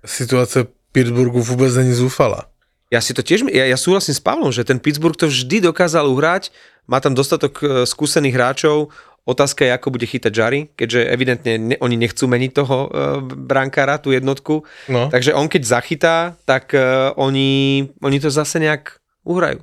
situace 0.06 0.70
Pittsburghu 0.94 1.42
vůbec 1.42 1.74
není 1.74 1.98
zúfala. 1.98 2.46
Ja 2.90 3.02
si 3.06 3.14
to 3.14 3.22
tiež, 3.22 3.46
ja, 3.54 3.70
ja 3.70 3.78
súhlasím 3.78 4.18
s 4.18 4.22
Pavlom, 4.22 4.50
že 4.50 4.66
ten 4.66 4.82
Pittsburgh 4.82 5.14
to 5.14 5.30
vždy 5.30 5.62
dokázal 5.62 6.10
uhrať, 6.10 6.50
má 6.90 6.98
tam 6.98 7.14
dostatok 7.14 7.62
e, 7.62 7.66
skúsených 7.86 8.34
hráčov, 8.34 8.90
otázka 9.30 9.62
je, 9.62 9.78
ako 9.78 9.94
bude 9.94 10.10
chytať 10.10 10.34
Jari, 10.34 10.62
keďže 10.74 11.06
evidentne 11.06 11.54
ne, 11.62 11.76
oni 11.78 11.94
nechcú 12.02 12.26
meniť 12.26 12.52
toho 12.58 12.78
e, 12.86 12.90
brankára, 13.46 14.02
tú 14.02 14.10
jednotku, 14.10 14.66
No. 14.90 15.06
takže 15.14 15.38
on 15.38 15.46
keď 15.46 15.62
zachytá, 15.70 16.34
tak 16.50 16.74
e, 16.74 17.14
oni, 17.14 17.86
oni 18.02 18.18
to 18.18 18.34
zase 18.34 18.58
nejak 18.58 18.98
uhrajú. 19.22 19.62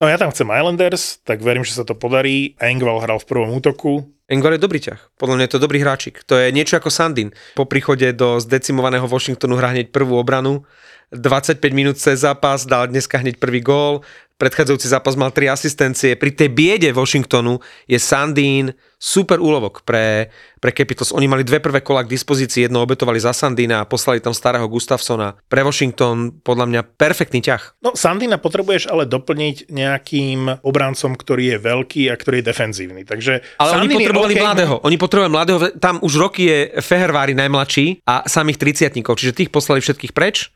No 0.00 0.08
ja 0.08 0.16
tam 0.16 0.32
chcem 0.32 0.48
Islanders, 0.48 1.20
tak 1.28 1.44
verím, 1.44 1.60
že 1.60 1.76
sa 1.76 1.84
to 1.84 1.92
podarí. 1.92 2.56
Engval 2.56 3.04
hral 3.04 3.20
v 3.20 3.28
prvom 3.28 3.52
útoku. 3.52 4.08
Engvar 4.32 4.56
je 4.56 4.64
dobrý 4.64 4.80
ťah. 4.80 4.96
Podľa 5.20 5.36
mňa 5.36 5.44
je 5.44 5.52
to 5.52 5.60
dobrý 5.60 5.78
hráčik. 5.84 6.24
To 6.24 6.40
je 6.40 6.48
niečo 6.56 6.80
ako 6.80 6.88
Sandin. 6.88 7.36
Po 7.52 7.68
príchode 7.68 8.08
do 8.16 8.40
zdecimovaného 8.40 9.04
Washingtonu 9.04 9.60
hrá 9.60 9.76
hneď 9.76 9.92
prvú 9.92 10.16
obranu. 10.16 10.64
25 11.10 11.58
minút 11.74 11.98
cez 11.98 12.22
zápas, 12.22 12.62
dal 12.62 12.86
dneska 12.86 13.18
hneď 13.18 13.42
prvý 13.42 13.60
gól. 13.60 14.06
predchádzajúci 14.40 14.88
zápas 14.88 15.20
mal 15.20 15.34
tri 15.36 15.52
asistencie. 15.52 16.16
Pri 16.16 16.32
tej 16.32 16.48
biede 16.48 16.88
Washingtonu 16.96 17.60
je 17.84 18.00
Sandín 18.00 18.72
super 18.96 19.36
úlovok 19.36 19.84
pre, 19.84 20.32
pre 20.64 20.72
Capitals. 20.72 21.12
Oni 21.12 21.28
mali 21.28 21.44
dve 21.44 21.60
prvé 21.60 21.84
kola 21.84 22.00
k 22.00 22.12
dispozícii, 22.16 22.64
jedno 22.64 22.80
obetovali 22.80 23.20
za 23.20 23.36
Sandína 23.36 23.84
a 23.84 23.88
poslali 23.88 24.24
tam 24.24 24.32
starého 24.32 24.64
Gustafsona. 24.64 25.36
Pre 25.44 25.60
Washington 25.60 26.40
podľa 26.40 26.66
mňa 26.72 26.80
perfektný 26.96 27.44
ťah. 27.44 27.84
No, 27.84 27.92
Sandina 27.92 28.40
potrebuješ 28.40 28.88
ale 28.88 29.04
doplniť 29.04 29.68
nejakým 29.68 30.64
obrancom, 30.64 31.12
ktorý 31.12 31.56
je 31.56 31.58
veľký 31.60 32.02
a 32.08 32.16
ktorý 32.16 32.40
je 32.40 32.46
defenzívny. 32.48 33.02
Takže 33.04 33.60
Ale 33.60 33.70
Sandin 33.76 33.92
oni 33.92 33.96
potrebovali 34.00 34.34
OK, 34.36 34.40
mladého. 34.40 34.74
Oni 34.88 34.96
potrebovali 34.96 35.32
mladého. 35.36 35.58
Tam 35.76 36.00
už 36.00 36.12
roky 36.16 36.48
je 36.48 36.58
Fehervári 36.80 37.36
najmladší 37.36 38.08
a 38.08 38.24
samých 38.24 38.56
30 38.56 39.04
čiže 39.20 39.36
tých 39.36 39.52
poslali 39.52 39.84
všetkých 39.84 40.16
preč 40.16 40.48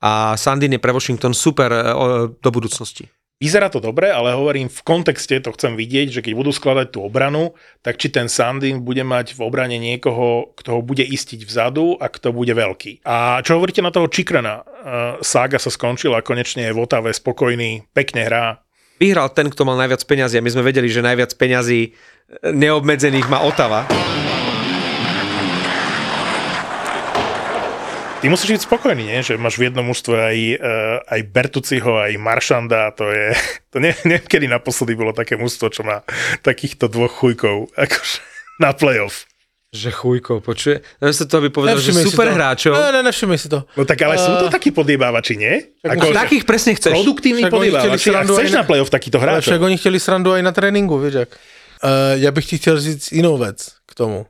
a 0.00 0.34
Sandin 0.36 0.72
je 0.74 0.80
pre 0.80 0.92
Washington 0.92 1.36
super 1.36 1.70
e, 1.70 1.80
do 2.32 2.50
budúcnosti. 2.50 3.08
Vyzerá 3.40 3.72
to 3.72 3.80
dobre, 3.80 4.12
ale 4.12 4.36
hovorím, 4.36 4.68
v 4.68 4.84
kontexte 4.84 5.40
to 5.40 5.56
chcem 5.56 5.72
vidieť, 5.72 6.12
že 6.12 6.20
keď 6.20 6.32
budú 6.36 6.52
skladať 6.52 6.92
tú 6.92 7.00
obranu, 7.00 7.56
tak 7.80 7.96
či 7.96 8.12
ten 8.12 8.28
Sandin 8.28 8.84
bude 8.84 9.00
mať 9.00 9.32
v 9.32 9.40
obrane 9.48 9.80
niekoho, 9.80 10.52
kto 10.60 10.76
ho 10.76 10.80
bude 10.84 11.00
istiť 11.00 11.48
vzadu 11.48 11.96
a 11.96 12.12
kto 12.12 12.36
bude 12.36 12.52
veľký. 12.52 13.00
A 13.08 13.40
čo 13.40 13.56
hovoríte 13.56 13.80
na 13.80 13.88
toho 13.88 14.12
Čikrana? 14.12 14.60
Uh, 14.60 14.64
sága 15.24 15.56
sa 15.56 15.72
skončila, 15.72 16.20
konečne 16.20 16.68
je 16.68 16.76
v 16.76 16.84
Otave 16.84 17.16
spokojný, 17.16 17.88
pekne 17.96 18.28
hrá. 18.28 18.60
Vyhral 19.00 19.32
ten, 19.32 19.48
kto 19.48 19.64
mal 19.64 19.80
najviac 19.80 20.04
peňazí 20.04 20.36
a 20.36 20.44
my 20.44 20.52
sme 20.52 20.60
vedeli, 20.60 20.92
že 20.92 21.00
najviac 21.00 21.32
peňazí 21.40 21.80
e, 21.80 21.90
neobmedzených 22.52 23.32
má 23.32 23.40
Otava. 23.40 23.88
Ty 28.20 28.28
musíš 28.28 28.60
byť 28.60 28.62
spokojný, 28.68 29.04
nie? 29.08 29.24
že 29.24 29.40
máš 29.40 29.56
v 29.56 29.72
jednom 29.72 29.80
mužstve 29.88 30.12
aj, 30.12 30.38
uh, 30.60 31.00
aj 31.08 31.20
Bertuciho, 31.32 32.04
aj 32.04 32.20
Maršanda, 32.20 32.92
to 32.92 33.08
je, 33.08 33.32
to 33.72 33.80
ne, 33.80 33.96
neviem, 34.08 34.28
kedy 34.28 34.44
naposledy 34.44 34.92
bolo 34.92 35.16
také 35.16 35.40
mužstvo, 35.40 35.72
čo 35.72 35.80
má 35.88 36.04
takýchto 36.44 36.92
dvoch 36.92 37.16
chujkov 37.16 37.72
akože 37.80 38.20
na 38.60 38.76
playoff. 38.76 39.24
Že 39.70 39.88
chujko, 39.94 40.42
počuje. 40.42 40.82
Namiesto 40.98 41.30
toho 41.30 41.46
by 41.46 41.50
povedal, 41.54 41.78
že 41.78 41.94
super 41.94 42.26
to. 42.28 42.34
hráčov. 42.34 42.74
Ne, 42.74 43.06
ne, 43.06 43.12
si 43.14 43.46
to. 43.46 43.62
No 43.78 43.86
tak 43.86 44.02
ale 44.02 44.18
sú 44.18 44.34
to 44.36 44.50
takí 44.50 44.74
podjebávači, 44.74 45.38
nie? 45.38 45.78
Ako, 45.86 46.10
Takých 46.10 46.42
presne 46.42 46.74
chceš. 46.74 46.90
produktívni 46.90 47.46
chceli 47.46 47.70
podjebávači. 47.70 48.10
A 48.10 48.26
chceš 48.26 48.50
na- 48.50 48.60
na 48.60 48.64
playoff 48.66 48.90
takýto 48.90 49.22
Ale 49.22 49.38
hráčov? 49.38 49.54
však 49.54 49.62
oni 49.62 49.78
chtěli 49.78 49.98
srandu 50.02 50.34
aj 50.34 50.42
na 50.42 50.50
tréninku, 50.52 50.98
víš 50.98 51.22
jak. 51.22 51.30
Uh, 51.86 52.18
já 52.18 52.30
bych 52.34 52.46
ti 52.46 52.58
chtěl 52.58 52.80
říct 52.80 53.12
jinou 53.12 53.38
věc 53.38 53.70
k 53.86 53.94
tomu. 53.94 54.26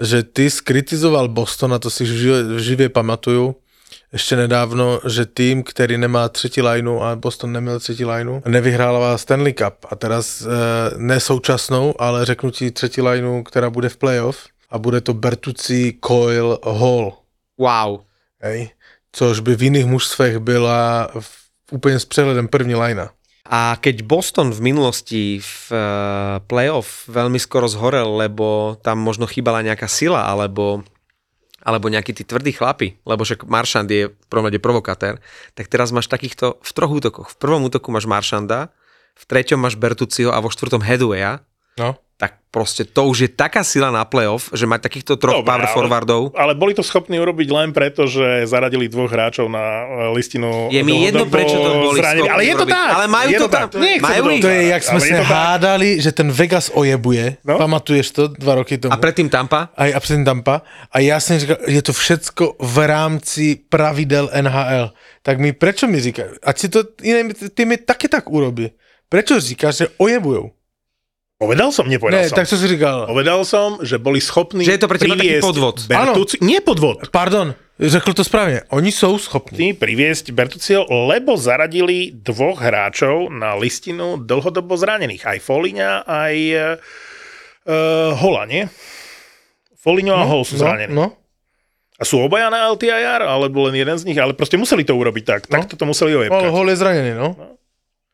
Že 0.00 0.22
ty 0.22 0.50
skritizoval 0.50 1.28
Boston, 1.28 1.74
a 1.74 1.78
to 1.78 1.90
si 1.90 2.06
živě, 2.06 2.60
živě 2.60 2.88
pamatuju, 2.88 3.56
ještě 4.12 4.36
nedávno, 4.36 5.00
že 5.06 5.26
tým, 5.26 5.62
který 5.62 5.98
nemá 5.98 6.28
třetí 6.28 6.62
lineu 6.62 7.00
a 7.00 7.16
Boston 7.16 7.52
neměl 7.52 7.80
třetí 7.80 8.04
lineu, 8.04 8.40
nevyhrává 8.46 9.18
Stanley 9.18 9.52
Cup. 9.52 9.74
A 9.90 9.96
teraz 9.96 10.40
uh, 10.40 10.48
ne 10.96 11.20
současnou, 11.20 11.94
ale 11.98 12.24
řeknu 12.24 12.50
ti 12.50 12.70
třetí 12.70 13.02
lineu, 13.02 13.42
která 13.42 13.70
bude 13.70 13.88
v 13.88 13.96
playoff 13.96 14.46
a 14.70 14.78
bude 14.78 15.00
to 15.00 15.14
Bertucci, 15.14 15.98
Coyle, 16.06 16.58
Hall. 16.64 17.12
Wow. 17.58 18.00
Hej? 18.40 18.70
Což 19.12 19.40
by 19.40 19.56
v 19.56 19.62
jiných 19.62 19.86
mužstvech 19.86 20.38
byla 20.38 21.10
v, 21.20 21.30
úplně 21.72 21.98
s 21.98 22.04
přehledem 22.04 22.48
první 22.48 22.74
linea. 22.74 23.10
A 23.48 23.80
keď 23.80 24.04
Boston 24.04 24.52
v 24.52 24.60
minulosti 24.60 25.40
v 25.40 25.56
uh, 25.72 25.80
playoff 26.44 27.08
veľmi 27.08 27.40
skoro 27.40 27.64
zhorel, 27.64 28.20
lebo 28.20 28.76
tam 28.84 29.00
možno 29.00 29.24
chýbala 29.24 29.64
nejaká 29.64 29.88
sila, 29.88 30.28
alebo 30.28 30.84
alebo 31.58 31.90
nejakí 31.90 32.14
tí 32.16 32.24
tvrdí 32.24 32.54
chlapi, 32.54 32.96
lebo 33.04 33.26
však 33.26 33.44
Maršand 33.44 33.90
je 33.92 34.08
v 34.08 34.26
prvom 34.30 34.46
rade 34.46 34.56
provokatér, 34.62 35.20
tak 35.52 35.68
teraz 35.68 35.92
máš 35.92 36.08
takýchto 36.08 36.56
v 36.64 36.70
troch 36.72 36.88
útokoch. 36.88 37.28
V 37.34 37.36
prvom 37.36 37.66
útoku 37.66 37.92
máš 37.92 38.08
Maršanda, 38.08 38.72
v 39.18 39.24
treťom 39.26 39.60
máš 39.60 39.76
Bertuciho 39.76 40.32
a 40.32 40.40
vo 40.40 40.48
štvrtom 40.48 40.80
Headwaya, 40.80 41.44
No. 41.78 41.94
Tak 42.18 42.42
proste 42.50 42.82
to 42.82 43.06
už 43.06 43.18
je 43.22 43.30
taká 43.30 43.62
sila 43.62 43.94
na 43.94 44.02
playoff, 44.02 44.50
že 44.50 44.66
mať 44.66 44.90
takýchto 44.90 45.22
troch 45.22 45.38
Dobre, 45.38 45.54
power 45.54 45.70
ale- 45.70 45.74
forwardov. 45.78 46.22
Ale 46.34 46.58
boli 46.58 46.74
to 46.74 46.82
schopní 46.82 47.14
urobiť 47.22 47.46
len 47.54 47.70
preto, 47.70 48.10
že 48.10 48.42
zaradili 48.42 48.90
dvoch 48.90 49.06
hráčov 49.06 49.46
na 49.46 49.62
e, 49.62 50.18
listinu. 50.18 50.66
Je 50.66 50.82
mi 50.82 51.06
jedno, 51.06 51.30
prečo 51.30 51.54
to 51.54 51.70
boli 51.78 52.02
schopní 52.02 52.26
Ale 52.26 52.42
je 52.42 52.54
to 52.58 52.66
urobiť. 52.66 52.74
tak. 52.74 52.90
Ale 52.90 53.06
majú 53.06 53.30
je 53.30 53.38
to 53.38 53.48
tak. 53.48 53.62
tam. 53.70 53.80
Majú 54.02 54.22
to. 54.34 54.34
To 54.42 54.48
je, 54.50 54.62
jak 54.66 54.82
to 54.82 54.98
tak. 54.98 55.22
hádali, 55.30 55.88
že 56.02 56.10
ten 56.10 56.28
Vegas 56.34 56.66
ojebuje. 56.74 57.38
No. 57.46 57.54
Pamatuješ 57.54 58.10
to 58.10 58.22
dva 58.34 58.58
roky 58.58 58.82
tomu? 58.82 58.90
A 58.90 58.98
predtým 58.98 59.30
Tampa? 59.30 59.70
a, 59.78 59.82
a 59.94 59.98
předtím 60.02 60.26
Tampa. 60.26 60.66
A 60.90 60.98
já 60.98 61.20
jsem 61.22 61.38
říkal, 61.38 61.56
je 61.70 61.82
to 61.86 61.92
všecko 61.94 62.58
v 62.58 62.76
rámci 62.86 63.62
pravidel 63.70 64.26
NHL. 64.34 64.90
Tak 65.22 65.38
mi, 65.38 65.54
prečo 65.54 65.86
mi 65.86 66.02
říkají? 66.02 66.42
Ať 66.42 66.56
si 66.58 66.66
to 66.68 66.82
iné 67.06 67.30
týmy 67.54 67.78
taky 67.78 68.10
tak 68.10 68.26
urobí. 68.26 68.74
Prečo 69.08 69.40
říkáš, 69.40 69.76
že 69.76 69.86
ojebujou? 70.02 70.57
Povedal 71.38 71.70
som, 71.70 71.86
nepovedal 71.86 72.26
Ne, 72.26 72.28
som. 72.28 72.34
tak 72.34 72.50
co 72.50 72.58
si 72.58 72.66
říkal? 72.66 73.06
Povedal 73.06 73.46
som, 73.46 73.78
že 73.86 73.94
boli 73.94 74.18
schopní 74.18 74.66
Že 74.66 74.74
je 74.74 74.80
to 74.82 74.88
pre 74.90 74.98
teba 74.98 75.14
taký 75.14 75.38
podvod. 75.38 75.86
Bertuci... 75.86 76.42
Nie 76.42 76.58
podvod. 76.58 77.14
Pardon, 77.14 77.54
řekl 77.78 78.10
to 78.12 78.24
správně. 78.26 78.66
Oni 78.74 78.90
jsou 78.92 79.18
schopní. 79.18 79.70
Priviesť 79.72 80.34
Bertuciho, 80.34 80.82
lebo 80.90 81.38
zaradili 81.38 82.10
dvoch 82.10 82.58
hráčov 82.58 83.30
na 83.30 83.54
listinu 83.54 84.18
dlhodobo 84.18 84.74
zranených. 84.74 85.22
Aj 85.30 85.38
Foliňa, 85.38 86.02
aj 86.10 86.34
uh, 87.70 88.18
Hola, 88.18 88.42
nie? 88.50 88.66
Foliňo 89.78 90.14
a 90.18 90.26
Hol 90.26 90.42
sú 90.42 90.58
No, 90.58 90.66
zranení. 90.66 90.90
no. 90.90 91.14
A 91.98 92.02
sú 92.02 92.18
obaja 92.18 92.50
na 92.50 92.66
LTIR, 92.66 93.22
alebo 93.22 93.70
len 93.70 93.78
jeden 93.78 93.94
z 93.94 94.06
nich, 94.10 94.18
ale 94.18 94.34
proste 94.34 94.58
museli 94.58 94.82
to 94.82 94.94
urobiť 94.94 95.24
tak. 95.26 95.42
No. 95.50 95.62
Tak 95.62 95.78
to 95.78 95.86
museli 95.86 96.18
Ale 96.18 96.26
ojebkať. 96.26 96.50
Hol 96.50 96.66
je 96.70 96.76
zraněný, 96.82 97.10
no. 97.14 97.34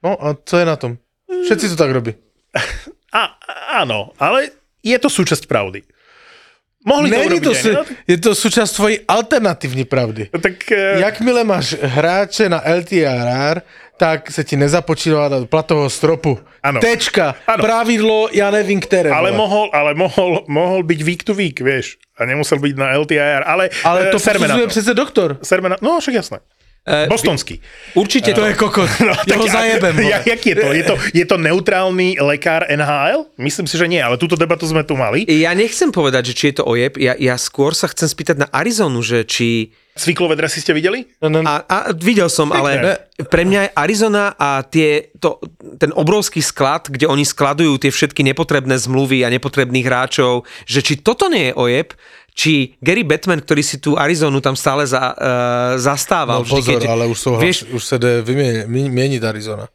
No 0.05 0.11
a 0.21 0.37
co 0.45 0.55
je 0.61 0.65
na 0.69 0.77
tom? 0.77 1.01
Všetci 1.49 1.73
to 1.73 1.77
tak 1.81 1.89
robí. 1.93 2.13
A, 3.15 3.39
áno, 3.79 4.11
ale 4.19 4.51
je 4.83 4.99
to 4.99 5.07
súčasť 5.07 5.47
pravdy. 5.47 5.87
Mohli 6.85 7.11
to 7.11 7.17
Není 7.17 7.41
to, 7.41 7.55
su, 7.55 7.73
no? 7.73 7.83
je 8.05 8.19
to 8.21 8.37
súčasť 8.37 8.73
tvojej 8.77 8.99
alternativní 9.09 9.89
pravdy. 9.89 10.29
Tak, 10.29 10.69
uh, 10.69 11.01
Jakmile 11.01 11.41
máš 11.41 11.81
hráče 11.81 12.53
na 12.53 12.61
LTRR, 12.61 13.65
tak 13.97 14.29
se 14.31 14.45
ti 14.45 14.57
nezapočítává 14.57 15.29
do 15.29 15.47
platového 15.47 15.89
stropu. 15.89 16.37
Ano. 16.61 16.81
Tečka. 16.85 17.35
Ano. 17.47 17.63
Pravidlo, 17.65 18.29
já 18.33 18.51
nevím, 18.51 18.81
které. 18.81 19.11
ale 19.11 19.31
vole. 19.31 19.39
mohol, 19.39 19.71
ale 19.73 19.95
mohol, 19.95 20.45
mohol 20.49 20.83
byť 20.83 21.01
week 21.05 21.23
to 21.25 21.33
week, 21.35 21.61
vieš. 21.61 21.97
A 22.21 22.29
nemusel 22.29 22.59
byť 22.59 22.75
na 22.77 22.93
LTIR, 23.01 23.43
ale, 23.47 23.71
ale 23.85 24.01
eh, 24.09 24.13
to 24.13 24.19
na 24.21 24.35
posudzuje 24.35 24.67
to. 24.67 24.69
přece 24.69 24.95
doktor. 24.95 25.39
Serme 25.43 25.69
na, 25.69 25.77
no 25.81 26.01
však 26.01 26.15
jasné. 26.15 26.39
Eh, 26.85 27.09
Bostonský. 27.09 27.65
Určite 27.97 28.37
To 28.37 28.45
to. 28.45 28.49
je 28.49 28.55
kokot. 28.61 28.91
No, 29.09 29.17
ja 29.17 29.41
ho 29.41 29.49
Tak 29.49 29.57
zajebem. 29.57 29.95
Ja, 30.05 30.21
vole. 30.21 30.29
jak 30.37 30.41
je 30.45 30.55
to? 30.55 30.69
Je, 30.77 30.83
to? 30.85 30.95
je 31.17 31.25
to 31.25 31.37
neutrálny 31.41 32.21
lekár 32.21 32.69
NHL? 32.69 33.25
Myslím 33.41 33.65
si, 33.65 33.81
že 33.81 33.89
nie, 33.89 34.05
ale 34.05 34.21
túto 34.21 34.37
debatu 34.37 34.69
sme 34.69 34.85
tu 34.85 34.93
mali. 34.93 35.25
Ja 35.25 35.57
nechcem 35.57 35.89
povedať, 35.89 36.33
že 36.33 36.37
či 36.37 36.45
je 36.53 36.61
to 36.61 36.65
ojeb, 36.69 37.01
ja, 37.01 37.17
ja 37.17 37.41
skôr 37.41 37.73
sa 37.73 37.89
chcem 37.89 38.05
spýtať 38.05 38.37
na 38.37 38.49
Arizonu, 38.53 39.01
že 39.01 39.25
či... 39.25 39.73
Cviklové 39.97 40.35
dresy 40.37 40.61
ste 40.61 40.75
videli? 40.75 41.07
A, 41.23 41.65
a 41.65 41.77
videl 41.95 42.27
som, 42.27 42.51
ale 42.51 42.99
pre 43.31 43.47
mňa 43.47 43.61
je 43.63 43.71
Arizona 43.79 44.35
a 44.35 44.67
tie, 44.67 45.15
to, 45.23 45.39
ten 45.79 45.95
obrovský 45.95 46.43
sklad, 46.43 46.91
kde 46.91 47.07
oni 47.07 47.23
skladujú 47.23 47.79
tie 47.79 47.95
všetky 47.95 48.27
nepotrebné 48.27 48.75
zmluvy 48.75 49.23
a 49.23 49.31
nepotrebných 49.31 49.87
hráčov, 49.87 50.51
že 50.67 50.83
či 50.83 50.99
toto 50.99 51.31
nie 51.31 51.49
je 51.49 51.57
ojeb, 51.57 51.95
či 52.35 52.75
Gary 52.83 53.07
Batman, 53.07 53.39
ktorý 53.39 53.63
si 53.63 53.79
tú 53.79 53.95
Arizonu 53.95 54.43
tam 54.43 54.59
stále 54.59 54.83
za, 54.85 55.15
uh, 55.15 55.79
zastával. 55.79 56.43
no 56.43 56.51
pozor, 56.51 56.83
keď- 56.83 56.91
ale 56.91 57.07
už, 57.07 57.19
jsou 57.19 57.37
vieš, 57.39 57.63
už 57.71 57.83
vyměnit, 58.27 58.67
měnit 58.67 59.25
Arizona. 59.25 59.69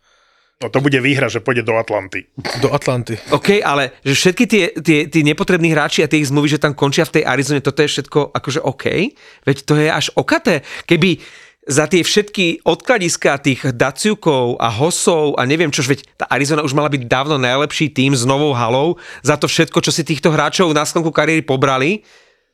No 0.60 0.68
to 0.68 0.84
bude 0.84 1.00
výhra, 1.00 1.32
že 1.32 1.40
pôjde 1.40 1.64
do 1.64 1.80
Atlanty. 1.80 2.28
Do 2.60 2.76
Atlanty. 2.76 3.16
OK, 3.32 3.64
ale 3.64 3.96
že 4.04 4.12
všetky 4.12 4.44
tie, 4.44 4.64
tie, 4.76 5.00
tie 5.08 5.24
nepotrební 5.24 5.72
hráči 5.72 6.04
a 6.04 6.12
tie 6.12 6.20
ich 6.20 6.28
zmluvy, 6.28 6.52
že 6.52 6.60
tam 6.60 6.76
končia 6.76 7.08
v 7.08 7.16
tej 7.16 7.24
Arizone, 7.24 7.64
toto 7.64 7.80
je 7.80 7.88
všetko 7.88 8.36
akože 8.36 8.60
OK, 8.68 9.16
veď 9.48 9.58
to 9.64 9.80
je 9.80 9.88
až 9.88 10.12
okaté. 10.20 10.68
Keby 10.84 11.24
za 11.64 11.88
tie 11.88 12.04
všetky 12.04 12.68
odkladiska 12.68 13.40
tých 13.40 13.72
Daciukov 13.72 14.60
a 14.60 14.68
Hosov 14.68 15.40
a 15.40 15.48
neviem 15.48 15.72
čož, 15.72 15.96
veď 15.96 16.00
tá 16.20 16.26
Arizona 16.28 16.60
už 16.60 16.76
mala 16.76 16.92
byť 16.92 17.08
dávno 17.08 17.40
najlepší 17.40 17.96
tým 17.96 18.12
s 18.12 18.28
novou 18.28 18.52
halou 18.52 19.00
za 19.24 19.40
to 19.40 19.48
všetko, 19.48 19.80
čo 19.80 19.96
si 19.96 20.04
týchto 20.04 20.28
hráčov 20.28 20.76
na 20.76 20.84
sklonku 20.84 21.16
kariéry 21.16 21.40
pobrali, 21.40 22.04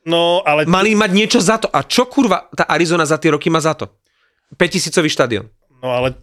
No, 0.06 0.40
ale... 0.46 0.70
mali 0.70 0.94
mať 0.94 1.10
niečo 1.10 1.40
za 1.42 1.58
to. 1.58 1.66
A 1.66 1.82
čo 1.82 2.06
kurva 2.06 2.46
tá 2.54 2.64
Arizona 2.70 3.02
za 3.02 3.18
tie 3.18 3.34
roky 3.34 3.50
má 3.50 3.58
za 3.58 3.74
to? 3.74 3.90
5000 4.54 5.02
štadión. 5.10 5.50
No 5.82 5.90
ale 5.90 6.14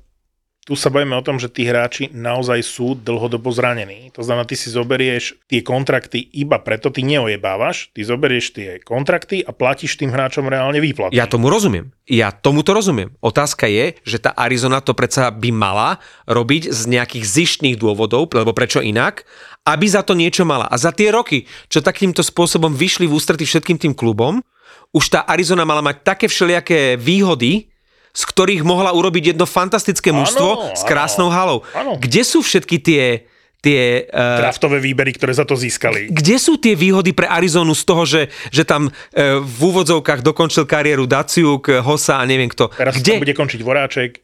tu 0.64 0.80
sa 0.80 0.88
bavíme 0.88 1.12
o 1.20 1.26
tom, 1.26 1.36
že 1.36 1.52
tí 1.52 1.68
hráči 1.68 2.08
naozaj 2.16 2.64
sú 2.64 2.96
dlhodobo 2.96 3.52
zranení. 3.52 4.16
To 4.16 4.24
znamená, 4.24 4.48
ty 4.48 4.56
si 4.56 4.72
zoberieš 4.72 5.36
tie 5.52 5.60
kontrakty 5.60 6.24
iba 6.40 6.56
preto, 6.64 6.88
ty 6.88 7.04
neojebávaš, 7.04 7.92
ty 7.92 8.08
zoberieš 8.08 8.56
tie 8.56 8.70
kontrakty 8.80 9.44
a 9.44 9.52
platíš 9.52 10.00
tým 10.00 10.16
hráčom 10.16 10.48
reálne 10.48 10.80
výplatu. 10.80 11.12
Ja 11.12 11.28
tomu 11.28 11.52
rozumiem. 11.52 11.92
Ja 12.08 12.32
tomu 12.32 12.64
to 12.64 12.72
rozumiem. 12.72 13.12
Otázka 13.20 13.68
je, 13.68 14.00
že 14.08 14.24
tá 14.24 14.32
Arizona 14.40 14.80
to 14.80 14.96
predsa 14.96 15.36
by 15.36 15.52
mala 15.52 16.00
robiť 16.32 16.72
z 16.72 16.82
nejakých 16.88 17.28
zištných 17.28 17.76
dôvodov, 17.76 18.32
lebo 18.32 18.56
prečo 18.56 18.80
inak, 18.80 19.28
aby 19.64 19.86
za 19.88 20.04
to 20.04 20.12
niečo 20.16 20.44
mala. 20.44 20.68
A 20.68 20.76
za 20.76 20.92
tie 20.92 21.12
roky, 21.12 21.48
čo 21.72 21.80
takýmto 21.80 22.20
spôsobom 22.20 22.76
vyšli 22.76 23.08
v 23.08 23.16
ústrety 23.16 23.48
všetkým 23.48 23.80
tým 23.80 23.94
klubom, 23.96 24.44
už 24.94 25.10
tá 25.10 25.20
Arizona 25.26 25.64
mala 25.64 25.82
mať 25.82 26.04
také 26.06 26.26
všelijaké 26.30 27.00
výhody 27.00 27.74
z 28.14 28.24
ktorých 28.30 28.62
mohla 28.62 28.94
urobiť 28.94 29.34
jedno 29.34 29.50
fantastické 29.50 30.14
mužstvo 30.14 30.78
s 30.78 30.86
krásnou 30.86 31.34
halou. 31.34 31.66
Áno. 31.74 31.98
Kde 31.98 32.22
sú 32.22 32.46
všetky 32.46 32.78
tie, 32.78 33.26
tie 33.58 34.06
uh, 34.06 34.38
Draftové 34.38 34.78
výbery, 34.78 35.18
ktoré 35.18 35.34
za 35.34 35.50
to 35.50 35.58
získali. 35.58 36.14
kde 36.14 36.38
sú 36.38 36.62
tie 36.62 36.78
výhody 36.78 37.18
pre 37.18 37.26
Arizonu 37.26 37.74
z 37.74 37.84
toho, 37.84 38.06
že, 38.06 38.30
že 38.54 38.70
tam 38.70 38.86
e, 38.86 39.42
v 39.42 39.60
úvodzovkách 39.66 40.22
dokončil 40.22 40.70
kariéru 40.70 41.10
Daciuk, 41.10 41.82
Hosa 41.82 42.22
a 42.22 42.24
neviem 42.30 42.54
kto. 42.54 42.70
Teraz 42.70 43.02
Kde? 43.02 43.18
tam 43.18 43.26
bude 43.26 43.34
končiť 43.34 43.60
Voráček. 43.66 44.22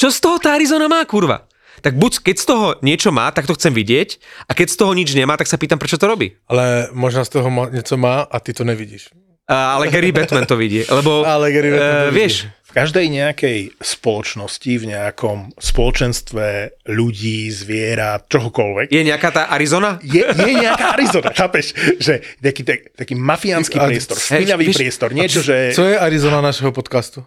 Čo 0.00 0.08
z 0.08 0.18
toho 0.24 0.36
tá 0.40 0.56
Arizona 0.56 0.88
má, 0.88 1.04
kurva? 1.04 1.44
Tak 1.80 1.94
buď 1.94 2.12
keď 2.22 2.36
z 2.38 2.46
toho 2.46 2.66
niečo 2.82 3.10
má, 3.12 3.30
tak 3.30 3.46
to 3.46 3.54
chcem 3.54 3.74
vidieť 3.74 4.20
a 4.48 4.54
keď 4.54 4.68
z 4.70 4.76
toho 4.76 4.92
nič 4.94 5.12
nemá, 5.14 5.36
tak 5.36 5.48
sa 5.50 5.60
pýtam, 5.60 5.78
prečo 5.78 5.98
to 6.00 6.06
robí. 6.06 6.36
Ale 6.48 6.88
možno 6.92 7.24
z 7.24 7.28
toho 7.28 7.48
něco 7.70 7.96
má 7.96 8.24
a 8.24 8.36
ty 8.40 8.52
to 8.52 8.64
nevidíš. 8.64 9.08
Ale 9.46 9.88
Gary 9.88 10.10
Batman 10.12 10.46
to 10.46 10.56
vidí, 10.58 10.82
lebo 10.90 11.22
Ale 11.22 11.52
Gary 11.52 11.70
Batman 11.70 11.90
to 11.94 12.02
eh, 12.02 12.10
vidí. 12.10 12.18
vieš, 12.18 12.34
V 12.46 12.55
každej 12.76 13.08
nejakej 13.08 13.72
spoločnosti, 13.80 14.68
v 14.68 14.84
nejakom 14.92 15.56
spoločenstve 15.56 16.76
ľudí, 16.84 17.48
zvierat, 17.48 18.28
čohokoľvek, 18.28 18.92
je 18.92 19.00
nejaká 19.00 19.32
tá 19.32 19.42
Arizona? 19.48 19.96
je, 20.04 20.20
je 20.20 20.52
nejaká 20.52 20.92
Arizona, 20.92 21.32
chápeš? 21.32 21.72
Že 21.96 22.20
taký, 22.36 22.62
tak, 22.62 22.78
taký 22.92 23.16
mafiánsky 23.16 23.80
priestor, 23.80 24.20
špinavý 24.20 24.68
vieš- 24.68 24.76
priestor, 24.76 25.08
niečo, 25.16 25.40
že... 25.40 25.72
Co 25.72 25.88
je 25.88 25.96
Arizona 25.96 26.44
našeho 26.44 26.68
podcastu? 26.68 27.24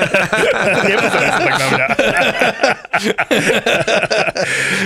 Nepozeraj 0.88 1.28
sa 1.28 1.40
tak 1.44 1.54
na 1.54 1.66
mňa. 1.68 1.86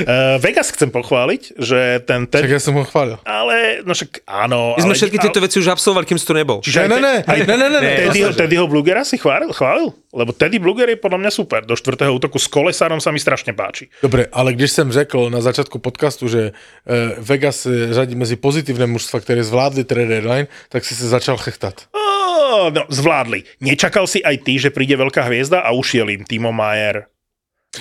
Uh, 0.03 0.37
Vegas 0.45 0.75
chcem 0.75 0.91
pochváliť, 0.91 1.55
že 1.55 2.03
ten... 2.03 2.27
ten 2.27 2.43
Tak 2.43 2.51
ja 2.51 2.59
som 2.59 2.75
ho 2.75 2.83
chválil. 2.83 3.23
ale, 3.23 3.87
no 3.87 3.95
však 3.95 4.27
áno. 4.27 4.75
My 4.75 4.83
sme 4.83 4.95
ale, 4.95 4.99
všetky 4.99 5.19
tieto 5.23 5.39
veci 5.39 5.63
už 5.63 5.71
absolvovali, 5.71 6.05
kým 6.05 6.19
si 6.19 6.27
tu 6.27 6.35
nebol. 6.35 6.59
Čiže 6.59 6.79
aj 6.83 6.89
Ne, 6.91 6.99
ne, 6.99 7.15
te- 7.23 7.31
aj 7.31 7.39
ne, 7.41 7.57
ne, 7.57 7.69
ne, 7.69 7.79
ne, 7.79 7.93
Teddyho, 8.05 8.31
ne. 8.31 8.37
Teddyho 8.37 8.65
Blugera 8.67 9.03
si 9.07 9.17
chválil, 9.17 9.55
chválil? 9.91 10.13
Lebo 10.15 10.31
Teddy 10.33 10.59
Bluger 10.59 10.89
je 10.89 10.97
podľa 10.97 11.19
mňa 11.21 11.31
super. 11.31 11.61
Do 11.67 11.77
štvrtého 11.77 12.15
útoku 12.15 12.39
s 12.39 12.47
kolesárom 12.47 13.03
sa 13.03 13.11
mi 13.11 13.19
strašne 13.19 13.53
páči. 13.53 13.91
Dobre, 14.03 14.27
ale 14.33 14.53
když 14.55 14.71
jsem 14.71 14.89
řekl 14.93 15.31
na 15.31 15.41
začátku 15.41 15.79
podcastu, 15.79 16.29
že 16.29 16.53
eh, 16.53 17.15
Vegas 17.19 17.67
eh, 17.67 17.93
řadí 17.93 18.15
mezi 18.15 18.37
pozitívne 18.37 18.87
mužstva, 18.87 19.21
které 19.21 19.45
zvládli 19.45 19.85
trade 19.85 20.09
deadline, 20.09 20.47
tak 20.69 20.85
si 20.85 20.95
se 20.95 21.09
začal 21.09 21.37
chechtat. 21.37 21.91
Ó, 21.93 22.71
no, 22.71 22.87
zvládli. 22.89 23.43
Nečakal 23.61 24.07
si 24.07 24.23
aj 24.23 24.39
ty, 24.47 24.59
že 24.59 24.71
príde 24.71 24.95
veľká 24.95 25.27
hviezda 25.27 25.61
a 25.67 25.75
ušiel 25.75 26.09
im 26.15 26.23
Timo 26.25 26.53
Mayer. 26.55 27.11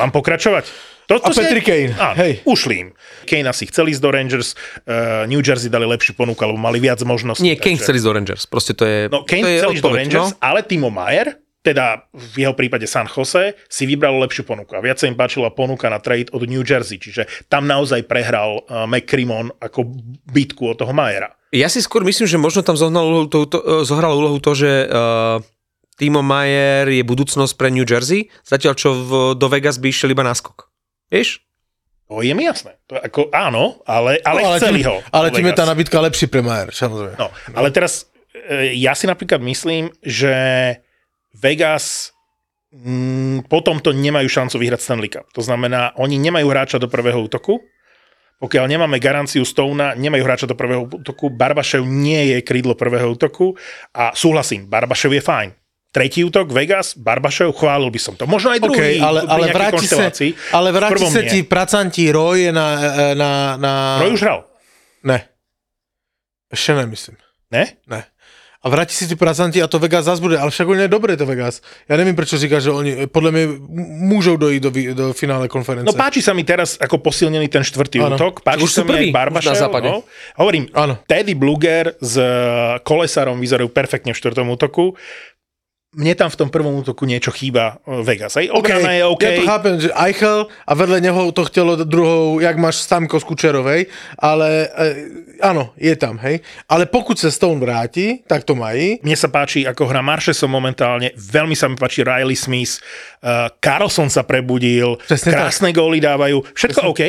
Mám 0.01 0.09
pokračovať? 0.11 0.65
To, 1.05 1.19
A 1.19 1.35
si- 1.35 1.43
Patrick 1.43 1.67
Kane, 1.67 1.91
Áno, 1.99 2.15
hej. 2.15 2.39
ušli 2.47 2.73
im. 2.79 2.89
Kane 3.27 3.51
asi 3.51 3.67
chcel 3.67 3.91
ísť 3.91 4.01
do 4.01 4.09
Rangers, 4.09 4.55
uh, 4.87 5.27
New 5.27 5.43
Jersey 5.43 5.67
dali 5.67 5.83
lepšiu 5.83 6.15
ponuku, 6.15 6.39
alebo 6.39 6.55
mali 6.55 6.79
viac 6.79 7.03
možností. 7.03 7.43
Nie, 7.43 7.59
Kane 7.59 7.75
takže- 7.75 7.83
chcel 7.83 7.95
ísť 7.99 8.07
do 8.07 8.13
Rangers. 8.15 8.43
Proste 8.47 8.71
to 8.73 8.87
je, 8.87 9.11
No, 9.11 9.27
Kane 9.27 9.43
to 9.43 9.51
chcel 9.51 9.71
ísť 9.75 9.83
do 9.83 9.91
Rangers, 9.93 10.31
no. 10.31 10.39
ale 10.39 10.63
Timo 10.63 10.87
Mayer, 10.87 11.42
teda 11.63 12.11
v 12.11 12.43
jeho 12.43 12.53
prípade 12.53 12.83
San 12.85 13.07
Jose, 13.07 13.55
si 13.71 13.83
vybral 13.87 14.19
lepšiu 14.19 14.43
ponuku. 14.43 14.75
A 14.75 14.83
viac 14.83 14.99
sa 14.99 15.07
im 15.07 15.15
páčila 15.15 15.47
ponuka 15.55 15.87
na 15.87 16.03
trade 16.03 16.27
od 16.35 16.43
New 16.43 16.59
Jersey, 16.61 16.99
čiže 16.99 17.23
tam 17.47 17.63
naozaj 17.65 18.03
prehral 18.03 18.67
uh, 18.67 18.83
McCrimmon 18.83 19.47
ako 19.63 19.87
bitku 20.27 20.75
od 20.75 20.77
toho 20.77 20.91
Mayera. 20.91 21.31
Ja 21.55 21.71
si 21.71 21.79
skôr 21.79 22.03
myslím, 22.03 22.27
že 22.27 22.35
možno 22.35 22.67
tam 22.67 22.75
zohnal 22.75 23.07
úlohu 23.07 23.31
to, 23.31 23.47
to, 23.47 23.57
eh, 23.63 23.87
zohral 23.87 24.11
úlohu 24.11 24.43
to, 24.43 24.51
že 24.51 24.89
uh, 24.89 25.39
Timo 25.95 26.19
Mayer 26.19 26.89
je 26.89 27.05
budúcnosť 27.05 27.53
pre 27.55 27.71
New 27.71 27.85
Jersey, 27.87 28.27
zatiaľ 28.43 28.73
čo 28.75 28.89
v, 28.91 29.09
do 29.37 29.47
Vegas 29.47 29.79
by 29.79 29.87
išiel 29.87 30.11
iba 30.11 30.25
náskok. 30.25 30.67
Vieš? 31.13 31.39
To 32.09 32.21
je 32.21 32.33
mi 32.35 32.45
jasné. 32.45 32.77
To 32.91 32.97
je 32.97 33.01
ako, 33.07 33.31
áno, 33.31 33.81
ale, 33.89 34.19
ale, 34.21 34.39
No, 34.43 34.53
chceli 34.59 34.81
tím, 34.83 34.89
ho. 34.91 34.97
ale 35.09 35.29
do 35.31 35.37
tím 35.39 35.47
je 35.47 35.53
Vegas. 35.55 35.61
tá 35.61 35.65
nabídka 35.65 35.97
lepší 36.01 36.25
pre 36.27 36.41
Majer, 36.43 36.69
samozrejme. 36.75 37.15
No, 37.17 37.29
ale 37.53 37.69
teraz 37.71 38.09
e, 38.33 38.73
ja 38.77 38.93
si 38.93 39.05
napríklad 39.05 39.41
myslím, 39.41 39.89
že 40.01 40.33
Vegas 41.43 42.15
mm, 42.71 43.51
potom 43.51 43.83
to 43.83 43.91
nemajú 43.91 44.31
šancu 44.31 44.55
vyhrať 44.57 44.79
Stanley 44.79 45.11
Cup. 45.11 45.27
To 45.35 45.43
znamená, 45.43 45.91
oni 45.99 46.15
nemajú 46.15 46.47
hráča 46.47 46.79
do 46.79 46.87
prvého 46.87 47.19
útoku, 47.19 47.59
pokiaľ 48.39 48.65
nemáme 48.67 48.99
garanciu 48.99 49.43
Stona, 49.47 49.95
nemajú 49.95 50.23
hráča 50.23 50.47
do 50.47 50.55
prvého 50.55 50.87
útoku, 50.87 51.31
Barbašev 51.31 51.83
nie 51.87 52.35
je 52.35 52.37
krídlo 52.43 52.75
prvého 52.75 53.11
útoku 53.11 53.55
a 53.95 54.11
súhlasím, 54.11 54.67
Barbašev 54.67 55.15
je 55.15 55.23
fajn. 55.23 55.49
Tretí 55.93 56.25
útok, 56.25 56.49
Vegas, 56.49 56.97
Barbašev, 56.97 57.53
chválil 57.53 57.93
by 57.93 57.99
som 58.01 58.17
to. 58.17 58.25
Možno 58.25 58.49
aj 58.49 58.65
druhý, 58.65 58.97
Okay, 58.97 58.97
ale, 58.97 59.29
ale 59.29 59.53
vráti 59.53 59.77
konštelácii. 59.77 60.31
ale 60.51 60.73
vráti 60.73 61.05
nie. 61.05 61.29
ti 61.29 61.39
pracantí 61.45 62.09
Roy 62.09 62.49
na, 62.49 62.67
na, 63.13 63.31
na... 63.61 63.71
Roy 64.01 64.17
už 64.17 64.21
hral, 64.25 64.49
Ne. 65.05 65.29
Ešte 66.49 66.73
nemyslím. 66.73 67.17
ne? 67.53 67.77
Ne. 67.85 68.01
A 68.63 68.71
vráti 68.71 68.91
si 68.91 69.03
ti 69.03 69.13
pracanti 69.13 69.59
a 69.59 69.67
to 69.67 69.75
Vegas 69.75 70.03
zase 70.03 70.17
bude, 70.17 70.33
ale 70.33 70.47
však 70.47 70.63
oni 70.65 70.81
je 70.81 70.89
dobré 70.89 71.13
to 71.13 71.23
Vegas. 71.23 71.59
Ja 71.83 71.93
nevím, 71.93 72.15
prečo 72.15 72.35
říkáš, 72.35 72.63
že 72.63 72.71
oni 72.71 72.91
podľa 73.05 73.29
mňa 73.29 73.43
m- 73.43 73.59
môžou 74.07 74.35
dojít 74.35 74.61
do, 74.61 74.71
do 74.71 75.05
finále 75.11 75.45
konference. 75.45 75.83
No 75.83 75.91
páči 75.91 76.19
sa 76.19 76.31
mi 76.31 76.41
teraz 76.41 76.75
ako 76.77 76.95
posilnený 76.97 77.45
ten 77.45 77.59
štvrtý 77.59 77.99
Áno. 77.99 78.15
útok. 78.15 78.39
Páči 78.39 78.63
Už 78.63 78.71
sa 78.71 78.81
mi 78.81 78.89
aj 78.89 78.95
prví 78.95 79.07
Barbašev. 79.11 79.51
na 79.51 79.59
západe. 79.59 79.87
No. 79.89 80.07
Hovorím, 80.33 80.71
Áno. 80.71 80.95
Teddy 81.03 81.33
Bluger 81.33 81.91
s 81.97 82.15
eh, 82.15 82.27
Kolesárom 82.81 83.35
vyzerajú 83.35 83.67
perfektne 83.67 84.09
v 84.09 84.17
štvrtom 84.17 84.47
útoku. 84.49 84.95
Mne 85.93 86.13
tam 86.17 86.29
v 86.29 86.39
tom 86.41 86.49
prvom 86.49 86.81
útoku 86.81 87.05
niečo 87.05 87.29
chýba 87.29 87.77
eh, 87.85 88.01
Vegas. 88.01 88.33
Hej, 88.37 88.49
obrana 88.49 88.91
je 88.97 89.03
OK. 89.05 89.23
Ja 89.23 89.31
to 89.37 89.45
chápem, 89.45 89.75
že 89.77 89.89
Eichel 89.93 90.49
a 90.65 90.71
vedle 90.73 90.97
neho 91.01 91.31
to 91.31 91.45
chtělo 91.45 91.75
druhou, 91.85 92.39
jak 92.39 92.57
máš 92.57 92.75
Stamko 92.85 93.19
z 93.19 93.23
Kučerovej, 93.23 93.81
ale 94.19 94.67
e, 94.67 94.87
áno, 95.41 95.73
je 95.77 95.95
tam, 95.95 96.17
hej. 96.17 96.39
Ale 96.69 96.85
pokud 96.85 97.19
se 97.19 97.31
Stone 97.31 97.59
vrátí, 97.59 98.23
tak 98.27 98.43
to 98.43 98.55
mají. 98.55 98.99
Mne 99.03 99.15
sa 99.15 99.27
páči, 99.27 99.67
ako 99.67 99.85
hra 99.85 100.01
Maršesom 100.01 100.49
momentálne, 100.49 101.13
veľmi 101.15 101.53
sa 101.53 101.69
mi 101.69 101.75
páči 101.77 102.01
Riley 102.01 102.35
Smith, 102.35 102.81
uh, 103.21 103.49
Carlson 103.59 104.09
sa 104.09 104.23
prebudil, 104.23 104.97
Presne 105.07 105.33
tak. 105.33 105.39
krásne 105.45 105.69
góly 105.73 106.01
dávajú, 106.01 106.41
všetko 106.53 106.79
OK, 106.93 107.01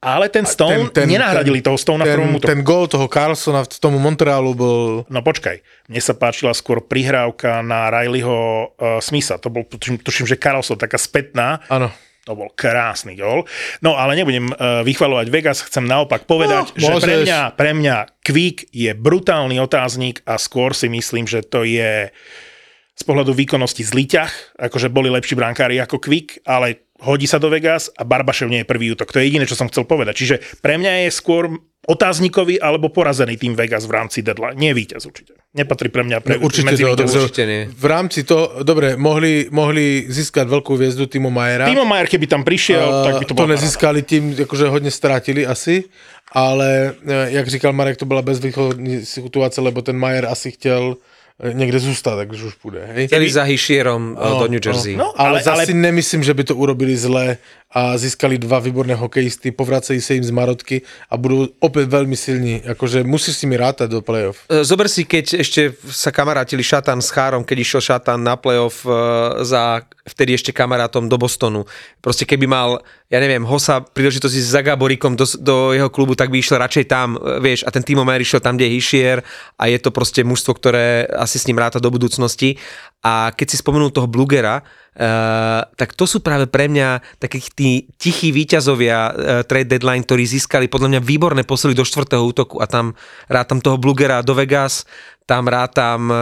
ale 0.00 0.28
ten 0.28 0.44
Stone, 0.44 0.92
ten, 0.92 1.04
ten, 1.04 1.06
nenahradili 1.08 1.64
toho 1.64 1.80
Stone 1.80 2.04
v 2.04 2.06
ten, 2.06 2.14
prvom 2.20 2.30
útoku. 2.36 2.50
ten 2.52 2.60
gól 2.60 2.84
toho 2.86 3.08
Carlsona 3.08 3.64
v 3.64 3.68
tomu 3.80 3.96
Montrealu 3.96 4.52
bol... 4.52 4.80
No 5.08 5.24
počkaj, 5.24 5.64
mne 5.88 6.00
sa 6.04 6.12
páčila 6.12 6.52
skôr 6.52 6.84
prihrávka 6.84 7.64
na 7.64 7.88
Rileyho 7.88 8.70
uh, 8.76 9.00
Smitha, 9.00 9.40
to 9.40 9.48
bol, 9.48 9.64
tuším, 9.64 9.98
tuším, 9.98 10.28
že 10.28 10.36
Carlson, 10.36 10.76
taká 10.76 11.00
spätná, 11.00 11.64
Áno. 11.72 11.88
to 12.28 12.36
bol 12.36 12.52
krásny 12.52 13.16
gól. 13.16 13.48
No 13.80 13.96
ale 13.96 14.20
nebudem 14.20 14.52
uh, 14.52 14.84
vychvalovať 14.84 15.26
Vegas, 15.32 15.64
chcem 15.64 15.88
naopak 15.88 16.28
povedať, 16.28 16.76
No, 16.76 17.00
že 17.00 17.02
pre 17.02 17.16
mňa, 17.24 17.40
pre 17.56 17.70
mňa 17.72 17.96
Quick 18.20 18.68
je 18.70 18.92
brutálny 18.92 19.56
otáznik 19.58 20.20
a 20.28 20.36
skôr 20.36 20.76
si 20.76 20.92
myslím, 20.92 21.24
že 21.24 21.40
to 21.40 21.64
je 21.64 22.12
z 22.96 23.02
pohľadu 23.04 23.36
výkonnosti 23.36 23.84
zlý 23.84 24.08
ťah, 24.08 24.32
akože 24.56 24.88
boli 24.88 25.12
lepší 25.12 25.36
brankári 25.36 25.76
ako 25.76 26.00
Quick, 26.00 26.40
ale 26.48 26.85
hodí 27.04 27.28
sa 27.28 27.36
do 27.36 27.52
Vegas 27.52 27.92
a 27.92 28.04
Barbašev 28.04 28.48
nie 28.48 28.64
je 28.64 28.68
prvý 28.68 28.92
útok. 28.92 29.12
To 29.12 29.20
je 29.20 29.28
jediné, 29.28 29.44
čo 29.44 29.58
som 29.58 29.68
chcel 29.68 29.84
povedať. 29.84 30.14
Čiže 30.16 30.36
pre 30.64 30.80
mňa 30.80 31.06
je 31.06 31.10
skôr 31.12 31.52
otáznikový 31.86 32.58
alebo 32.58 32.90
porazený 32.90 33.38
tým 33.38 33.54
Vegas 33.54 33.86
v 33.86 33.94
rámci 33.94 34.18
deadline. 34.20 34.58
Nie 34.58 34.74
víťaz 34.74 35.06
určite. 35.06 35.38
Nepatrí 35.54 35.88
pre 35.88 36.02
mňa 36.02 36.18
pre, 36.18 36.36
No, 36.36 36.50
určite 36.50 36.66
medzi 36.66 36.82
to, 36.82 37.06
určite 37.06 37.46
nie. 37.46 37.62
V 37.70 37.86
rámci 37.86 38.26
to, 38.26 38.60
dobre, 38.66 38.98
mohli, 38.98 39.46
mohli 39.54 40.04
získať 40.10 40.50
veľkú 40.50 40.74
hviezdu 40.74 41.06
Timo 41.06 41.30
Majera. 41.30 41.70
Timo 41.70 41.86
Mayer, 41.86 42.10
keby 42.10 42.26
tam 42.26 42.42
prišiel, 42.42 43.06
tak 43.06 43.22
by 43.22 43.24
to, 43.24 43.32
to 43.32 43.38
bolo 43.38 43.54
nezískali 43.54 44.02
tím, 44.02 44.34
jakože 44.34 44.68
hodně 44.68 44.90
ztratili 44.90 45.46
asi, 45.46 45.84
ale 46.32 46.94
eh, 47.06 47.26
jak 47.30 47.48
říkal 47.48 47.72
Marek, 47.72 47.96
to 47.96 48.04
byla 48.04 48.22
bezvýchodní 48.22 49.06
situace, 49.06 49.60
lebo 49.60 49.82
ten 49.82 49.96
Majer 49.96 50.26
asi 50.26 50.50
chtěl 50.50 50.96
eh, 51.40 51.52
někde 51.54 51.78
zůstat, 51.78 52.16
tak 52.16 52.32
už 52.32 52.54
půjde. 52.54 52.88
Hej? 52.92 53.06
Chceli 53.06 53.30
za 53.30 53.42
Hishierom 53.42 54.16
no, 54.24 54.38
do 54.38 54.48
New 54.48 54.60
Jersey. 54.66 54.96
No, 54.96 55.04
No. 55.04 55.20
ale, 55.20 55.28
ale- 55.28 55.28
ale 55.28 55.42
zase 55.42 55.62
ale- 55.72 55.74
nemyslím, 55.80 56.22
že 56.22 56.34
by 56.34 56.44
to 56.44 56.56
urobili 56.56 56.96
zle 56.96 57.36
a 57.70 57.98
získali 57.98 58.38
dva 58.38 58.62
výborné 58.62 58.94
hokejisty, 58.94 59.50
povracají 59.50 60.00
se 60.00 60.14
jim 60.14 60.24
z 60.24 60.30
Marotky 60.30 60.82
a 61.10 61.16
budou 61.16 61.48
opět 61.58 61.88
velmi 61.88 62.16
silní. 62.16 62.62
Jakože 62.64 63.04
musíš 63.04 63.36
s 63.36 63.42
nimi 63.42 63.56
rátať 63.56 63.90
do 63.90 64.02
playoff. 64.02 64.38
E, 64.48 64.64
Zober 64.64 64.88
si, 64.88 65.04
keď 65.04 65.42
ešte 65.42 65.74
sa 65.90 66.14
kamarátili 66.14 66.62
Šatan 66.62 67.02
s 67.02 67.10
Chárom, 67.10 67.42
keď 67.42 67.58
išiel 67.58 67.80
Šatan 67.82 68.22
na 68.22 68.38
playoff 68.38 68.86
e, 68.86 68.90
za 69.42 69.82
vtedy 70.06 70.38
ešte 70.38 70.54
kamarátom 70.54 71.10
do 71.10 71.18
Bostonu. 71.18 71.66
Proste 71.98 72.22
keby 72.22 72.46
mal, 72.46 72.86
ja 73.10 73.18
neviem, 73.18 73.42
Hosa 73.42 73.82
príležitosť 73.82 74.34
ísť 74.38 74.50
za 74.54 74.62
Gaborikom 74.62 75.18
do, 75.18 75.26
do 75.42 75.74
jeho 75.74 75.90
klubu, 75.90 76.14
tak 76.14 76.30
by 76.30 76.38
išiel 76.38 76.62
radšej 76.62 76.86
tam, 76.86 77.18
e, 77.18 77.42
vieš, 77.42 77.66
a 77.66 77.74
ten 77.74 77.82
Timo 77.82 78.06
Mayer 78.06 78.22
išiel 78.22 78.38
tam, 78.38 78.54
kde 78.54 78.70
je 78.70 78.74
Hischier 78.78 79.18
a 79.58 79.66
je 79.66 79.78
to 79.82 79.90
proste 79.90 80.22
mužstvo, 80.22 80.54
ktoré 80.54 81.10
asi 81.18 81.42
s 81.42 81.50
ním 81.50 81.58
ráta 81.58 81.82
do 81.82 81.90
budúcnosti. 81.90 82.62
A 83.02 83.34
keď 83.34 83.46
si 83.50 83.56
spomenul 83.58 83.90
toho 83.90 84.06
Blugera, 84.06 84.62
Uh, 84.96 85.60
tak 85.76 85.92
to 85.92 86.08
sú 86.08 86.24
práve 86.24 86.48
pre 86.48 86.72
mňa 86.72 87.20
takých 87.20 87.52
tí 87.52 87.70
tichí 88.00 88.32
výťazovia 88.32 88.98
uh, 89.04 89.12
trade 89.44 89.68
deadline, 89.68 90.00
ktorí 90.00 90.24
získali 90.24 90.72
podľa 90.72 90.96
mňa 90.96 91.00
výborné 91.04 91.44
posily 91.44 91.76
do 91.76 91.84
štvrtého 91.84 92.24
útoku 92.24 92.64
a 92.64 92.66
tam 92.66 92.96
rátam 93.28 93.60
toho 93.60 93.76
Blugera 93.76 94.24
do 94.24 94.32
Vegas, 94.32 94.88
tam 95.28 95.52
rátam 95.52 96.00
uh, 96.08 96.16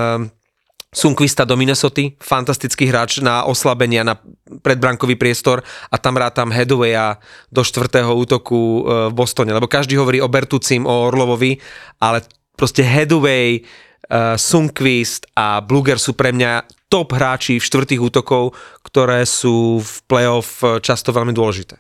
Sunquista 0.91 1.47
do 1.47 1.55
Minnesota, 1.55 2.03
fantastický 2.19 2.91
hráč 2.91 3.23
na 3.23 3.47
oslabenia, 3.47 4.03
na 4.03 4.19
predbrankový 4.63 5.15
priestor 5.15 5.63
a 5.91 5.95
tam 5.95 6.19
rátam 6.19 6.51
Hedwaya 6.51 7.23
do 7.55 7.63
štvrtého 7.63 8.11
útoku 8.11 8.83
uh, 8.83 9.07
v 9.11 9.15
Bostone, 9.15 9.55
lebo 9.55 9.71
každý 9.71 9.95
hovorí 10.03 10.19
o 10.19 10.27
Bertucim, 10.27 10.83
o 10.83 11.11
Orlovovi, 11.11 11.63
ale 12.03 12.27
proste 12.59 12.83
Hedway, 12.83 13.63
uh, 14.11 14.35
Sunquist 14.35 15.31
a 15.39 15.63
Bluger 15.63 15.99
sú 16.03 16.19
pre 16.19 16.35
mňa 16.35 16.67
top 16.95 17.19
hráči 17.19 17.59
v 17.59 17.67
štvrtých 17.67 17.99
útokov, 17.99 18.55
ktoré 18.87 19.27
sú 19.27 19.83
v 19.83 19.95
playoff 20.07 20.63
často 20.79 21.11
veľmi 21.11 21.35
dôležité. 21.35 21.75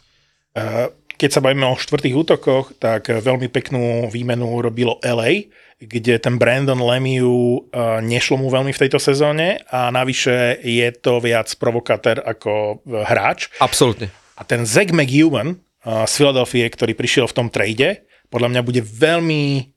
Uh, 0.59 0.91
keď 1.15 1.39
sa 1.39 1.45
bavíme 1.45 1.62
o 1.71 1.79
štvrtých 1.79 2.19
útokoch, 2.19 2.75
tak 2.83 3.07
veľmi 3.07 3.47
peknú 3.47 4.11
výmenu 4.11 4.59
robilo 4.59 4.99
LA, 5.07 5.47
kde 5.79 6.19
ten 6.19 6.35
Brandon 6.35 6.83
Lemieux 6.83 7.62
uh, 7.71 8.03
nešlo 8.03 8.43
mu 8.43 8.51
veľmi 8.51 8.75
v 8.75 8.83
tejto 8.83 8.99
sezóne 8.99 9.62
a 9.71 9.95
navyše 9.95 10.59
je 10.67 10.91
to 10.99 11.23
viac 11.23 11.47
provokatér 11.55 12.19
ako 12.19 12.83
hráč. 13.07 13.55
Absolútne. 13.62 14.11
A 14.35 14.43
ten 14.43 14.67
Zach 14.67 14.91
McEwen 14.91 15.62
z 15.85 16.12
Philadelphia, 16.17 16.67
ktorý 16.67 16.97
prišiel 16.97 17.31
v 17.31 17.37
tom 17.39 17.49
trade, 17.53 18.03
podľa 18.33 18.51
mňa 18.51 18.62
bude 18.67 18.83
veľmi, 18.83 19.71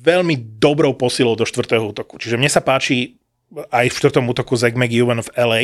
veľmi 0.00 0.34
dobrou 0.56 0.96
posilou 0.96 1.36
do 1.36 1.44
štvrtého 1.44 1.84
útoku. 1.84 2.16
Čiže 2.16 2.40
mne 2.40 2.48
sa 2.48 2.64
páči 2.64 3.19
aj 3.50 3.86
v 3.90 3.98
štvrtom 3.98 4.24
útoku 4.30 4.54
Zach 4.54 4.78
McEwen 4.78 5.22
v 5.26 5.30
LA 5.34 5.62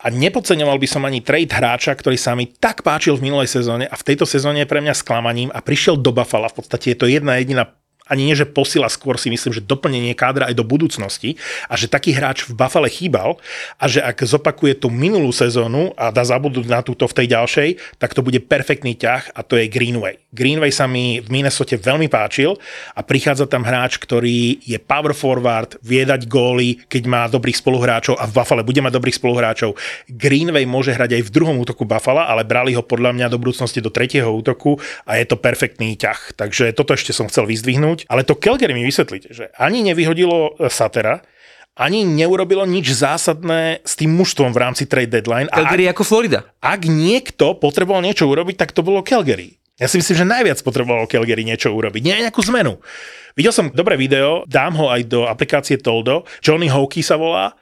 a 0.00 0.12
nepodceňoval 0.12 0.76
by 0.76 0.88
som 0.88 1.02
ani 1.08 1.24
trade 1.24 1.52
hráča, 1.52 1.96
ktorý 1.96 2.20
sa 2.20 2.36
mi 2.36 2.48
tak 2.48 2.84
páčil 2.84 3.16
v 3.16 3.32
minulej 3.32 3.48
sezóne 3.48 3.88
a 3.88 3.96
v 3.96 4.06
tejto 4.06 4.28
sezóne 4.28 4.64
je 4.64 4.70
pre 4.70 4.84
mňa 4.84 4.92
sklamaním 4.92 5.50
a 5.52 5.64
prišiel 5.64 5.96
do 5.96 6.12
Buffalo. 6.12 6.48
V 6.52 6.60
podstate 6.60 6.92
je 6.92 6.98
to 7.00 7.08
jedna 7.08 7.40
jediná 7.40 7.72
ani 8.04 8.28
nie, 8.28 8.36
že 8.36 8.44
posila, 8.44 8.92
skôr 8.92 9.16
si 9.16 9.32
myslím, 9.32 9.56
že 9.56 9.64
doplnenie 9.64 10.12
kádra 10.12 10.52
aj 10.52 10.60
do 10.60 10.64
budúcnosti 10.64 11.40
a 11.72 11.74
že 11.80 11.88
taký 11.88 12.12
hráč 12.12 12.44
v 12.44 12.52
Buffale 12.52 12.92
chýbal 12.92 13.40
a 13.80 13.84
že 13.88 14.04
ak 14.04 14.28
zopakuje 14.28 14.76
tú 14.76 14.92
minulú 14.92 15.32
sezónu 15.32 15.96
a 15.96 16.12
dá 16.12 16.20
zabudnúť 16.20 16.68
na 16.68 16.84
túto 16.84 17.08
v 17.08 17.16
tej 17.16 17.26
ďalšej, 17.32 17.68
tak 17.96 18.12
to 18.12 18.20
bude 18.20 18.44
perfektný 18.44 18.92
ťah 18.92 19.32
a 19.32 19.40
to 19.40 19.56
je 19.56 19.72
Greenway. 19.72 20.20
Greenway 20.36 20.68
sa 20.68 20.84
mi 20.84 21.24
v 21.24 21.28
Minnesota 21.32 21.80
veľmi 21.80 22.12
páčil 22.12 22.60
a 22.92 23.00
prichádza 23.00 23.48
tam 23.48 23.64
hráč, 23.64 23.96
ktorý 23.96 24.60
je 24.60 24.76
power 24.76 25.16
forward, 25.16 25.80
vie 25.80 26.04
dať 26.04 26.28
góly, 26.28 26.84
keď 26.84 27.02
má 27.08 27.22
dobrých 27.24 27.56
spoluhráčov 27.56 28.20
a 28.20 28.28
v 28.28 28.36
Buffale 28.36 28.68
bude 28.68 28.84
mať 28.84 28.92
dobrých 29.00 29.16
spoluhráčov. 29.16 29.80
Greenway 30.12 30.68
môže 30.68 30.92
hrať 30.92 31.16
aj 31.16 31.22
v 31.24 31.32
druhom 31.32 31.56
útoku 31.56 31.88
Buffalo, 31.88 32.20
ale 32.20 32.44
brali 32.44 32.76
ho 32.76 32.84
podľa 32.84 33.16
mňa 33.16 33.32
do 33.32 33.40
budúcnosti 33.40 33.80
do 33.80 33.88
tretieho 33.88 34.28
útoku 34.28 34.76
a 35.08 35.16
je 35.16 35.24
to 35.24 35.40
perfektný 35.40 35.96
ťah. 35.96 36.36
Takže 36.36 36.76
toto 36.76 36.92
ešte 36.92 37.16
som 37.16 37.32
chcel 37.32 37.48
vyzdvihnúť 37.48 37.93
vyhodnúť, 37.94 38.10
ale 38.10 38.26
to 38.26 38.34
Calgary 38.34 38.74
mi 38.74 38.82
vysvetlíte, 38.82 39.30
že 39.30 39.44
ani 39.54 39.86
nevyhodilo 39.86 40.58
e, 40.58 40.68
Satera, 40.68 41.22
ani 41.74 42.06
neurobilo 42.06 42.62
nič 42.66 42.94
zásadné 42.94 43.82
s 43.82 43.98
tým 43.98 44.14
mužstvom 44.14 44.54
v 44.54 44.58
rámci 44.62 44.86
trade 44.86 45.10
deadline. 45.10 45.50
Calgary 45.50 45.90
ak, 45.90 45.98
ako 45.98 46.02
Florida. 46.06 46.46
Ak 46.62 46.86
niekto 46.86 47.58
potreboval 47.58 48.02
niečo 48.02 48.30
urobiť, 48.30 48.54
tak 48.54 48.70
to 48.70 48.86
bolo 48.86 49.02
Calgary. 49.02 49.58
Ja 49.74 49.90
si 49.90 49.98
myslím, 49.98 50.14
že 50.22 50.26
najviac 50.26 50.62
potreboval 50.62 51.10
Calgary 51.10 51.42
niečo 51.42 51.74
urobiť, 51.74 52.02
nie 52.06 52.22
nejakú 52.22 52.46
zmenu. 52.46 52.78
Videl 53.34 53.50
som 53.50 53.74
dobré 53.74 53.98
video, 53.98 54.46
dám 54.46 54.78
ho 54.78 54.86
aj 54.86 55.02
do 55.10 55.26
aplikácie 55.26 55.82
Toldo, 55.82 56.22
Johnny 56.38 56.70
Hawkey 56.70 57.02
sa 57.02 57.18
volá, 57.18 57.58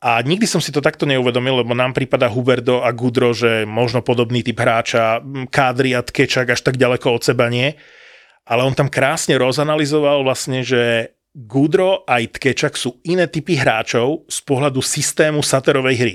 a 0.00 0.24
nikdy 0.24 0.48
som 0.48 0.64
si 0.64 0.72
to 0.72 0.80
takto 0.80 1.04
neuvedomil, 1.04 1.60
lebo 1.60 1.76
nám 1.76 1.92
prípada 1.92 2.24
Huberdo 2.32 2.80
a 2.80 2.88
Gudro, 2.88 3.36
že 3.36 3.68
možno 3.68 4.00
podobný 4.00 4.40
typ 4.40 4.56
hráča, 4.56 5.20
Kádri 5.52 5.92
a 5.92 6.00
Tkečak 6.00 6.56
až 6.56 6.64
tak 6.64 6.80
ďaleko 6.80 7.20
od 7.20 7.20
seba 7.20 7.52
nie 7.52 7.76
ale 8.46 8.62
on 8.64 8.74
tam 8.74 8.88
krásne 8.88 9.36
rozanalizoval 9.36 10.24
vlastne, 10.24 10.64
že 10.64 11.14
Gudro 11.30 12.02
aj 12.10 12.36
Tkečak 12.38 12.74
sú 12.74 12.98
iné 13.06 13.30
typy 13.30 13.54
hráčov 13.54 14.26
z 14.26 14.38
pohľadu 14.42 14.82
systému 14.82 15.46
saterovej 15.46 15.96
hry. 15.96 16.14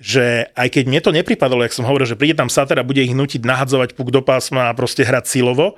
Že 0.00 0.52
aj 0.52 0.68
keď 0.72 0.84
mne 0.88 1.00
to 1.04 1.12
nepripadalo, 1.12 1.64
jak 1.64 1.76
som 1.76 1.88
hovoril, 1.88 2.08
že 2.08 2.16
príde 2.16 2.36
tam 2.36 2.48
sater 2.48 2.80
a 2.80 2.84
bude 2.84 3.04
ich 3.04 3.16
nutiť 3.16 3.44
nahadzovať 3.44 3.96
puk 3.96 4.12
do 4.12 4.24
pásma 4.24 4.72
a 4.72 4.76
proste 4.76 5.04
hrať 5.04 5.28
silovo, 5.28 5.76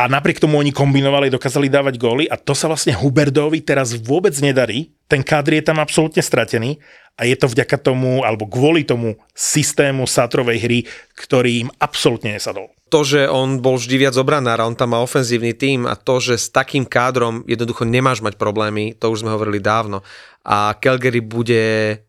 a 0.00 0.08
napriek 0.08 0.40
tomu 0.40 0.56
oni 0.56 0.72
kombinovali, 0.72 1.28
dokázali 1.28 1.68
dávať 1.68 2.00
góly 2.00 2.24
a 2.24 2.40
to 2.40 2.56
sa 2.56 2.72
vlastne 2.72 2.96
Huberdovi 2.96 3.60
teraz 3.60 3.92
vôbec 3.92 4.32
nedarí. 4.40 4.96
Ten 5.04 5.20
kádr 5.20 5.60
je 5.60 5.64
tam 5.68 5.76
absolútne 5.76 6.24
stratený 6.24 6.80
a 7.20 7.28
je 7.28 7.36
to 7.36 7.52
vďaka 7.52 7.76
tomu, 7.76 8.24
alebo 8.24 8.48
kvôli 8.48 8.88
tomu 8.88 9.20
systému 9.36 10.08
satrovej 10.08 10.58
hry, 10.64 10.78
ktorý 11.20 11.68
im 11.68 11.70
absolútne 11.76 12.32
nesadol. 12.32 12.72
To, 12.88 13.04
že 13.04 13.28
on 13.28 13.60
bol 13.60 13.76
vždy 13.76 14.08
viac 14.08 14.16
obranár 14.16 14.64
a 14.64 14.68
on 14.72 14.72
tam 14.72 14.96
má 14.96 15.04
ofenzívny 15.04 15.52
tým 15.52 15.84
a 15.84 15.92
to, 16.00 16.16
že 16.16 16.40
s 16.40 16.48
takým 16.48 16.88
kádrom 16.88 17.44
jednoducho 17.44 17.84
nemáš 17.84 18.24
mať 18.24 18.40
problémy, 18.40 18.96
to 18.96 19.12
už 19.12 19.20
sme 19.20 19.36
hovorili 19.36 19.60
dávno. 19.60 20.00
A 20.48 20.72
Calgary 20.80 21.20
bude 21.20 22.00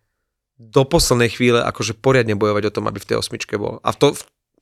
do 0.55 0.87
poslednej 0.87 1.27
chvíle 1.27 1.59
akože 1.59 1.99
poriadne 1.99 2.39
bojovať 2.39 2.71
o 2.71 2.75
tom, 2.79 2.87
aby 2.87 3.03
v 3.03 3.09
tej 3.11 3.19
osmičke 3.19 3.59
bol. 3.59 3.83
A 3.83 3.91
v 3.91 3.97
to, 3.99 4.07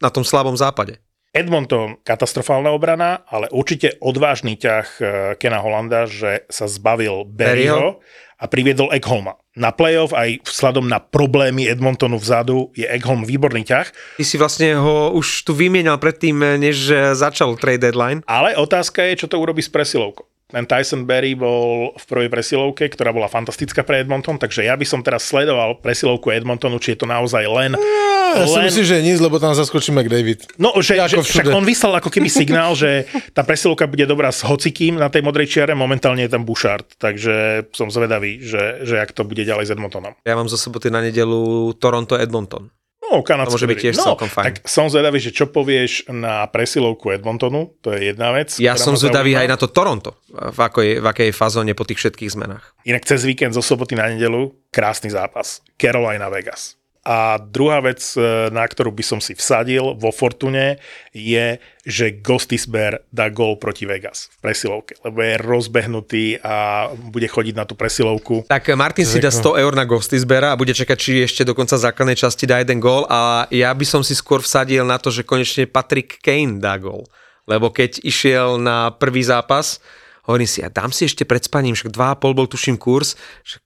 na 0.01 0.09
tom 0.09 0.25
slabom 0.25 0.57
západe. 0.57 0.97
Edmonton 1.39 1.95
katastrofálna 2.03 2.75
obrana, 2.75 3.23
ale 3.31 3.47
určite 3.55 3.95
odvážny 4.03 4.59
ťah 4.59 4.87
eh, 4.99 5.07
Kena 5.39 5.63
Holanda, 5.63 6.03
že 6.03 6.43
sa 6.51 6.67
zbavil 6.67 7.23
Berryho 7.23 8.03
a 8.39 8.45
priviedol 8.47 8.91
Eggholma. 8.91 9.39
Na 9.59 9.75
playoff 9.75 10.15
aj 10.15 10.43
vzhľadom 10.47 10.87
na 10.87 11.03
problémy 11.03 11.67
Edmontonu 11.67 12.15
vzadu 12.15 12.71
je 12.71 12.87
Eggholm 12.87 13.27
výborný 13.27 13.67
ťah. 13.67 13.87
Ty 14.19 14.23
si 14.23 14.39
vlastne 14.39 14.79
ho 14.79 15.11
už 15.11 15.43
tu 15.43 15.51
vymienal 15.51 15.99
predtým, 15.99 16.59
než 16.59 16.91
začal 17.15 17.59
trade 17.59 17.83
deadline. 17.83 18.23
Ale 18.23 18.55
otázka 18.55 19.03
je, 19.11 19.25
čo 19.25 19.27
to 19.27 19.35
urobí 19.35 19.59
s 19.59 19.67
presilovkou 19.67 20.29
ten 20.49 20.65
Tyson 20.65 21.05
Berry 21.05 21.37
bol 21.37 21.93
v 21.93 22.03
prvej 22.09 22.29
presilovke, 22.33 22.89
ktorá 22.89 23.13
bola 23.13 23.29
fantastická 23.29 23.85
pre 23.85 24.01
Edmonton, 24.01 24.41
takže 24.41 24.65
ja 24.65 24.73
by 24.73 24.81
som 24.81 25.05
teraz 25.05 25.29
sledoval 25.29 25.77
presilovku 25.77 26.33
Edmontonu, 26.33 26.81
či 26.81 26.97
je 26.97 27.05
to 27.05 27.07
naozaj 27.07 27.45
len... 27.45 27.77
Ja, 27.77 28.41
ja 28.41 28.45
len... 28.45 28.49
si 28.49 28.59
myslím, 28.73 28.85
že 28.85 28.95
nic, 29.05 29.17
lebo 29.21 29.37
tam 29.37 29.53
zaskočí 29.53 29.93
McDavid. 29.93 30.57
No, 30.57 30.73
že, 30.81 30.97
že 31.05 31.21
však 31.21 31.53
on 31.53 31.61
vyslal 31.61 32.01
ako 32.01 32.09
keby 32.09 32.29
signál, 32.33 32.73
že 32.73 33.05
tá 33.33 33.45
presilovka 33.45 33.85
bude 33.85 34.09
dobrá 34.09 34.33
s 34.33 34.41
hocikým 34.41 34.97
na 34.97 35.13
tej 35.13 35.21
modrej 35.21 35.53
čiare, 35.53 35.77
momentálne 35.77 36.25
je 36.25 36.33
tam 36.33 36.45
Bouchard, 36.49 36.85
takže 36.97 37.69
som 37.69 37.93
zvedavý, 37.93 38.41
že, 38.41 38.81
že 38.89 38.97
ak 38.97 39.13
to 39.13 39.21
bude 39.21 39.45
ďalej 39.45 39.69
s 39.69 39.73
Edmontonom. 39.77 40.17
Ja 40.25 40.33
mám 40.33 40.49
zo 40.49 40.57
soboty 40.57 40.89
na 40.89 41.05
nedelu 41.05 41.73
Toronto-Edmonton. 41.77 42.73
No, 43.09 43.25
kanadské. 43.25 43.51
To 43.51 43.55
môže 43.57 43.69
byť 43.73 43.79
tiež 43.81 43.95
no, 43.97 44.05
celkom 44.13 44.29
fajn. 44.29 44.45
Tak 44.45 44.55
som 44.69 44.85
zvedavý, 44.87 45.17
že 45.17 45.33
čo 45.33 45.49
povieš 45.49 46.07
na 46.13 46.45
presilovku 46.47 47.09
Edmontonu, 47.09 47.73
to 47.81 47.91
je 47.91 48.13
jedna 48.13 48.31
vec. 48.31 48.55
Ja 48.61 48.77
som 48.77 48.93
zvedavý 48.93 49.33
aj 49.33 49.49
na 49.49 49.57
to 49.57 49.67
Toronto, 49.67 50.15
v 50.29 50.59
akej, 50.61 50.89
v 51.01 51.05
akej 51.09 51.29
fazóne 51.33 51.73
po 51.73 51.83
tých 51.83 51.99
všetkých 51.99 52.31
zmenách. 52.31 52.77
Inak 52.87 53.03
cez 53.03 53.25
víkend 53.25 53.57
zo 53.57 53.65
soboty 53.65 53.97
na 53.97 54.07
nedelu, 54.07 54.53
krásny 54.71 55.09
zápas. 55.09 55.65
Carolina 55.75 56.29
Vegas. 56.31 56.78
A 57.09 57.41
druhá 57.41 57.81
vec, 57.81 58.05
e, 58.13 58.53
na 58.53 58.61
ktorú 58.61 58.93
by 58.93 59.01
som 59.01 59.17
si 59.17 59.33
vsadil 59.33 59.97
vo 59.97 60.13
Fortune, 60.13 60.77
je, 61.09 61.57
že 61.81 62.21
Gostisber 62.21 63.01
dá 63.09 63.33
gol 63.33 63.57
proti 63.57 63.89
Vegas 63.89 64.29
v 64.37 64.45
presilovke, 64.45 64.93
lebo 65.01 65.17
je 65.25 65.33
rozbehnutý 65.41 66.37
a 66.45 66.85
bude 66.93 67.25
chodiť 67.25 67.57
na 67.57 67.65
tú 67.65 67.73
presilovku. 67.73 68.45
Tak 68.45 68.69
Martin 68.77 69.09
si 69.09 69.17
dá 69.17 69.33
100 69.33 69.57
eur 69.57 69.73
na 69.73 69.89
Gostisbera 69.89 70.53
a 70.53 70.59
bude 70.59 70.77
čakať, 70.77 70.97
či 71.01 71.25
ešte 71.25 71.41
do 71.41 71.57
konca 71.57 71.81
základnej 71.81 72.13
časti 72.13 72.45
dá 72.45 72.61
jeden 72.61 72.77
gól 72.77 73.09
a 73.09 73.49
ja 73.49 73.73
by 73.73 73.85
som 73.89 74.05
si 74.05 74.13
skôr 74.13 74.45
vsadil 74.45 74.85
na 74.85 75.01
to, 75.01 75.09
že 75.09 75.25
konečne 75.25 75.65
Patrick 75.65 76.21
Kane 76.21 76.61
dá 76.61 76.77
gól. 76.77 77.09
Lebo 77.49 77.73
keď 77.73 78.05
išiel 78.05 78.61
na 78.61 78.93
prvý 78.93 79.25
zápas, 79.25 79.81
hovorím 80.29 80.45
si, 80.45 80.61
ja 80.61 80.69
dám 80.69 80.93
si 80.93 81.09
ešte 81.09 81.25
pred 81.25 81.41
spaním, 81.41 81.73
však 81.73 81.89
2,5 81.89 82.37
bol 82.37 82.45
tuším 82.45 82.77
kurz, 82.77 83.17
však 83.41 83.65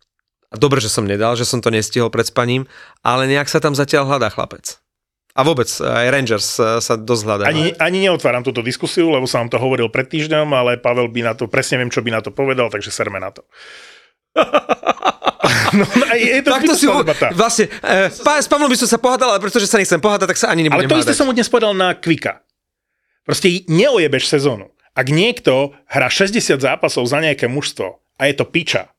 a 0.54 0.56
dobre, 0.56 0.78
že 0.78 0.94
som 0.94 1.02
nedal, 1.02 1.34
že 1.34 1.50
som 1.50 1.58
to 1.58 1.74
nestihol 1.74 2.14
pred 2.14 2.30
spaním, 2.30 2.70
ale 3.02 3.26
nejak 3.26 3.50
sa 3.50 3.58
tam 3.58 3.74
zatiaľ 3.74 4.06
hľadá 4.06 4.30
chlapec. 4.30 4.78
A 5.34 5.42
vôbec, 5.42 5.66
aj 5.82 6.14
Rangers 6.14 6.46
sa 6.62 6.94
dosť 6.94 7.24
hľadá. 7.26 7.44
Ani, 7.50 7.74
ani 7.82 8.06
neotváram 8.06 8.46
túto 8.46 8.62
diskusiu, 8.62 9.10
lebo 9.10 9.26
som 9.26 9.42
vám 9.42 9.50
to 9.50 9.58
hovoril 9.58 9.90
pred 9.90 10.06
týždňom, 10.06 10.46
ale 10.54 10.78
Pavel 10.78 11.10
by 11.10 11.22
na 11.26 11.34
to, 11.34 11.50
presne 11.50 11.82
viem, 11.82 11.90
čo 11.90 12.06
by 12.06 12.14
na 12.14 12.22
to 12.22 12.30
povedal, 12.30 12.70
takže 12.70 12.94
serme 12.94 13.18
na 13.18 13.34
to. 13.34 13.42
no, 15.82 15.86
je 16.14 16.38
to 16.46 16.50
Takto 16.54 16.74
si 16.78 16.86
debata. 16.86 17.34
Vlastne, 17.34 17.66
e, 17.66 18.14
s 18.14 18.46
Pavlom 18.46 18.70
by 18.70 18.78
som 18.78 18.90
sa 18.94 19.02
pohádal, 19.02 19.34
ale 19.34 19.42
pretože 19.42 19.66
sa 19.66 19.82
nechcem 19.82 19.98
pohádať, 19.98 20.38
tak 20.38 20.38
sa 20.38 20.54
ani 20.54 20.70
nebudem 20.70 20.86
Ale 20.86 20.90
to 20.90 21.02
hádať. 21.02 21.06
isté 21.10 21.14
som 21.18 21.26
mu 21.26 21.34
dnes 21.34 21.50
povedal 21.50 21.74
na 21.74 21.98
Kvika. 21.98 22.46
Proste 23.26 23.66
neojebeš 23.66 24.30
sezónu. 24.30 24.70
Ak 24.94 25.10
niekto 25.10 25.74
hrá 25.90 26.14
60 26.14 26.62
zápasov 26.62 27.10
za 27.10 27.18
nejaké 27.18 27.50
mužstvo 27.50 28.06
a 28.22 28.30
je 28.30 28.34
to 28.38 28.46
piča, 28.46 28.93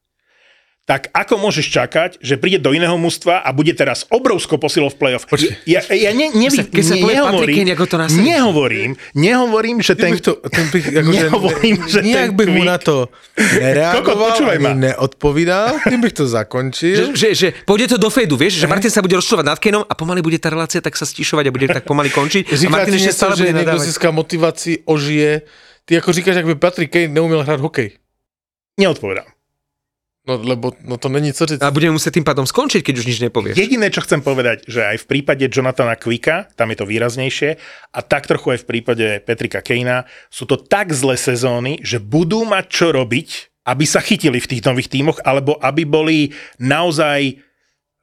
tak 0.85 1.09
ako 1.17 1.41
môžeš 1.41 1.67
čakať, 1.73 2.11
že 2.21 2.37
príde 2.37 2.61
do 2.61 2.69
iného 2.77 2.93
mužstva 3.01 3.41
a 3.41 3.49
bude 3.57 3.73
teraz 3.73 4.05
obrovskou 4.13 4.61
posilou 4.61 4.93
v 4.93 4.97
play-off? 5.01 5.25
Počkej. 5.25 5.65
Ja, 5.65 5.81
ja 5.89 6.13
ne, 6.13 6.29
nevy, 6.37 6.61
keď 6.61 6.85
sa 6.85 6.95
povie 7.01 7.17
nehovorím, 7.17 7.57
Patrick, 7.57 7.73
ako 7.73 7.85
to 7.89 7.97
nehovorím, 8.21 8.91
nehovorím, 9.17 9.77
že 9.81 9.97
ten... 9.97 10.13
to, 10.21 10.37
ten 10.45 10.69
bych, 10.69 10.85
ako, 10.93 11.09
nehovorím, 11.09 11.75
že, 11.89 11.89
že 11.89 11.99
nejak 12.05 12.31
ten 12.33 12.37
bych 12.37 12.49
mu 12.53 12.63
na 12.69 12.77
to 12.77 13.09
nereagoval, 13.33 14.37
Koko, 14.37 14.53
ani 14.53 14.93
neodpovedal, 14.93 15.81
tým 15.89 16.01
bych 16.05 16.15
to 16.21 16.25
zakončil. 16.29 16.97
Že, 16.97 17.05
že, 17.17 17.29
že 17.33 17.49
pôjde 17.65 17.97
to 17.97 17.97
do 17.97 18.13
fejdu, 18.13 18.37
vieš, 18.37 18.61
že 18.61 18.69
Martin 18.69 18.93
sa 18.93 19.01
bude 19.01 19.17
rozčúvať 19.17 19.45
nad 19.49 19.57
Kenom 19.57 19.89
a 19.89 19.93
pomaly 19.97 20.21
bude 20.21 20.37
tá 20.37 20.53
relácia 20.53 20.85
tak 20.85 21.01
sa 21.01 21.09
stišovať 21.09 21.49
a 21.49 21.51
bude 21.51 21.65
tak 21.65 21.89
pomaly 21.89 22.13
končiť. 22.13 22.45
a 22.53 22.55
Martin 22.69 23.01
ešte 23.01 23.17
stále 23.17 23.33
že 23.41 23.57
niekto 23.57 23.81
získa 23.81 24.13
motivácii, 24.13 24.85
ožije. 24.85 25.49
Ty 25.89 26.05
ako 26.05 26.13
říkáš, 26.13 26.45
ak 26.45 26.49
by 26.49 26.55
Patrick 26.61 26.93
Kane 26.93 27.13
neumiel 27.13 27.41
hrať 27.41 27.61
hokej. 27.61 27.89
Neodpovedám. 28.77 29.34
No 30.25 30.41
lebo 30.41 30.73
no 30.81 30.97
to 30.97 31.13
není 31.13 31.33
co 31.37 31.47
říct. 31.47 31.61
A 31.61 31.69
budeme 31.69 32.01
musieť 32.01 32.17
tým 32.17 32.25
pádom 32.25 32.49
skončiť, 32.49 32.81
keď 32.81 32.95
už 32.97 33.07
nič 33.13 33.19
nepovieš. 33.29 33.61
Jediné, 33.61 33.93
čo 33.93 34.01
chcem 34.01 34.25
povedať, 34.25 34.65
že 34.65 34.81
aj 34.81 35.05
v 35.05 35.09
prípade 35.09 35.45
Jonathana 35.53 36.01
Quicka, 36.01 36.49
tam 36.57 36.73
je 36.73 36.81
to 36.81 36.89
výraznejšie, 36.89 37.61
a 37.93 38.01
tak 38.01 38.25
trochu 38.25 38.57
aj 38.57 38.65
v 38.65 38.69
prípade 38.73 39.07
Petrika 39.21 39.61
Kejna, 39.61 40.09
sú 40.33 40.49
to 40.49 40.57
tak 40.57 40.97
zlé 40.97 41.21
sezóny, 41.21 41.85
že 41.85 42.01
budú 42.01 42.49
mať 42.49 42.65
čo 42.73 42.89
robiť 42.93 43.55
aby 43.65 43.85
sa 43.89 44.05
chytili 44.05 44.39
v 44.41 44.51
tých 44.51 44.65
nových 44.65 44.93
tímoch, 44.93 45.25
alebo 45.25 45.57
aby 45.57 45.89
boli 45.89 46.19
naozaj 46.61 47.41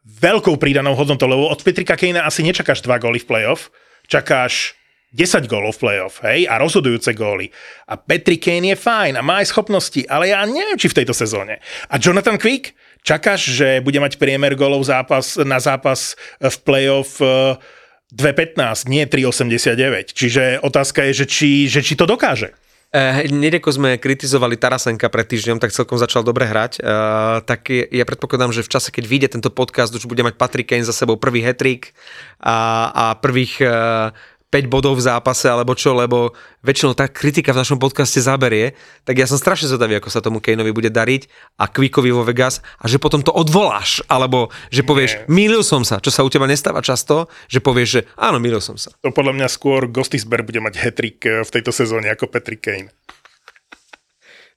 veľkou 0.02 0.58
prídanou 0.58 0.98
hodnotou, 0.98 1.30
lebo 1.30 1.46
od 1.46 1.62
Petrika 1.62 1.94
Kejna 1.94 2.26
asi 2.26 2.42
nečakáš 2.42 2.82
dva 2.82 2.98
góly 2.98 3.22
v 3.22 3.30
playoff, 3.30 3.70
čakáš 4.10 4.74
10 5.12 5.52
gólov 5.52 5.76
v 5.76 5.82
playoff, 5.84 6.24
hej, 6.24 6.48
a 6.48 6.56
rozhodujúce 6.56 7.12
góly. 7.12 7.52
A 7.92 8.00
Patrick 8.00 8.48
Kane 8.48 8.72
je 8.72 8.78
fajn 8.80 9.20
a 9.20 9.26
má 9.26 9.44
aj 9.44 9.52
schopnosti, 9.52 10.00
ale 10.08 10.32
ja 10.32 10.40
neviem, 10.48 10.80
či 10.80 10.88
v 10.88 11.04
tejto 11.04 11.12
sezóne. 11.12 11.60
A 11.92 12.00
Jonathan 12.00 12.40
Quick, 12.40 12.72
čakáš, 13.04 13.52
že 13.52 13.84
bude 13.84 14.00
mať 14.00 14.16
priemer 14.16 14.56
gólov 14.56 14.88
zápas, 14.88 15.36
na 15.44 15.60
zápas 15.60 16.16
v 16.40 16.58
playoff 16.64 17.20
2.15, 17.20 18.88
nie 18.88 19.04
3.89. 19.04 20.16
Čiže 20.16 20.44
otázka 20.64 21.04
je, 21.12 21.24
že 21.24 21.26
či, 21.28 21.50
že 21.68 21.84
či 21.84 22.00
to 22.00 22.08
dokáže. 22.08 22.56
Uh, 22.92 23.24
hneď 23.24 23.64
ako 23.64 23.72
sme 23.72 23.90
kritizovali 23.96 24.60
Tarasenka 24.60 25.08
pred 25.08 25.24
týždňom, 25.24 25.64
tak 25.64 25.72
celkom 25.72 25.96
začal 25.96 26.28
dobre 26.28 26.44
hrať. 26.44 26.84
Uh, 26.84 27.40
tak 27.40 27.72
ja 27.72 28.04
predpokladám, 28.04 28.52
že 28.52 28.68
v 28.68 28.72
čase, 28.72 28.92
keď 28.92 29.04
vyjde 29.08 29.28
tento 29.40 29.48
podcast, 29.48 29.96
už 29.96 30.12
bude 30.12 30.28
mať 30.28 30.36
Patrick 30.36 30.68
Kane 30.68 30.84
za 30.84 30.92
sebou 30.92 31.16
prvý 31.16 31.40
hetrik 31.40 31.96
a, 32.44 32.92
a 32.92 33.06
prvých 33.16 33.64
uh, 33.64 34.12
5 34.52 34.68
bodov 34.68 35.00
v 35.00 35.08
zápase 35.08 35.48
alebo 35.48 35.72
čo, 35.72 35.96
lebo 35.96 36.36
väčšinou 36.62 36.92
tá 36.92 37.08
kritika 37.08 37.56
v 37.56 37.64
našom 37.64 37.80
podcaste 37.80 38.20
zaberie, 38.20 38.76
tak 39.08 39.16
ja 39.16 39.24
som 39.24 39.40
strašne 39.40 39.72
zvedavý, 39.72 39.98
ako 39.98 40.12
sa 40.12 40.20
tomu 40.20 40.44
Kaneovi 40.44 40.76
bude 40.76 40.92
dariť 40.92 41.56
a 41.56 41.72
Quickovi 41.72 42.12
vo 42.12 42.28
Vegas 42.28 42.60
a 42.78 42.92
že 42.92 43.00
potom 43.00 43.24
to 43.24 43.32
odvoláš, 43.32 44.04
alebo 44.12 44.52
že 44.68 44.84
povieš, 44.84 45.24
Nie. 45.24 45.26
mýlil 45.32 45.64
som 45.64 45.88
sa, 45.88 46.04
čo 46.04 46.12
sa 46.12 46.28
u 46.28 46.30
teba 46.30 46.52
nestáva 46.52 46.84
často, 46.84 47.32
že 47.48 47.64
povieš, 47.64 47.88
že 47.88 48.02
áno, 48.20 48.44
mýlil 48.44 48.60
som 48.60 48.76
sa. 48.76 48.92
To 49.00 49.16
podľa 49.16 49.40
mňa 49.40 49.48
skôr 49.48 49.88
Gostisber 49.88 50.44
bude 50.44 50.60
mať 50.60 50.76
hetrik 50.84 51.24
eh, 51.24 51.48
v 51.48 51.50
tejto 51.50 51.72
sezóne 51.72 52.12
ako 52.12 52.28
Patrick 52.28 52.60
Kane. 52.60 52.92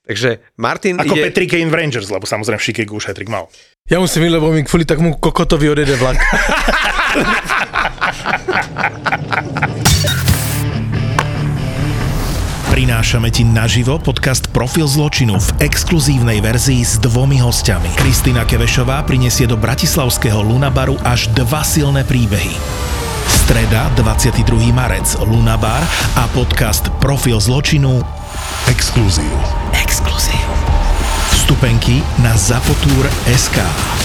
Takže 0.05 0.37
Martin 0.61 1.01
Ako 1.01 1.17
ide... 1.17 1.33
Patrick 1.33 1.49
Kane 1.49 1.71
v 1.73 1.75
Rangers, 1.81 2.13
lebo 2.13 2.29
samozrejme 2.29 2.61
v 2.61 2.65
Chicago 2.65 2.93
už 3.01 3.09
hetrik 3.09 3.25
mal. 3.25 3.49
Ja 3.85 4.01
musím, 4.01 4.33
lebo 4.33 4.49
mi 4.49 4.65
kvôli 4.65 4.81
takomu 4.81 5.13
kokotovi 5.13 5.69
odjede 5.69 5.93
vlak. 6.01 6.17
Prinášame 12.73 13.29
ti 13.29 13.45
naživo 13.45 14.01
podcast 14.01 14.49
Profil 14.49 14.89
zločinu 14.89 15.37
v 15.37 15.69
exkluzívnej 15.69 16.41
verzii 16.41 16.81
s 16.81 16.97
dvomi 16.97 17.37
hostiami. 17.37 17.93
Kristýna 17.93 18.49
Kevešová 18.49 19.05
prinesie 19.05 19.45
do 19.45 19.53
bratislavského 19.53 20.41
Lunabaru 20.41 20.97
až 21.05 21.29
dva 21.37 21.61
silné 21.61 22.01
príbehy. 22.09 22.57
Streda, 23.29 23.93
22. 24.01 24.73
marec, 24.73 25.13
Lunabar 25.21 25.85
a 26.17 26.25
podcast 26.33 26.89
Profil 26.97 27.37
zločinu 27.37 28.01
Exkluzív. 28.65 29.29
Exkluzív. 29.77 30.74
Vstupenky 31.45 32.01
na 32.17 32.37
Zapotur 32.37 33.05
SK. 33.37 34.04